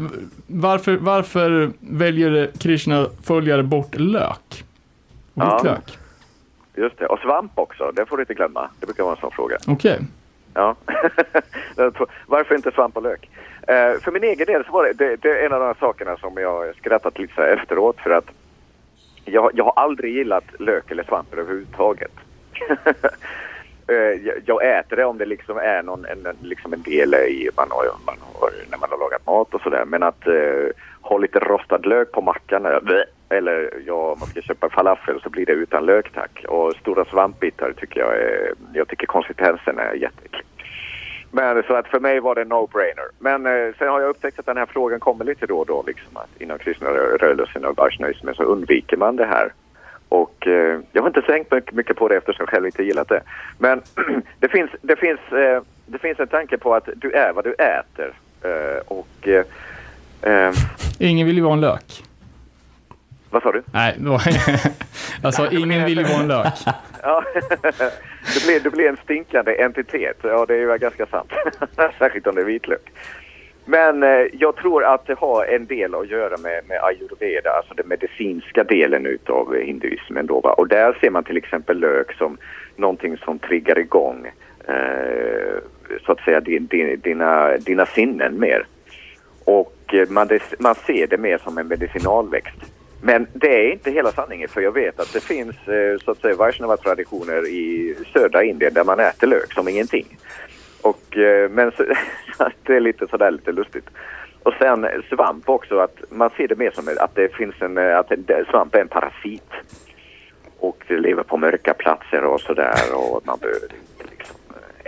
[0.46, 4.64] varför, varför väljer Krishna-följare bort lök?
[5.42, 5.56] Och Ja.
[5.56, 5.98] vitlök?
[6.74, 8.70] Just det, och svamp också, det får du inte glömma.
[8.80, 9.56] Det brukar vara en sån fråga.
[9.66, 9.98] Okej.
[10.54, 10.76] Ja.
[12.26, 13.30] Varför inte svamp och lök?
[13.68, 16.16] Eh, för min egen del så var det, det, det är en av de sakerna
[16.16, 18.24] som jag skrattat lite så efteråt för att
[19.24, 22.12] jag, jag har aldrig gillat lök eller svamp överhuvudtaget.
[23.88, 27.50] Eh, jag, äter det om det liksom är någon, en, en- liksom en del i
[27.56, 29.84] man har, man har, när man har lagat mat och sådär.
[29.86, 30.66] Men att eh,
[31.00, 35.20] ha lite rostad lök på mackan eh, bleh eller ja, om man ska köpa falafel
[35.22, 36.44] så blir det utan lök tack.
[36.48, 40.46] Och stora svampbitar tycker jag är, jag tycker konsistensen är jätteäcklig.
[41.32, 43.08] Men så att för mig var det en no-brainer.
[43.18, 45.84] Men eh, sen har jag upptäckt att den här frågan kommer lite då och då
[45.86, 49.52] liksom att inom kristna rörelsen och varsnaismen så undviker man det här.
[50.08, 53.08] Och eh, jag har inte tänkt mycket, mycket på det eftersom jag själv inte gillat
[53.08, 53.22] det.
[53.58, 53.82] Men
[54.38, 57.52] det finns, det finns, eh, det finns en tanke på att du är vad du
[57.52, 58.12] äter.
[58.42, 59.44] Eh, och eh,
[60.22, 60.54] eh,
[60.98, 62.09] Ingen vill ju vara en lök
[63.30, 63.62] vad sa du?
[63.72, 64.22] Nej, var...
[65.22, 66.54] jag sa ingen vill ju vara en lök.
[67.02, 67.24] Ja,
[68.34, 70.16] du blir, du blir en stinkande entitet.
[70.22, 71.32] Ja, det är ju ganska sant.
[71.98, 72.92] Särskilt om det är vitlök.
[73.64, 77.74] Men eh, jag tror att det har en del att göra med, med ayurveda, alltså
[77.74, 80.26] den medicinska delen utav hinduismen.
[80.26, 80.52] Då, va?
[80.52, 82.38] Och där ser man till exempel lök som
[82.76, 84.30] någonting som triggar igång
[84.68, 85.58] eh,
[86.06, 88.66] så att säga din, din, dina, dina sinnen mer.
[89.44, 90.28] Och eh, man,
[90.58, 92.79] man ser det mer som en medicinalväxt.
[93.02, 96.20] Men det är inte hela sanningen för jag vet att det finns eh, så att
[96.20, 100.18] säga Vaishnava-traditioner i södra Indien där man äter lök som ingenting.
[100.82, 101.84] Och, eh, men så,
[102.62, 103.86] det är lite sådär lite lustigt.
[104.42, 107.98] Och sen svamp också, att man ser det mer som att det finns en, eh,
[107.98, 108.12] att
[108.50, 109.50] svamp är en parasit.
[110.58, 113.68] Och det lever på mörka platser och sådär och man behöver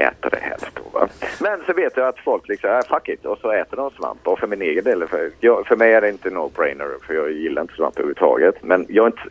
[0.03, 1.09] äta det helst då va.
[1.41, 4.29] Men så vet jag att folk liksom, äh, fuck it, och så äter de svamp.
[4.29, 7.33] Och för min egen del, för, jag, för mig är det inte no-brainer för jag
[7.33, 8.63] gillar inte svamp överhuvudtaget.
[8.63, 9.23] Men jag är inte,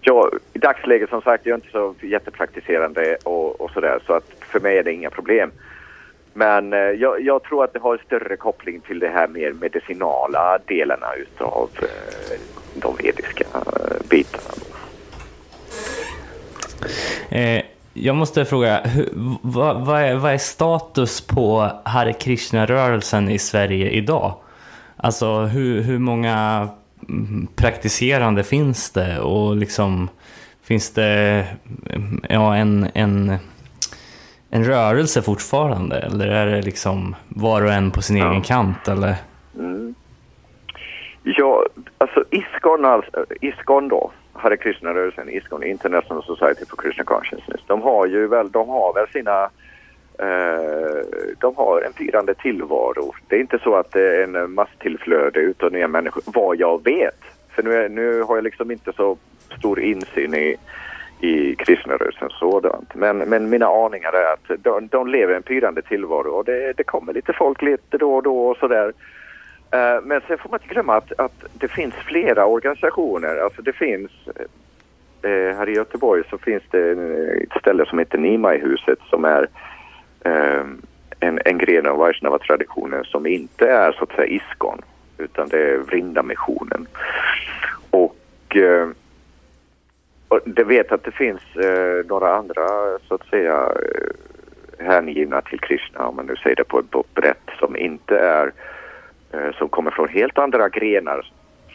[0.00, 4.30] jag, i dagsläget som sagt, jag är inte så jättepraktiserande och, och sådär så att
[4.40, 5.50] för mig är det inga problem.
[6.34, 9.52] Men eh, jag, jag tror att det har en större koppling till det här mer
[9.52, 12.38] medicinala delarna utav eh,
[12.74, 14.54] de vediska eh, bitarna.
[17.30, 17.62] Eh,
[17.94, 18.80] jag måste fråga,
[19.42, 24.34] vad, vad, är, vad är status på Hare Krishna-rörelsen i Sverige idag?
[24.96, 26.68] Alltså hur, hur många
[27.08, 30.08] mm, praktiserande finns det och liksom
[30.62, 31.46] finns det
[31.90, 33.36] mm, ja, en, en,
[34.50, 38.30] en rörelse fortfarande eller är det liksom var och en på sin Ja.
[38.30, 39.16] egen kant eller?
[41.22, 41.66] Ja,
[41.98, 44.10] alltså ISKCON, alltså, ISKCON då,
[44.42, 49.08] Hare Krishna-rörelsen, ISKCON, International Society for Krishna Consciousness, de har ju väl, de har väl
[49.08, 49.42] sina,
[50.18, 51.06] eh,
[51.38, 53.14] de har en firande tillvaro.
[53.28, 57.20] Det är inte så att det är en masstillflöde utav nya människor, vad jag vet.
[57.54, 59.16] För nu, är, nu har jag liksom inte så
[59.58, 60.56] stor insyn i,
[61.20, 62.94] i kristnarörelsen sådant.
[62.94, 66.84] Men, men mina aningar är att de, de lever en pyrande tillvaro och det, det
[66.84, 68.92] kommer lite folk lite då och då och sådär.
[69.72, 73.36] Eh, men sen får man inte glömma att, att det finns flera organisationer.
[73.36, 76.90] Alltså det finns, eh, eh här i Göteborg så finns det
[77.42, 79.48] ett ställe som heter Nimai-huset som är
[80.24, 80.64] eh,
[81.20, 84.82] en, en gren av Vaishnava-traditionen som inte är så att säga Iskon
[85.18, 86.86] utan det är Vrinda-missionen.
[87.90, 88.88] Och, eh,
[90.28, 92.66] och det vet att det finns eh, några andra
[93.08, 97.50] så att säga eh, hängivna till Krishna om man nu säger det på ett brett
[97.58, 98.52] som inte är eh,
[99.32, 101.26] Eh, som kommer från helt andra grenar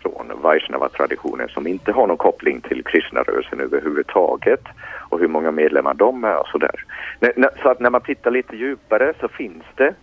[0.02, 4.64] från Vaishnava-traditionen som inte har någon koppling till kristna rörelsen överhuvudtaget
[5.10, 6.86] och hur många medlemmar de är och sådär.
[7.62, 9.94] Så att när man tittar lite djupare så finns det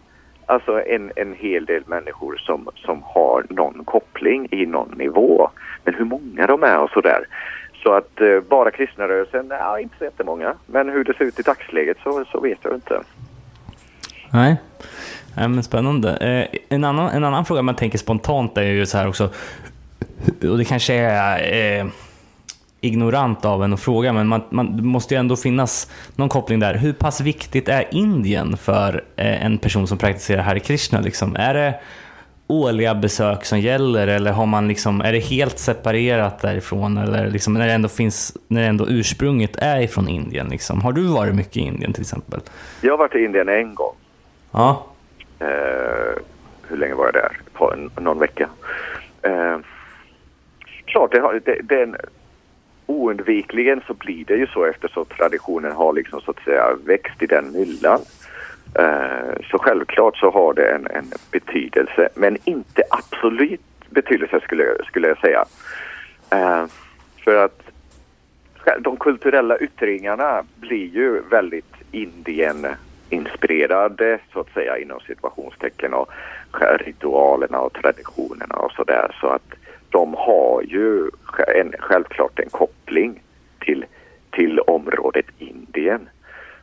[0.47, 5.51] alltså en, en hel del människor som, som har någon koppling i någon nivå.
[5.85, 7.27] Men hur många de är och sådär.
[7.83, 10.55] Så att eh, bara kristnarörelsen, ja inte så jättemånga.
[10.67, 13.03] Men hur det ser ut i dagsläget så, så vet jag inte.
[14.35, 14.57] Nej.
[15.35, 16.17] Nej, men spännande.
[16.17, 19.29] Eh, en, annan, en annan fråga man tänker spontant är ju så här också,
[20.51, 21.87] och det kanske är eh,
[22.81, 26.61] ignorant av en att fråga, men man, man, det måste ju ändå finnas någon koppling
[26.61, 26.75] där.
[26.75, 31.01] Hur pass viktigt är Indien för eh, en person som praktiserar Hare Krishna?
[31.01, 31.37] Liksom?
[31.37, 31.81] Är det
[32.47, 36.99] årliga besök som gäller eller har man liksom, är det helt separerat därifrån?
[36.99, 40.49] Eller liksom, när, det ändå finns, när det ändå ursprunget är ifrån Indien?
[40.49, 40.83] Liksom?
[40.83, 42.41] Har du varit mycket i Indien till exempel?
[42.81, 43.95] Jag har varit i Indien en gång.
[44.55, 44.87] Ja.
[45.39, 46.15] Eh,
[46.69, 47.37] hur länge var jag där?
[47.53, 48.49] På en, någon vecka.
[49.23, 49.59] Eh,
[50.85, 51.97] klart, det, har, det, den,
[52.87, 57.27] oundvikligen så blir det ju så eftersom traditionen har liksom så att säga växt i
[57.27, 58.01] den myllan.
[58.79, 63.61] Eh, så självklart så har det en, en betydelse, men inte absolut
[63.91, 65.45] betydelse skulle, jag- skulle jag säga.
[66.31, 66.65] Eh,
[67.25, 67.61] för att
[68.81, 72.67] de kulturella yttringarna blir ju väldigt Indien
[73.11, 76.11] inspirerade, så att säga inom situationstecken och
[76.79, 79.55] ritualerna och traditionerna och sådär så att
[79.91, 81.11] de har ju
[81.57, 83.23] en, självklart en koppling
[83.61, 83.85] till,
[84.31, 86.09] till området Indien.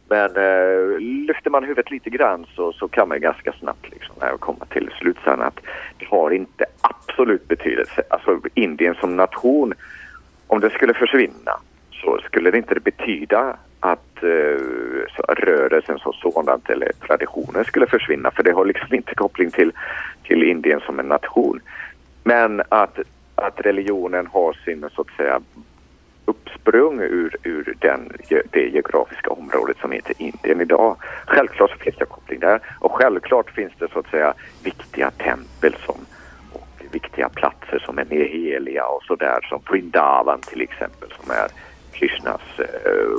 [0.09, 4.65] Men eh, lyfter man huvudet lite grann så, så kan man ganska snabbt liksom, komma
[4.65, 5.59] till slutsatsen att
[5.97, 8.03] det har inte absolut betydelse.
[8.09, 9.73] Alltså Indien som nation,
[10.47, 11.59] om det skulle försvinna
[11.91, 14.61] så skulle det inte betyda att eh,
[15.15, 19.71] så, rörelsen som sådant eller traditionen skulle försvinna för det har liksom inte koppling till,
[20.23, 21.59] till Indien som en nation.
[22.23, 22.99] Men att,
[23.35, 25.41] att religionen har sin så att säga
[26.25, 28.11] uppsprung ur, ur den,
[28.51, 30.95] det geografiska området som heter Indien idag.
[31.27, 34.33] Självklart så finns det koppling där och självklart finns det så att säga
[34.63, 35.95] viktiga tempel som,
[36.51, 41.47] och viktiga platser som är mer heliga och sådär som Vrindavan till exempel som är
[42.01, 42.65] Krishnas eh,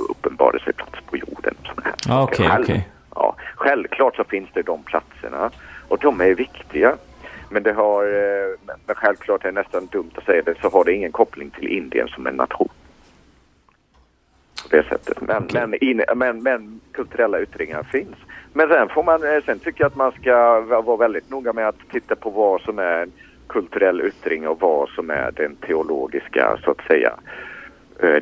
[0.09, 1.55] uppenbarelseplats på jorden.
[1.65, 2.23] saker.
[2.23, 2.89] okej, Själv- okej.
[3.15, 5.51] Ja, självklart så finns det de platserna
[5.87, 6.95] och de är viktiga.
[7.49, 8.49] Men det har, eh,
[8.85, 11.67] men självklart är det nästan dumt att säga det, så har det ingen koppling till
[11.67, 12.69] Indien som en nation.
[14.69, 15.21] På det sättet.
[15.21, 18.15] Men, men, in, men, men kulturella yttringar finns.
[18.53, 21.53] Men sen får man, eh, sen tycker jag att man ska va- vara väldigt noga
[21.53, 23.11] med att titta på vad som är en
[23.47, 27.13] kulturell yttring och vad som är den teologiska, så att säga,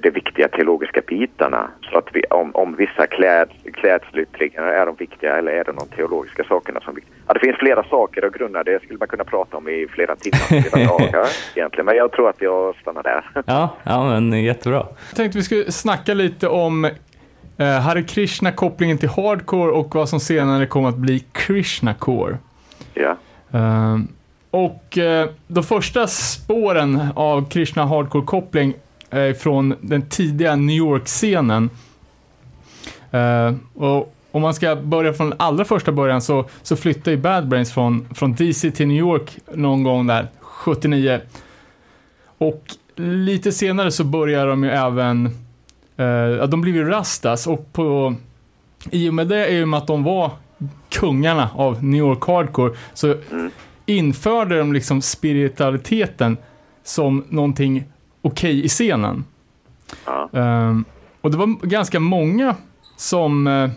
[0.01, 1.69] de viktiga teologiska bitarna.
[1.91, 5.87] Så att vi, om, om vissa kläd, klädselyttringar är de viktiga eller är det de
[5.87, 7.15] teologiska sakerna som är viktiga?
[7.27, 8.63] Ja, det finns flera saker att grunna.
[8.63, 11.85] Det skulle man kunna prata om i flera timmar, flera dagar egentligen.
[11.85, 13.25] Men jag tror att jag stannar där.
[13.45, 14.85] Ja, ja men jättebra.
[15.09, 16.85] Jag tänkte vi skulle snacka lite om
[17.57, 22.37] eh, Hare Krishna, kopplingen till hardcore och vad som senare kommer att bli Krishna Core.
[22.93, 23.17] ja.
[23.53, 23.97] Eh,
[24.51, 28.73] och eh, de första spåren av Krishna Hardcore-koppling
[29.11, 31.69] är från den tidiga New York-scenen.
[33.11, 37.47] Eh, och om man ska börja från allra första början så, så flyttade ju Bad
[37.47, 41.21] Brains från, från DC till New York någon gång där, 79.
[42.37, 42.63] Och
[42.95, 45.25] lite senare så börjar de ju även,
[45.97, 48.15] eh, de blev ju rastas och på,
[48.91, 50.31] i och med det, i och med att de var
[50.89, 53.15] kungarna av New York Hardcore, så
[53.85, 56.37] införde de liksom spiritualiteten
[56.83, 57.83] som någonting
[58.21, 59.23] okej i scenen.
[60.05, 60.29] Ja.
[60.33, 60.85] Ehm,
[61.21, 62.55] och det var ganska många
[62.97, 63.69] som, eh,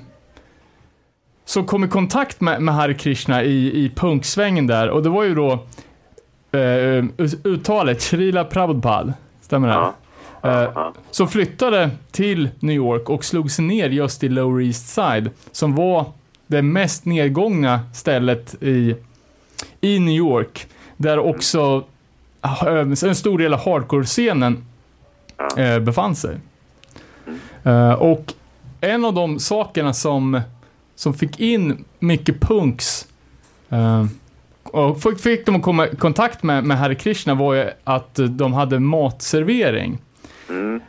[1.45, 4.89] som kom i kontakt med, med Hare Krishna i, i punksvängen där.
[4.89, 5.59] Och det var ju då
[6.55, 7.05] uh,
[7.45, 9.75] uttalet Srila Prabhupada, stämmer det?
[9.75, 9.95] Ja.
[10.43, 10.95] Ja.
[11.11, 15.75] som flyttade till New York och slog sig ner just i Lower East Side, som
[15.75, 16.07] var
[16.47, 18.97] det mest nedgångna stället i,
[19.81, 20.67] i New York,
[20.97, 21.85] där också
[23.03, 24.65] en stor del av hardcore-scenen
[25.37, 25.63] Ja.
[25.63, 26.37] eh, befann sig.
[27.63, 28.33] Eh, och
[28.81, 30.41] en av de sakerna som,
[30.95, 33.07] som fick in mycket punks
[33.71, 34.07] eh,
[34.63, 38.19] och fick, fick de att komma i kontakt med, med Hare Krishna var ju att
[38.29, 39.99] de hade matservering.
[40.49, 40.81] Mm.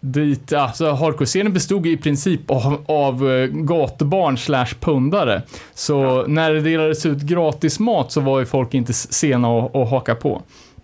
[0.00, 5.42] Dit, alltså hardcore-scenen bestod i princip av, av eh, gatubarn slash pundare.
[5.74, 9.90] Så när det delades ut gratis mat så var ju folk inte sena att, att
[9.90, 10.42] haka på.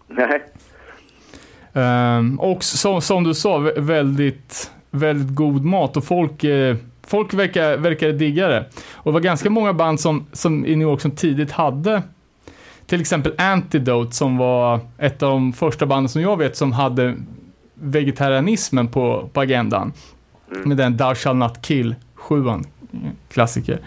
[0.09, 0.43] Nej.
[1.73, 6.77] Ehm, och som, som du sa, vä- väldigt, väldigt god mat och folk, eh,
[7.07, 8.65] folk verkar, verkar digga det.
[8.93, 12.03] Och det var ganska många band som, som i New York som tidigt hade
[12.87, 17.15] till exempel Antidote som var ett av de första banden som jag vet som hade
[17.85, 19.93] vegetarianismen på, på agendan.
[20.65, 22.65] Med den Thou shall not kill, sjuan,
[23.33, 23.79] klassiker.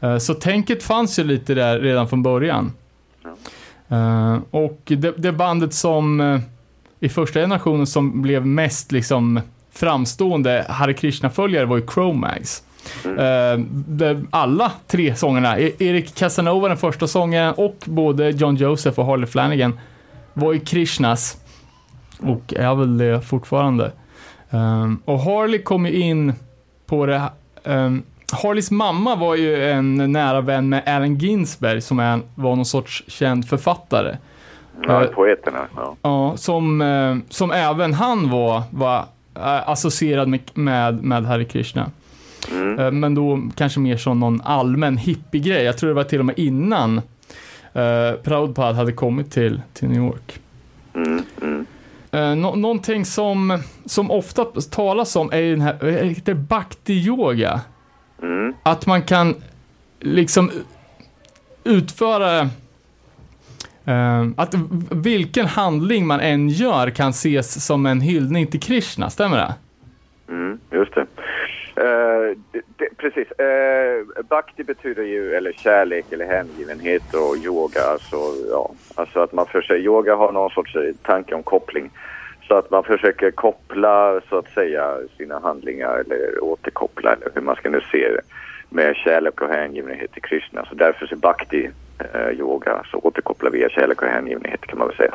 [0.00, 2.72] Eh, Så tänket fanns ju lite där redan från början.
[3.88, 6.40] Eh, och det, det bandet som eh,
[7.00, 9.40] i första generationen som blev mest liksom
[9.72, 12.62] framstående Hare Krishna-följare var ju Chromags.
[13.86, 19.06] Det- alla tre sångerna, E- Erik Casanova den första sångaren och både John Joseph och
[19.06, 19.78] Harley Flanagan
[20.34, 21.36] var ju Krishnas
[22.20, 23.92] och är väl det fortfarande.
[24.50, 26.32] Um, och Harley kom ju in
[26.86, 27.22] på det
[27.64, 28.02] um,
[28.32, 33.04] Harleys mamma var ju en nära vän med Allen Ginsberg som är, var någon sorts
[33.08, 34.16] känd författare.
[34.82, 35.10] Ja, Ja.
[35.14, 35.58] poeterna.
[35.76, 35.96] Ja.
[36.02, 38.98] Ja, som, eh, som även han var, var
[39.34, 41.90] eh, associerad med, med, med Hare Krishna.
[42.52, 43.00] Mm.
[43.00, 45.62] Men då kanske mer som någon allmän hippiegrej.
[45.64, 46.98] Jag tror det var till och med innan
[47.72, 50.40] eh, Prabhupada hade kommit till, till New York.
[50.94, 51.22] Mm.
[52.16, 57.60] Eh, nå- någonting som, som ofta talas om är den här, heter bhakti-yoga.
[58.22, 58.54] Mm.
[58.62, 59.34] Att man kan
[60.00, 60.50] liksom
[61.64, 62.40] utföra
[63.84, 64.54] eh, att
[64.90, 69.54] vilken handling man än gör kan ses som en hyllning till Krishna, stämmer det?
[70.28, 71.05] Mm, just det.
[71.76, 72.96] Eh, det, det.
[72.96, 73.30] Precis.
[73.30, 77.82] Eh, uh, bhakti betyder ju eller kärlek eller hängivenhet och yoga.
[77.82, 78.16] Alltså,
[78.50, 81.90] ja, alltså att man försöker, yoga har någon sorts eh, tanke om koppling.
[82.48, 87.56] Så att man försöker koppla så att säga sina handlingar eller återkoppla eller hur man
[87.56, 88.20] ska nu se det
[88.68, 90.66] med kärlek och hängivenhet till Krishna.
[90.68, 91.70] Så därför så bhakti
[92.14, 95.14] uh, yoga, så återkoppla via kärlek och hängivenhet kan man väl säga.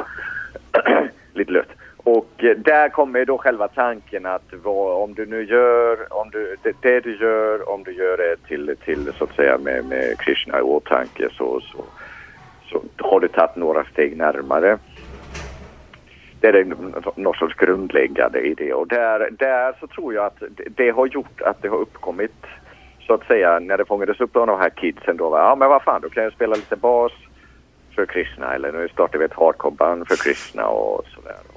[1.34, 1.70] Lite löst.
[2.04, 6.56] Och eh, där kommer då själva tanken att vad, om du nu gör, om du,
[6.64, 10.20] det, det du gör, om du gör det till, till så att säga med, med
[10.20, 11.84] Krishna i åtanke så, så,
[12.70, 14.78] så har du tagit några steg närmare.
[16.40, 16.66] Det är
[17.16, 21.42] någon sorts grundläggande idé och där, där så tror jag att det, det har gjort
[21.42, 22.46] att det har uppkommit
[23.08, 25.38] så att säga när det fångades upp av de här kidsen då.
[25.38, 27.12] Ja men vad fan, då kan jag spela lite bas
[27.96, 31.51] för Krishna eller nu startar vi ett hardcore-band för Krishna och sådär.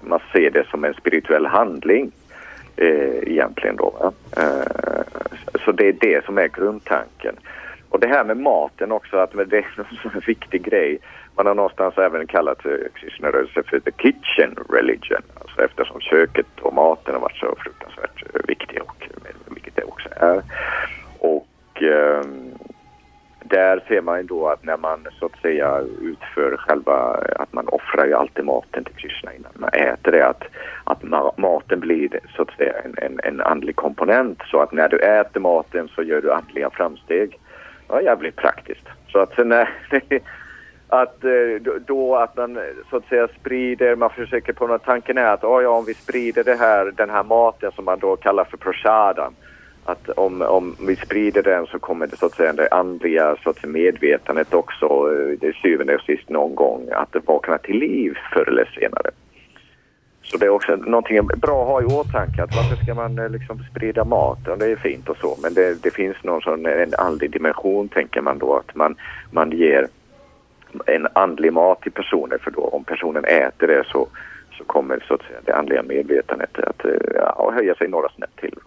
[0.00, 2.12] Man ser det som en spirituell handling
[2.76, 4.12] eh, egentligen då.
[4.36, 5.02] Eh,
[5.64, 7.34] så det är det som är grundtanken.
[7.88, 9.66] Och det här med maten också, att det är
[10.14, 10.98] en viktig grej.
[11.36, 15.22] Man har någonstans även kallat eh, för the kitchen religion.
[15.40, 19.76] Alltså eftersom köket och maten har varit så fruktansvärt eh, viktig, viktiga och eh, vilket
[19.76, 20.42] det också är.
[21.18, 22.24] Och eh,
[23.50, 26.94] där ser man ju då att när man så att säga utför själva,
[27.36, 30.42] att man offrar ju alltid maten till Krishna innan man äter det, att,
[30.84, 31.02] att
[31.38, 35.40] maten blir så att säga en, en, en andlig komponent så att när du äter
[35.40, 37.38] maten så gör du andliga framsteg.
[37.88, 38.86] Ja, jävligt praktiskt.
[39.08, 39.68] Så att sen när,
[40.88, 42.58] att eh, då- då att man
[42.90, 45.94] så att säga sprider, man försöker på något tanken är att oh ja, om vi
[45.94, 49.34] sprider det här, den här maten som man då kallar för prasadam
[49.90, 53.50] att om, om vi sprider den så kommer det så att säga det andliga så
[53.50, 58.18] att säga, medvetandet också eh, det syvende och sist någon gång att vakna till liv
[58.32, 59.10] förr eller senare.
[60.22, 63.30] Så det är också någonting bra att ha i åtanke att varför ska man eh,
[63.30, 64.38] liksom sprida mat?
[64.46, 67.30] Ja, det är fint och så men det, det finns någon sån eh, en andlig
[67.30, 68.96] dimension tänker man då att man,
[69.30, 69.88] man ger
[70.86, 74.08] en andlig mat till personer för då om personen äter det så,
[74.58, 76.84] så kommer så att säga det andliga medvetandet att
[77.14, 78.58] ja, höja sig några snäpp till.